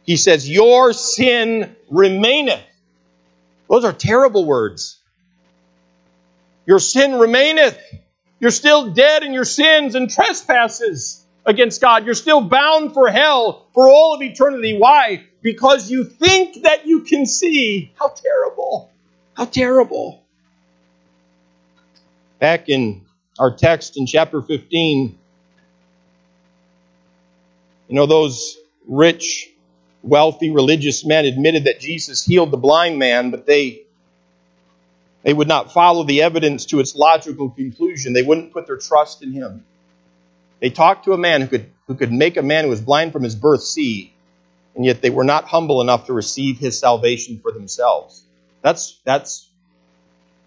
he 0.05 0.17
says, 0.17 0.49
Your 0.49 0.93
sin 0.93 1.77
remaineth. 1.91 2.63
Those 3.69 3.85
are 3.85 3.93
terrible 3.93 4.45
words. 4.45 4.99
Your 6.67 6.79
sin 6.79 7.19
remaineth. 7.19 7.79
You're 8.41 8.51
still 8.51 8.91
dead 8.91 9.23
in 9.23 9.33
your 9.33 9.45
sins 9.45 9.95
and 9.95 10.11
trespasses 10.11 11.25
against 11.47 11.81
God. 11.81 12.05
You're 12.05 12.15
still 12.15 12.41
bound 12.41 12.93
for 12.93 13.09
hell 13.09 13.67
for 13.75 13.89
all 13.89 14.15
of 14.15 14.23
eternity. 14.23 14.77
Why? 14.79 15.25
Because 15.43 15.91
you 15.91 16.05
think 16.05 16.63
that 16.65 16.87
you 16.87 17.03
can 17.03 17.27
see. 17.27 17.93
How 17.99 18.09
terrible. 18.09 18.91
How 19.35 19.45
terrible. 19.45 20.22
Back 22.43 22.69
in 22.69 23.07
our 23.39 23.55
text 23.55 23.97
in 23.97 24.05
chapter 24.05 24.43
15, 24.43 25.17
you 27.87 27.95
know, 27.95 28.07
those 28.07 28.59
rich, 28.89 29.49
wealthy, 30.03 30.51
religious 30.51 31.07
men 31.07 31.25
admitted 31.25 31.67
that 31.67 31.79
Jesus 31.79 32.25
healed 32.25 32.51
the 32.51 32.57
blind 32.57 32.99
man, 32.99 33.31
but 33.31 33.47
they 33.47 33.85
they 35.23 35.33
would 35.33 35.47
not 35.47 35.73
follow 35.73 36.03
the 36.03 36.23
evidence 36.23 36.65
to 36.67 36.81
its 36.81 36.97
logical 36.97 37.49
conclusion. 37.49 38.13
They 38.13 38.25
wouldn't 38.25 38.53
put 38.53 38.67
their 38.67 38.77
trust 38.77 39.23
in 39.23 39.31
him. 39.31 39.65
They 40.59 40.71
talked 40.71 41.05
to 41.05 41.13
a 41.13 41.19
man 41.19 41.43
who 41.43 41.47
could, 41.47 41.71
who 41.87 41.95
could 41.95 42.13
make 42.13 42.37
a 42.37 42.43
man 42.43 42.65
who 42.65 42.71
was 42.71 42.81
blind 42.81 43.13
from 43.13 43.23
his 43.23 43.37
birth 43.37 43.63
see, 43.63 44.13
and 44.75 44.85
yet 44.85 45.01
they 45.01 45.11
were 45.11 45.23
not 45.23 45.45
humble 45.45 45.81
enough 45.81 46.07
to 46.07 46.13
receive 46.13 46.59
his 46.59 46.77
salvation 46.77 47.39
for 47.39 47.53
themselves. 47.53 48.21
That's, 48.63 48.99
that's 49.05 49.49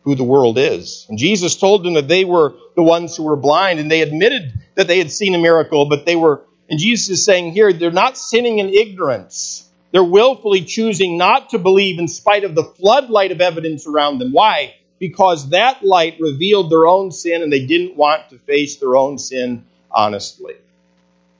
who 0.05 0.15
the 0.15 0.23
world 0.23 0.57
is. 0.57 1.05
And 1.09 1.17
Jesus 1.17 1.57
told 1.57 1.83
them 1.83 1.95
that 1.95 2.07
they 2.07 2.23
were 2.23 2.53
the 2.75 2.83
ones 2.83 3.17
who 3.17 3.23
were 3.23 3.35
blind, 3.35 3.79
and 3.79 3.91
they 3.91 4.01
admitted 4.01 4.53
that 4.75 4.87
they 4.87 4.99
had 4.99 5.11
seen 5.11 5.35
a 5.35 5.39
miracle, 5.39 5.87
but 5.87 6.05
they 6.05 6.15
were, 6.15 6.43
and 6.69 6.79
Jesus 6.79 7.09
is 7.09 7.25
saying 7.25 7.51
here, 7.51 7.73
they're 7.73 7.91
not 7.91 8.17
sinning 8.17 8.59
in 8.59 8.69
ignorance. 8.69 9.67
They're 9.91 10.03
willfully 10.03 10.63
choosing 10.63 11.17
not 11.17 11.49
to 11.49 11.57
believe 11.57 11.99
in 11.99 12.07
spite 12.07 12.43
of 12.43 12.53
the 12.53 12.63
floodlight 12.63 13.31
of 13.31 13.41
evidence 13.41 13.87
around 13.87 14.19
them. 14.19 14.31
Why? 14.31 14.75
Because 14.99 15.49
that 15.49 15.83
light 15.83 16.17
revealed 16.19 16.69
their 16.69 16.85
own 16.85 17.11
sin 17.11 17.41
and 17.41 17.51
they 17.51 17.65
didn't 17.65 17.95
want 17.95 18.29
to 18.29 18.37
face 18.39 18.77
their 18.77 18.95
own 18.95 19.17
sin 19.17 19.65
honestly. 19.89 20.55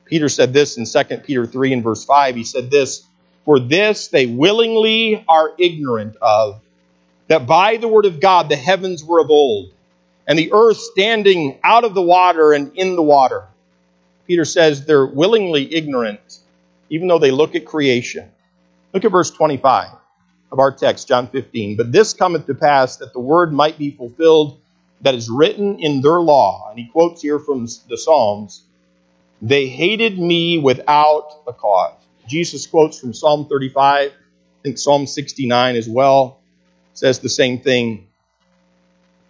Peter 0.06 0.28
said 0.28 0.52
this 0.52 0.78
in 0.78 0.86
2 0.86 1.18
Peter 1.18 1.46
3 1.46 1.74
and 1.74 1.84
verse 1.84 2.04
5. 2.04 2.34
He 2.34 2.44
said 2.44 2.70
this, 2.70 3.06
For 3.44 3.60
this 3.60 4.08
they 4.08 4.26
willingly 4.26 5.22
are 5.28 5.52
ignorant 5.58 6.16
of, 6.22 6.62
that 7.28 7.46
by 7.46 7.76
the 7.76 7.88
word 7.88 8.06
of 8.06 8.20
God 8.20 8.48
the 8.48 8.56
heavens 8.56 9.04
were 9.04 9.20
of 9.20 9.30
old, 9.30 9.72
and 10.26 10.38
the 10.38 10.52
earth 10.52 10.78
standing 10.78 11.58
out 11.62 11.84
of 11.84 11.94
the 11.94 12.02
water 12.02 12.52
and 12.52 12.76
in 12.76 12.96
the 12.96 13.02
water. 13.02 13.44
Peter 14.26 14.44
says 14.44 14.84
they're 14.84 15.06
willingly 15.06 15.72
ignorant, 15.72 16.40
even 16.90 17.08
though 17.08 17.18
they 17.18 17.30
look 17.30 17.54
at 17.54 17.64
creation. 17.64 18.28
Look 18.92 19.04
at 19.04 19.12
verse 19.12 19.30
25 19.30 19.90
of 20.50 20.58
our 20.58 20.72
text, 20.72 21.08
John 21.08 21.28
15. 21.28 21.76
But 21.76 21.92
this 21.92 22.12
cometh 22.12 22.46
to 22.46 22.54
pass 22.54 22.96
that 22.96 23.12
the 23.12 23.20
word 23.20 23.52
might 23.52 23.78
be 23.78 23.90
fulfilled 23.90 24.60
that 25.02 25.14
is 25.14 25.28
written 25.28 25.78
in 25.78 26.00
their 26.00 26.20
law. 26.20 26.68
And 26.70 26.78
he 26.78 26.86
quotes 26.86 27.22
here 27.22 27.38
from 27.38 27.66
the 27.88 27.96
Psalms 27.96 28.64
They 29.42 29.66
hated 29.68 30.18
me 30.18 30.58
without 30.58 31.42
a 31.46 31.52
cause. 31.52 31.94
Jesus 32.26 32.66
quotes 32.66 32.98
from 32.98 33.14
Psalm 33.14 33.46
35, 33.46 34.10
I 34.10 34.14
think 34.62 34.78
Psalm 34.78 35.06
69 35.06 35.76
as 35.76 35.88
well, 35.88 36.40
says 36.96 37.20
the 37.20 37.28
same 37.28 37.60
thing. 37.60 38.08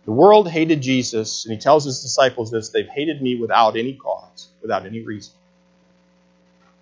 The 0.04 0.12
world 0.12 0.48
hated 0.48 0.80
Jesus, 0.80 1.44
and 1.44 1.52
he 1.52 1.58
tells 1.58 1.84
his 1.84 2.00
disciples 2.00 2.50
this 2.50 2.68
they've 2.70 2.88
hated 2.88 3.20
me 3.20 3.34
without 3.36 3.76
any 3.76 3.94
cause, 3.94 4.48
without 4.62 4.86
any 4.86 5.02
reason. 5.02 5.34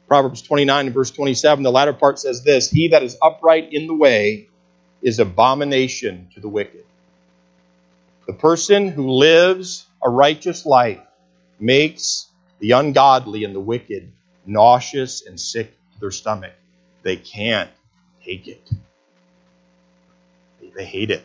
Proverbs 0.07 0.43
29 0.43 0.87
and 0.87 0.95
verse 0.95 1.11
27, 1.11 1.63
the 1.65 1.73
latter 1.73 1.95
part 1.95 2.19
says 2.19 2.45
this 2.45 2.71
He 2.71 2.89
that 2.89 3.03
is 3.03 3.17
upright 3.23 3.73
in 3.73 3.87
the 3.87 3.95
way 3.95 4.49
is 5.01 5.19
abomination 5.19 6.29
to 6.35 6.41
the 6.41 6.49
wicked. 6.49 6.85
The 8.27 8.35
person 8.35 8.89
who 8.89 9.11
lives 9.11 9.87
a 10.03 10.11
righteous 10.11 10.67
life 10.67 11.01
makes 11.59 12.29
the 12.59 12.73
ungodly 12.73 13.45
and 13.45 13.55
the 13.55 13.61
wicked 13.61 14.13
nauseous 14.45 15.27
and 15.27 15.41
sick 15.41 15.73
to 15.95 16.01
their 16.01 16.11
stomach. 16.11 16.53
They 17.03 17.17
can't 17.17 17.71
take 18.25 18.49
it. 18.49 18.71
They 20.75 20.85
hate 20.85 21.11
it. 21.11 21.25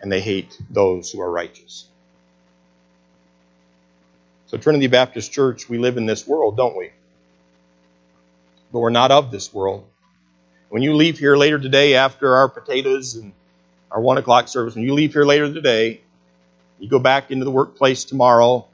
And 0.00 0.10
they 0.10 0.20
hate 0.20 0.56
those 0.70 1.10
who 1.10 1.20
are 1.20 1.30
righteous. 1.30 1.86
So, 4.46 4.56
Trinity 4.56 4.86
Baptist 4.88 5.30
Church, 5.32 5.68
we 5.68 5.78
live 5.78 5.96
in 5.96 6.06
this 6.06 6.26
world, 6.26 6.56
don't 6.56 6.76
we? 6.76 6.90
but 8.72 8.80
we're 8.80 8.90
not 8.90 9.10
of 9.10 9.30
this 9.30 9.52
world. 9.52 9.86
When 10.68 10.82
you 10.82 10.94
leave 10.94 11.18
here 11.18 11.36
later 11.36 11.58
today 11.58 11.94
after 11.94 12.36
our 12.36 12.48
potatoes 12.48 13.16
and 13.16 13.32
our 13.90 14.00
one 14.00 14.18
o'clock 14.18 14.48
service, 14.48 14.74
when 14.74 14.84
you 14.84 14.94
leave 14.94 15.12
here 15.12 15.24
later 15.24 15.52
today, 15.52 16.00
you 16.78 16.88
go 16.88 16.98
back 16.98 17.30
into 17.30 17.44
the 17.44 17.50
workplace 17.50 18.04
tomorrow, 18.04 18.66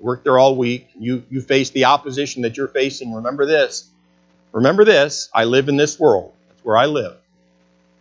work 0.00 0.24
there 0.24 0.38
all 0.38 0.56
week, 0.56 0.88
you, 0.98 1.22
you 1.30 1.40
face 1.40 1.70
the 1.70 1.84
opposition 1.86 2.42
that 2.42 2.56
you're 2.56 2.68
facing. 2.68 3.14
Remember 3.14 3.46
this. 3.46 3.88
Remember 4.52 4.84
this. 4.84 5.28
I 5.32 5.44
live 5.44 5.68
in 5.68 5.76
this 5.76 5.98
world. 5.98 6.32
That's 6.48 6.64
where 6.64 6.76
I 6.76 6.86
live. 6.86 7.16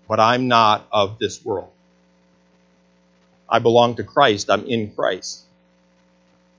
But 0.09 0.19
I'm 0.19 0.47
not 0.47 0.87
of 0.91 1.19
this 1.19 1.45
world. 1.45 1.69
I 3.47 3.59
belong 3.59 3.95
to 3.97 4.03
Christ. 4.03 4.49
I'm 4.49 4.65
in 4.65 4.91
Christ. 4.91 5.43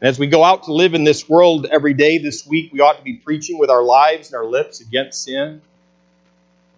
And 0.01 0.09
as 0.09 0.19
we 0.19 0.29
go 0.29 0.43
out 0.43 0.63
to 0.65 0.73
live 0.73 0.95
in 0.95 1.05
this 1.05 1.29
world 1.29 1.67
every 1.67 1.93
day 1.93 2.19
this 2.19 2.47
week, 2.47 2.73
we 2.73 2.81
ought 2.81 2.97
to 2.97 3.03
be 3.03 3.15
preaching 3.15 3.59
with 3.59 3.69
our 3.69 3.83
lives 3.83 4.29
and 4.29 4.37
our 4.37 4.47
lips 4.47 4.81
against 4.81 5.25
sin. 5.25 5.61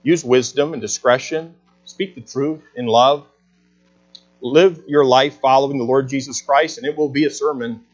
Use 0.03 0.25
wisdom 0.25 0.73
and 0.73 0.83
discretion. 0.83 1.55
Speak 1.85 2.15
the 2.15 2.23
truth 2.23 2.63
in 2.75 2.87
love. 2.87 3.27
Live 4.41 4.83
your 4.89 5.05
life 5.05 5.41
following 5.41 5.79
the 5.79 5.85
Lord 5.85 6.09
Jesus 6.09 6.41
Christ, 6.41 6.79
and 6.79 6.87
it 6.87 6.97
will 6.97 7.11
be 7.11 7.27
a 7.27 7.31
sermon. 7.31 7.85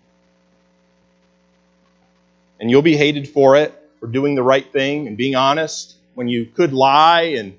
And 2.60 2.70
you'll 2.70 2.82
be 2.82 2.96
hated 2.96 3.28
for 3.28 3.56
it, 3.56 3.74
for 4.00 4.06
doing 4.06 4.34
the 4.34 4.42
right 4.42 4.72
thing 4.72 5.08
and 5.08 5.16
being 5.16 5.34
honest 5.34 5.96
when 6.14 6.28
you 6.28 6.46
could 6.46 6.72
lie, 6.72 7.34
and, 7.36 7.58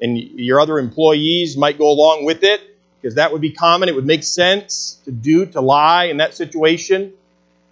and 0.00 0.16
your 0.16 0.60
other 0.60 0.78
employees 0.78 1.56
might 1.56 1.78
go 1.78 1.88
along 1.88 2.24
with 2.24 2.44
it 2.44 2.60
because 3.00 3.16
that 3.16 3.32
would 3.32 3.40
be 3.40 3.52
common. 3.52 3.88
It 3.88 3.94
would 3.94 4.06
make 4.06 4.24
sense 4.24 5.00
to 5.04 5.12
do, 5.12 5.46
to 5.46 5.60
lie 5.60 6.04
in 6.04 6.18
that 6.18 6.34
situation. 6.34 7.12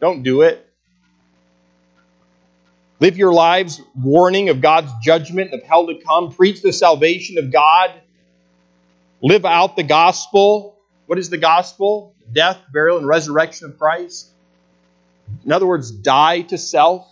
Don't 0.00 0.22
do 0.22 0.42
it. 0.42 0.62
Live 2.98 3.18
your 3.18 3.32
lives 3.32 3.80
warning 3.94 4.48
of 4.48 4.60
God's 4.60 4.90
judgment 5.02 5.52
and 5.52 5.60
of 5.60 5.68
hell 5.68 5.86
to 5.86 5.98
come. 5.98 6.32
Preach 6.32 6.62
the 6.62 6.72
salvation 6.72 7.38
of 7.38 7.52
God. 7.52 7.92
Live 9.20 9.44
out 9.44 9.76
the 9.76 9.82
gospel. 9.82 10.76
What 11.06 11.18
is 11.18 11.28
the 11.28 11.38
gospel? 11.38 12.14
Death, 12.32 12.58
burial, 12.72 12.96
and 12.98 13.06
resurrection 13.06 13.70
of 13.70 13.78
Christ. 13.78 14.30
In 15.44 15.52
other 15.52 15.66
words, 15.66 15.90
die 15.90 16.42
to 16.42 16.58
self. 16.58 17.06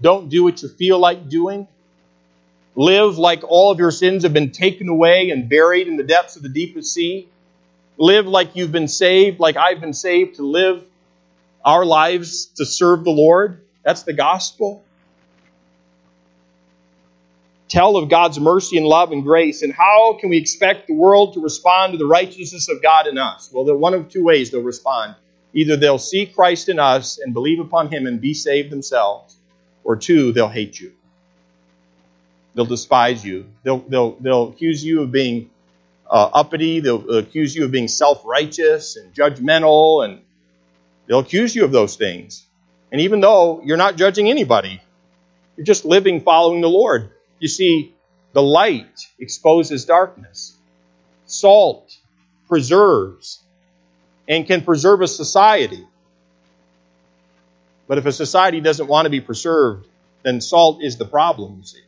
Don't 0.00 0.28
do 0.30 0.44
what 0.44 0.62
you 0.62 0.68
feel 0.68 0.98
like 0.98 1.28
doing. 1.28 1.68
Live 2.76 3.18
like 3.18 3.42
all 3.42 3.70
of 3.70 3.78
your 3.78 3.90
sins 3.90 4.22
have 4.22 4.32
been 4.32 4.52
taken 4.52 4.88
away 4.88 5.30
and 5.30 5.48
buried 5.48 5.88
in 5.88 5.96
the 5.96 6.04
depths 6.04 6.36
of 6.36 6.42
the 6.42 6.48
deepest 6.48 6.94
sea. 6.94 7.28
Live 7.98 8.26
like 8.26 8.54
you've 8.54 8.72
been 8.72 8.88
saved, 8.88 9.40
like 9.40 9.56
I've 9.56 9.80
been 9.80 9.92
saved, 9.92 10.36
to 10.36 10.46
live 10.46 10.84
our 11.64 11.84
lives 11.84 12.46
to 12.56 12.64
serve 12.64 13.04
the 13.04 13.10
Lord. 13.10 13.60
That's 13.84 14.04
the 14.04 14.12
gospel. 14.12 14.84
Tell 17.68 17.96
of 17.96 18.08
God's 18.08 18.40
mercy 18.40 18.78
and 18.78 18.86
love 18.86 19.12
and 19.12 19.22
grace. 19.22 19.62
And 19.62 19.72
how 19.72 20.16
can 20.20 20.30
we 20.30 20.38
expect 20.38 20.86
the 20.86 20.94
world 20.94 21.34
to 21.34 21.40
respond 21.40 21.92
to 21.92 21.98
the 21.98 22.06
righteousness 22.06 22.68
of 22.68 22.82
God 22.82 23.06
in 23.06 23.18
us? 23.18 23.50
Well, 23.52 23.64
one 23.76 23.94
of 23.94 24.08
two 24.08 24.24
ways 24.24 24.50
they'll 24.50 24.62
respond. 24.62 25.14
Either 25.52 25.76
they'll 25.76 25.98
see 25.98 26.26
Christ 26.26 26.68
in 26.68 26.78
us 26.78 27.18
and 27.18 27.34
believe 27.34 27.60
upon 27.60 27.90
him 27.90 28.06
and 28.06 28.20
be 28.20 28.34
saved 28.34 28.70
themselves, 28.70 29.36
or 29.84 29.96
two, 29.96 30.32
they'll 30.32 30.48
hate 30.48 30.80
you. 30.80 30.92
They'll 32.54 32.66
despise 32.66 33.24
you. 33.24 33.46
They'll, 33.62 33.78
they'll, 33.78 34.12
they'll 34.12 34.48
accuse 34.48 34.84
you 34.84 35.02
of 35.02 35.12
being 35.12 35.50
uh, 36.10 36.30
uppity. 36.32 36.80
They'll 36.80 37.18
accuse 37.18 37.54
you 37.54 37.64
of 37.64 37.70
being 37.70 37.88
self 37.88 38.24
righteous 38.24 38.96
and 38.96 39.14
judgmental, 39.14 40.04
and 40.04 40.22
they'll 41.06 41.20
accuse 41.20 41.54
you 41.54 41.64
of 41.64 41.72
those 41.72 41.96
things. 41.96 42.44
And 42.92 43.00
even 43.02 43.20
though 43.20 43.62
you're 43.64 43.76
not 43.76 43.96
judging 43.96 44.28
anybody, 44.28 44.82
you're 45.56 45.64
just 45.64 45.84
living 45.84 46.22
following 46.22 46.60
the 46.60 46.68
Lord. 46.68 47.10
You 47.38 47.48
see, 47.48 47.94
the 48.32 48.42
light 48.42 49.06
exposes 49.18 49.84
darkness. 49.84 50.56
Salt 51.26 51.96
preserves 52.48 53.40
and 54.28 54.46
can 54.46 54.62
preserve 54.62 55.02
a 55.02 55.08
society. 55.08 55.86
But 57.86 57.98
if 57.98 58.06
a 58.06 58.12
society 58.12 58.60
doesn't 58.60 58.86
want 58.86 59.06
to 59.06 59.10
be 59.10 59.20
preserved, 59.20 59.86
then 60.22 60.40
salt 60.40 60.82
is 60.82 60.96
the 60.96 61.04
problem, 61.04 61.58
you 61.58 61.64
see. 61.64 61.80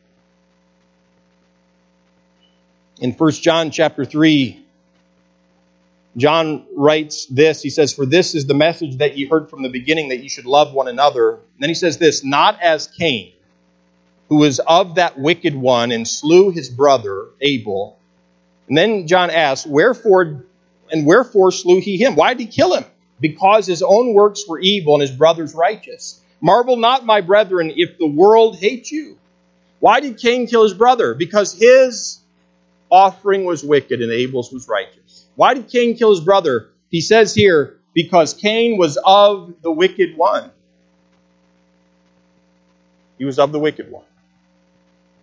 In 3.03 3.11
1 3.11 3.31
John 3.33 3.69
chapter 3.69 4.05
3, 4.05 4.65
John 6.15 6.65
writes 6.73 7.25
this. 7.25 7.61
He 7.61 7.69
says, 7.69 7.91
For 7.91 8.05
this 8.05 8.33
is 8.33 8.47
the 8.47 8.53
message 8.53 8.99
that 8.99 9.17
you 9.17 9.27
heard 9.27 9.49
from 9.49 9.61
the 9.61 9.67
beginning, 9.67 10.07
that 10.07 10.23
you 10.23 10.29
should 10.29 10.45
love 10.45 10.73
one 10.73 10.87
another. 10.87 11.31
And 11.31 11.59
then 11.59 11.69
he 11.69 11.73
says 11.75 11.97
this, 11.97 12.23
not 12.23 12.61
as 12.61 12.87
Cain, 12.87 13.33
who 14.29 14.37
was 14.37 14.59
of 14.59 14.95
that 14.95 15.19
wicked 15.19 15.53
one 15.53 15.91
and 15.91 16.07
slew 16.07 16.49
his 16.51 16.69
brother 16.69 17.25
Abel. 17.41 17.99
And 18.69 18.77
then 18.77 19.05
John 19.05 19.29
asks, 19.29 19.67
Wherefore 19.67 20.45
and 20.89 21.05
wherefore 21.05 21.51
slew 21.51 21.81
he 21.81 21.97
him? 21.97 22.15
Why 22.15 22.33
did 22.33 22.39
he 22.39 22.47
kill 22.47 22.73
him? 22.73 22.85
Because 23.19 23.67
his 23.67 23.81
own 23.81 24.13
works 24.13 24.45
were 24.47 24.59
evil 24.59 24.93
and 24.93 25.01
his 25.01 25.11
brother's 25.11 25.53
righteous. 25.53 26.21
Marvel 26.39 26.77
not, 26.77 27.05
my 27.05 27.19
brethren, 27.19 27.73
if 27.75 27.97
the 27.97 28.07
world 28.07 28.55
hates 28.55 28.93
you. 28.93 29.17
Why 29.81 29.99
did 29.99 30.19
Cain 30.19 30.47
kill 30.47 30.63
his 30.63 30.73
brother? 30.73 31.13
Because 31.13 31.51
his 31.51 32.22
offering 32.89 33.45
was 33.45 33.63
wicked 33.63 34.01
and 34.01 34.11
Abel's 34.11 34.51
was 34.51 34.67
righteous. 34.67 35.27
Why 35.35 35.53
did 35.53 35.69
Cain 35.69 35.95
kill 35.97 36.11
his 36.11 36.21
brother? 36.21 36.69
He 36.89 37.01
says 37.01 37.33
here, 37.33 37.79
because 37.93 38.33
Cain 38.33 38.77
was 38.77 38.97
of 39.03 39.53
the 39.61 39.71
wicked 39.71 40.17
one. 40.17 40.51
He 43.17 43.25
was 43.25 43.39
of 43.39 43.51
the 43.51 43.59
wicked 43.59 43.91
one. 43.91 44.05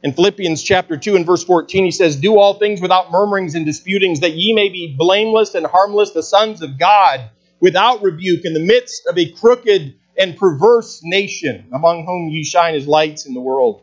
In 0.02 0.14
Philippians 0.14 0.62
chapter 0.62 0.96
2 0.96 1.16
and 1.16 1.26
verse 1.26 1.44
14, 1.44 1.84
he 1.84 1.90
says, 1.90 2.16
Do 2.16 2.38
all 2.38 2.54
things 2.54 2.80
without 2.80 3.10
murmurings 3.10 3.54
and 3.54 3.66
disputings, 3.66 4.20
that 4.20 4.32
ye 4.32 4.54
may 4.54 4.70
be 4.70 4.94
blameless 4.96 5.54
and 5.54 5.66
harmless, 5.66 6.12
the 6.12 6.22
sons 6.22 6.62
of 6.62 6.78
God, 6.78 7.28
without 7.60 8.02
rebuke, 8.02 8.44
in 8.44 8.54
the 8.54 8.60
midst 8.60 9.06
of 9.06 9.18
a 9.18 9.30
crooked 9.30 9.94
and 10.16 10.36
perverse 10.38 11.02
nation, 11.04 11.68
among 11.74 12.06
whom 12.06 12.30
ye 12.30 12.44
shine 12.44 12.74
as 12.74 12.86
lights 12.86 13.26
in 13.26 13.34
the 13.34 13.40
world. 13.40 13.82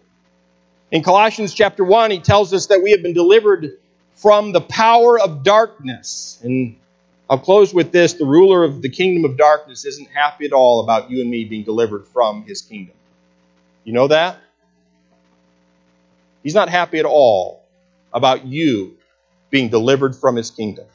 In 0.92 1.04
Colossians 1.04 1.54
chapter 1.54 1.84
1, 1.84 2.12
he 2.12 2.20
tells 2.20 2.54
us 2.54 2.68
that 2.68 2.82
we 2.82 2.92
have 2.92 3.02
been 3.02 3.14
delivered 3.14 3.78
from 4.16 4.54
the 4.54 4.62
power 4.62 5.20
of 5.20 5.44
darkness. 5.44 6.40
And 6.44 6.78
I'll 7.30 7.40
close 7.40 7.74
with 7.74 7.92
this 7.92 8.14
the 8.14 8.26
ruler 8.26 8.64
of 8.64 8.82
the 8.82 8.90
kingdom 8.90 9.30
of 9.30 9.38
darkness 9.38 9.86
isn't 9.86 10.10
happy 10.10 10.46
at 10.46 10.54
all 10.54 10.80
about 10.82 11.12
you 11.12 11.22
and 11.22 11.30
me 11.30 11.44
being 11.44 11.64
delivered 11.64 12.08
from 12.08 12.44
his 12.44 12.62
kingdom. 12.62 12.96
You 13.84 13.94
know 13.94 14.08
that? 14.08 14.38
He's 16.42 16.56
not 16.56 16.70
happy 16.70 17.00
at 17.00 17.06
all 17.06 17.66
about 18.14 18.46
you 18.46 18.96
being 19.50 19.70
delivered 19.70 20.16
from 20.16 20.38
his 20.38 20.52
kingdom. 20.52 20.86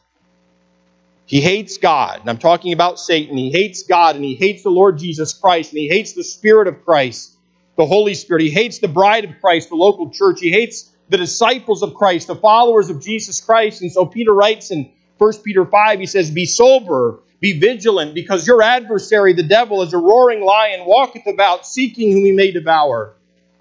He 1.27 1.41
hates 1.41 1.79
God, 1.79 2.21
and 2.21 2.29
I'm 2.29 2.39
talking 2.39 2.73
about 2.73 2.99
Satan. 2.99 3.37
He 3.37 3.51
hates 3.51 3.83
God, 3.83 4.17
and 4.17 4.25
he 4.25 4.35
hates 4.35 4.63
the 4.63 4.71
Lord 4.71 4.99
Jesus 4.99 5.35
Christ, 5.35 5.73
and 5.73 5.79
he 5.79 5.89
hates 5.89 6.15
the 6.15 6.25
Spirit 6.25 6.69
of 6.69 6.85
Christ, 6.85 7.32
the 7.77 7.87
Holy 7.87 8.15
Spirit. 8.15 8.43
He 8.43 8.51
hates 8.51 8.79
the 8.79 8.89
bride 8.89 9.25
of 9.25 9.41
Christ, 9.41 9.69
the 9.69 9.77
local 9.77 10.11
church. 10.11 10.41
He 10.41 10.51
hates 10.51 10.91
the 11.09 11.19
disciples 11.19 11.83
of 11.83 11.95
Christ, 11.95 12.27
the 12.27 12.37
followers 12.37 12.91
of 12.91 13.03
Jesus 13.03 13.41
Christ. 13.41 13.83
And 13.83 13.93
so 13.93 14.07
Peter 14.07 14.33
writes 14.33 14.71
in 14.71 14.91
1 15.19 15.33
Peter 15.45 15.65
5, 15.65 16.01
he 16.01 16.07
says, 16.07 16.31
Be 16.31 16.47
sober, 16.47 17.21
be 17.41 17.59
vigilant, 17.59 18.15
because 18.15 18.47
your 18.47 18.63
adversary, 18.63 19.33
the 19.33 19.43
devil, 19.43 19.83
is 19.83 19.93
a 19.93 19.99
roaring 19.99 20.45
lion, 20.45 20.85
walketh 20.85 21.27
about, 21.27 21.67
seeking 21.67 22.13
whom 22.13 22.25
he 22.25 22.33
may 22.33 22.51
devour. 22.51 23.15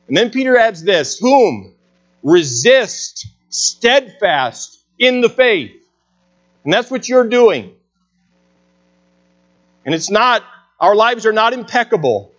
And 0.07 0.17
then 0.17 0.29
Peter 0.29 0.57
adds 0.57 0.83
this, 0.83 1.19
Whom? 1.19 1.73
Resist 2.23 3.27
steadfast 3.49 4.79
in 4.97 5.21
the 5.21 5.29
faith. 5.29 5.71
And 6.63 6.73
that's 6.73 6.91
what 6.91 7.09
you're 7.09 7.27
doing. 7.27 7.73
And 9.85 9.95
it's 9.95 10.11
not, 10.11 10.43
our 10.79 10.95
lives 10.95 11.25
are 11.25 11.33
not 11.33 11.53
impeccable. 11.53 12.30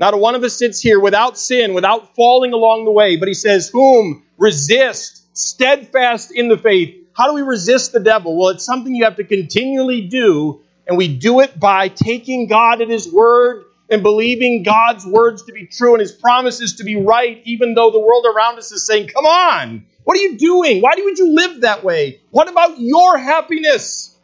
Not 0.00 0.14
a 0.14 0.16
one 0.16 0.34
of 0.34 0.42
us 0.42 0.56
sits 0.56 0.80
here 0.80 0.98
without 0.98 1.38
sin, 1.38 1.74
without 1.74 2.16
falling 2.16 2.54
along 2.54 2.86
the 2.86 2.90
way. 2.90 3.16
But 3.16 3.28
he 3.28 3.34
says, 3.34 3.68
Whom 3.68 4.24
resist, 4.38 5.36
steadfast 5.36 6.32
in 6.34 6.48
the 6.48 6.56
faith. 6.56 6.96
How 7.12 7.28
do 7.28 7.34
we 7.34 7.42
resist 7.42 7.92
the 7.92 8.00
devil? 8.00 8.34
Well, 8.34 8.48
it's 8.48 8.64
something 8.64 8.94
you 8.94 9.04
have 9.04 9.16
to 9.16 9.24
continually 9.24 10.00
do, 10.08 10.62
and 10.86 10.96
we 10.96 11.08
do 11.08 11.40
it 11.40 11.60
by 11.60 11.88
taking 11.88 12.46
God 12.46 12.80
at 12.80 12.88
his 12.88 13.12
word 13.12 13.64
and 13.90 14.02
believing 14.02 14.62
God's 14.62 15.04
words 15.04 15.44
to 15.44 15.52
be 15.52 15.66
true 15.66 15.92
and 15.92 16.00
his 16.00 16.12
promises 16.12 16.76
to 16.76 16.84
be 16.84 16.96
right, 16.96 17.42
even 17.44 17.74
though 17.74 17.90
the 17.90 18.00
world 18.00 18.24
around 18.24 18.56
us 18.56 18.72
is 18.72 18.86
saying, 18.86 19.08
Come 19.08 19.26
on, 19.26 19.84
what 20.04 20.16
are 20.16 20.22
you 20.22 20.38
doing? 20.38 20.80
Why 20.80 20.94
would 20.96 21.18
you 21.18 21.34
live 21.34 21.60
that 21.60 21.84
way? 21.84 22.22
What 22.30 22.48
about 22.48 22.80
your 22.80 23.18
happiness? 23.18 24.16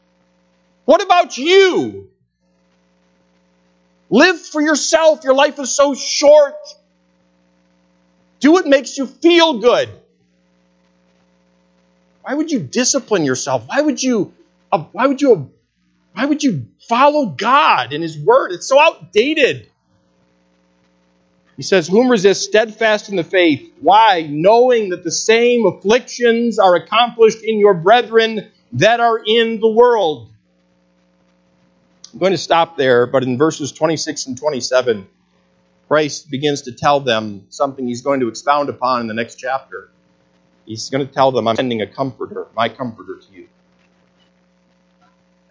What 0.86 1.02
about 1.02 1.36
you? 1.36 2.05
Live 4.10 4.40
for 4.40 4.60
yourself. 4.60 5.24
Your 5.24 5.34
life 5.34 5.58
is 5.58 5.74
so 5.74 5.94
short. 5.94 6.54
Do 8.40 8.52
what 8.52 8.66
makes 8.66 8.96
you 8.96 9.06
feel 9.06 9.58
good. 9.58 9.88
Why 12.22 12.34
would 12.34 12.50
you 12.50 12.60
discipline 12.60 13.24
yourself? 13.24 13.64
Why 13.66 13.80
would 13.80 14.02
you 14.02 14.32
uh, 14.72 14.84
why 14.92 15.06
would 15.06 15.22
you 15.22 15.50
why 16.12 16.24
would 16.24 16.42
you 16.42 16.66
follow 16.88 17.26
God 17.26 17.92
and 17.92 18.02
his 18.02 18.18
word? 18.18 18.52
It's 18.52 18.66
so 18.66 18.80
outdated. 18.80 19.68
He 21.56 21.62
says, 21.62 21.88
Whom 21.88 22.10
resist 22.10 22.44
steadfast 22.44 23.08
in 23.08 23.16
the 23.16 23.24
faith? 23.24 23.72
Why? 23.80 24.26
Knowing 24.28 24.90
that 24.90 25.04
the 25.04 25.12
same 25.12 25.66
afflictions 25.66 26.58
are 26.58 26.74
accomplished 26.74 27.42
in 27.42 27.58
your 27.58 27.74
brethren 27.74 28.50
that 28.74 29.00
are 29.00 29.18
in 29.24 29.60
the 29.60 29.68
world. 29.68 30.30
I'm 32.16 32.20
going 32.20 32.32
to 32.32 32.38
stop 32.38 32.78
there, 32.78 33.06
but 33.06 33.24
in 33.24 33.36
verses 33.36 33.72
26 33.72 34.28
and 34.28 34.38
27, 34.38 35.06
Christ 35.86 36.30
begins 36.30 36.62
to 36.62 36.72
tell 36.72 36.98
them 36.98 37.44
something 37.50 37.86
he's 37.86 38.00
going 38.00 38.20
to 38.20 38.28
expound 38.28 38.70
upon 38.70 39.02
in 39.02 39.06
the 39.06 39.12
next 39.12 39.34
chapter. 39.34 39.90
He's 40.64 40.88
going 40.88 41.06
to 41.06 41.12
tell 41.12 41.30
them, 41.30 41.46
I'm 41.46 41.56
sending 41.56 41.82
a 41.82 41.86
comforter, 41.86 42.46
my 42.56 42.70
comforter 42.70 43.16
to 43.16 43.32
you. 43.34 43.48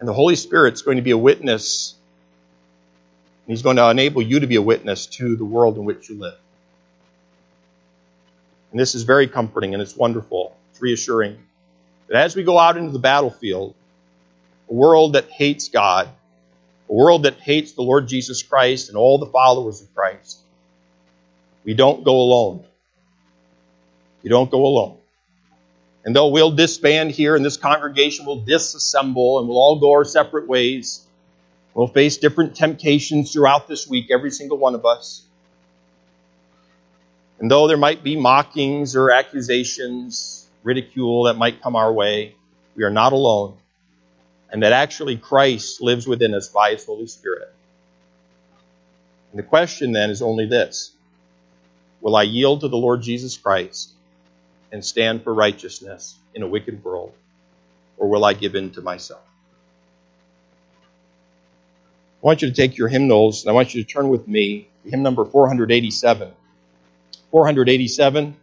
And 0.00 0.08
the 0.08 0.12
Holy 0.12 0.34
Spirit's 0.34 0.82
going 0.82 0.96
to 0.96 1.04
be 1.04 1.12
a 1.12 1.16
witness. 1.16 1.94
He's 3.46 3.62
going 3.62 3.76
to 3.76 3.88
enable 3.88 4.22
you 4.22 4.40
to 4.40 4.48
be 4.48 4.56
a 4.56 4.62
witness 4.62 5.06
to 5.06 5.36
the 5.36 5.44
world 5.44 5.76
in 5.76 5.84
which 5.84 6.08
you 6.08 6.18
live. 6.18 6.38
And 8.72 8.80
this 8.80 8.96
is 8.96 9.04
very 9.04 9.28
comforting 9.28 9.72
and 9.72 9.80
it's 9.80 9.94
wonderful. 9.94 10.56
It's 10.72 10.82
reassuring 10.82 11.38
that 12.08 12.16
as 12.16 12.34
we 12.34 12.42
go 12.42 12.58
out 12.58 12.76
into 12.76 12.90
the 12.90 12.98
battlefield, 12.98 13.76
a 14.68 14.74
world 14.74 15.12
that 15.12 15.30
hates 15.30 15.68
God, 15.68 16.08
a 16.88 16.92
world 16.92 17.24
that 17.24 17.40
hates 17.40 17.72
the 17.72 17.82
Lord 17.82 18.08
Jesus 18.08 18.42
Christ 18.42 18.88
and 18.88 18.96
all 18.96 19.18
the 19.18 19.26
followers 19.26 19.82
of 19.82 19.94
Christ, 19.94 20.38
we 21.64 21.74
don't 21.74 22.04
go 22.04 22.16
alone. 22.20 22.64
You 24.22 24.30
don't 24.30 24.50
go 24.50 24.64
alone. 24.64 24.98
And 26.04 26.14
though 26.14 26.28
we'll 26.28 26.52
disband 26.52 27.10
here 27.10 27.34
and 27.34 27.44
this 27.44 27.56
congregation 27.56 28.26
will 28.26 28.40
disassemble 28.40 29.40
and 29.40 29.48
we'll 29.48 29.58
all 29.58 29.80
go 29.80 29.92
our 29.92 30.04
separate 30.04 30.46
ways, 30.46 31.04
we'll 31.74 31.88
face 31.88 32.18
different 32.18 32.54
temptations 32.54 33.32
throughout 33.32 33.66
this 33.66 33.88
week, 33.88 34.06
every 34.10 34.30
single 34.30 34.58
one 34.58 34.76
of 34.76 34.86
us. 34.86 35.22
And 37.40 37.50
though 37.50 37.66
there 37.66 37.76
might 37.76 38.04
be 38.04 38.16
mockings 38.16 38.94
or 38.94 39.10
accusations, 39.10 40.48
ridicule 40.62 41.24
that 41.24 41.34
might 41.34 41.60
come 41.60 41.74
our 41.74 41.92
way, 41.92 42.36
we 42.76 42.84
are 42.84 42.90
not 42.90 43.12
alone. 43.12 43.56
And 44.50 44.62
that 44.62 44.72
actually 44.72 45.16
Christ 45.16 45.82
lives 45.82 46.06
within 46.06 46.34
us 46.34 46.48
by 46.48 46.72
his 46.72 46.84
Holy 46.84 47.06
Spirit. 47.06 47.52
And 49.30 49.38
the 49.38 49.42
question 49.46 49.92
then 49.92 50.10
is 50.10 50.22
only 50.22 50.46
this 50.46 50.92
Will 52.00 52.16
I 52.16 52.22
yield 52.22 52.60
to 52.60 52.68
the 52.68 52.76
Lord 52.76 53.02
Jesus 53.02 53.36
Christ 53.36 53.92
and 54.72 54.84
stand 54.84 55.22
for 55.22 55.34
righteousness 55.34 56.16
in 56.34 56.42
a 56.42 56.48
wicked 56.48 56.84
world? 56.84 57.12
Or 57.98 58.08
will 58.08 58.24
I 58.24 58.34
give 58.34 58.54
in 58.54 58.70
to 58.72 58.82
myself? 58.82 59.22
I 62.22 62.26
want 62.26 62.42
you 62.42 62.48
to 62.48 62.54
take 62.54 62.76
your 62.76 62.88
hymnals 62.88 63.44
and 63.44 63.50
I 63.50 63.54
want 63.54 63.74
you 63.74 63.84
to 63.84 63.88
turn 63.88 64.08
with 64.08 64.26
me 64.26 64.68
to 64.84 64.90
hymn 64.90 65.02
number 65.02 65.24
487. 65.24 66.32
487. 67.30 68.36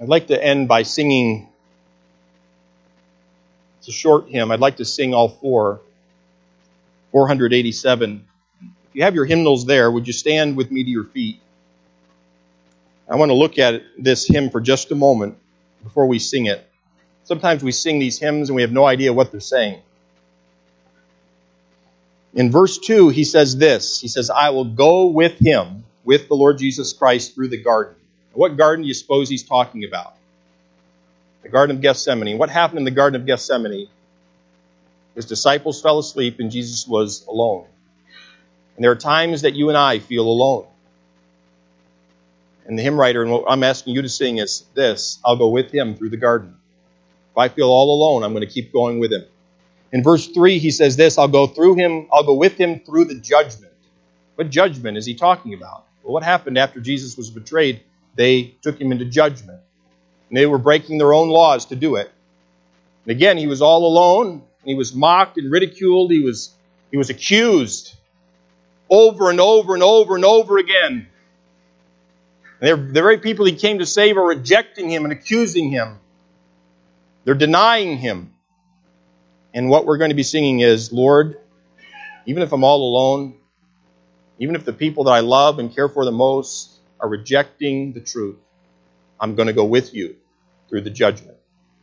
I'd 0.00 0.08
like 0.08 0.28
to 0.28 0.42
end 0.42 0.68
by 0.68 0.84
singing. 0.84 1.49
It's 3.80 3.88
a 3.88 3.92
short 3.92 4.28
hymn. 4.28 4.50
I'd 4.50 4.60
like 4.60 4.76
to 4.76 4.84
sing 4.84 5.12
all 5.12 5.28
four. 5.28 5.80
487. 7.12 8.24
If 8.62 8.68
you 8.94 9.02
have 9.02 9.14
your 9.14 9.24
hymnals 9.24 9.66
there, 9.66 9.90
would 9.90 10.06
you 10.06 10.12
stand 10.12 10.56
with 10.56 10.70
me 10.70 10.84
to 10.84 10.90
your 10.90 11.04
feet? 11.04 11.40
I 13.08 13.16
want 13.16 13.30
to 13.30 13.34
look 13.34 13.58
at 13.58 13.82
this 13.98 14.26
hymn 14.26 14.50
for 14.50 14.60
just 14.60 14.92
a 14.92 14.94
moment 14.94 15.36
before 15.82 16.06
we 16.06 16.18
sing 16.18 16.46
it. 16.46 16.64
Sometimes 17.24 17.62
we 17.62 17.72
sing 17.72 17.98
these 17.98 18.18
hymns 18.18 18.48
and 18.48 18.56
we 18.56 18.62
have 18.62 18.72
no 18.72 18.84
idea 18.84 19.12
what 19.12 19.32
they're 19.32 19.40
saying. 19.40 19.80
In 22.34 22.52
verse 22.52 22.78
2, 22.78 23.08
he 23.08 23.24
says 23.24 23.56
this 23.56 24.00
He 24.00 24.08
says, 24.08 24.30
I 24.30 24.50
will 24.50 24.64
go 24.64 25.06
with 25.06 25.38
him, 25.38 25.84
with 26.04 26.28
the 26.28 26.34
Lord 26.34 26.58
Jesus 26.58 26.92
Christ, 26.92 27.34
through 27.34 27.48
the 27.48 27.60
garden. 27.60 27.96
What 28.32 28.56
garden 28.56 28.82
do 28.82 28.88
you 28.88 28.94
suppose 28.94 29.28
he's 29.28 29.42
talking 29.42 29.84
about? 29.84 30.14
The 31.42 31.48
Garden 31.48 31.76
of 31.76 31.82
Gethsemane. 31.82 32.38
What 32.38 32.50
happened 32.50 32.78
in 32.78 32.84
the 32.84 32.90
Garden 32.90 33.20
of 33.20 33.26
Gethsemane? 33.26 33.88
His 35.14 35.24
disciples 35.24 35.82
fell 35.82 35.98
asleep 35.98 36.38
and 36.38 36.50
Jesus 36.50 36.86
was 36.86 37.24
alone. 37.26 37.66
And 38.76 38.84
there 38.84 38.92
are 38.92 38.96
times 38.96 39.42
that 39.42 39.54
you 39.54 39.68
and 39.68 39.76
I 39.76 39.98
feel 39.98 40.26
alone. 40.26 40.66
And 42.66 42.78
the 42.78 42.82
hymn 42.82 42.98
writer, 42.98 43.22
and 43.22 43.32
what 43.32 43.44
I'm 43.48 43.64
asking 43.64 43.94
you 43.94 44.02
to 44.02 44.08
sing 44.08 44.38
is 44.38 44.64
this 44.74 45.18
I'll 45.24 45.36
go 45.36 45.48
with 45.48 45.70
him 45.72 45.96
through 45.96 46.10
the 46.10 46.16
garden. 46.16 46.56
If 47.32 47.38
I 47.38 47.48
feel 47.48 47.68
all 47.68 47.94
alone, 47.94 48.22
I'm 48.22 48.32
going 48.32 48.46
to 48.46 48.52
keep 48.52 48.72
going 48.72 49.00
with 49.00 49.12
him. 49.12 49.24
In 49.92 50.02
verse 50.02 50.26
3, 50.28 50.58
he 50.58 50.70
says 50.70 50.96
this 50.96 51.18
I'll 51.18 51.28
go 51.28 51.46
through 51.46 51.74
him, 51.74 52.08
I'll 52.12 52.24
go 52.24 52.34
with 52.34 52.54
him 52.54 52.80
through 52.80 53.06
the 53.06 53.16
judgment. 53.16 53.72
What 54.36 54.50
judgment 54.50 54.96
is 54.96 55.04
he 55.04 55.14
talking 55.14 55.52
about? 55.54 55.86
Well, 56.02 56.12
what 56.12 56.22
happened 56.22 56.58
after 56.58 56.80
Jesus 56.80 57.16
was 57.16 57.30
betrayed? 57.30 57.82
They 58.14 58.54
took 58.62 58.80
him 58.80 58.92
into 58.92 59.04
judgment. 59.04 59.60
And 60.30 60.38
they 60.38 60.46
were 60.46 60.58
breaking 60.58 60.98
their 60.98 61.12
own 61.12 61.28
laws 61.28 61.66
to 61.66 61.76
do 61.76 61.96
it. 61.96 62.10
And 63.04 63.10
again, 63.10 63.36
he 63.36 63.48
was 63.48 63.60
all 63.60 63.84
alone. 63.84 64.42
He 64.64 64.74
was 64.74 64.94
mocked 64.94 65.36
and 65.38 65.50
ridiculed. 65.50 66.12
He 66.12 66.20
was, 66.20 66.54
he 66.90 66.96
was 66.96 67.10
accused 67.10 67.94
over 68.88 69.30
and 69.30 69.40
over 69.40 69.74
and 69.74 69.82
over 69.82 70.14
and 70.14 70.24
over 70.24 70.58
again. 70.58 71.08
And 72.60 72.88
the 72.88 72.92
very 72.92 73.18
people 73.18 73.44
he 73.44 73.56
came 73.56 73.80
to 73.80 73.86
save 73.86 74.16
are 74.16 74.26
rejecting 74.26 74.88
him 74.88 75.04
and 75.04 75.12
accusing 75.12 75.70
him. 75.70 75.98
They're 77.24 77.34
denying 77.34 77.98
him. 77.98 78.34
And 79.52 79.68
what 79.68 79.84
we're 79.84 79.98
going 79.98 80.10
to 80.10 80.16
be 80.16 80.22
singing 80.22 80.60
is, 80.60 80.92
Lord, 80.92 81.38
even 82.26 82.42
if 82.42 82.52
I'm 82.52 82.62
all 82.62 82.82
alone, 82.82 83.34
even 84.38 84.54
if 84.54 84.64
the 84.64 84.72
people 84.72 85.04
that 85.04 85.10
I 85.10 85.20
love 85.20 85.58
and 85.58 85.74
care 85.74 85.88
for 85.88 86.04
the 86.04 86.12
most 86.12 86.70
are 87.00 87.08
rejecting 87.08 87.92
the 87.92 88.00
truth, 88.00 88.36
I'm 89.18 89.34
going 89.34 89.48
to 89.48 89.52
go 89.52 89.64
with 89.64 89.92
you 89.92 90.16
through 90.70 90.82
the 90.82 90.90
judgment. 90.90 91.36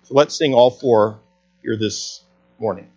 So 0.04 0.16
let's 0.16 0.36
sing 0.36 0.54
all 0.56 0.72
four 0.72 1.20
here 1.62 1.78
this 1.78 2.24
morning. 2.58 2.90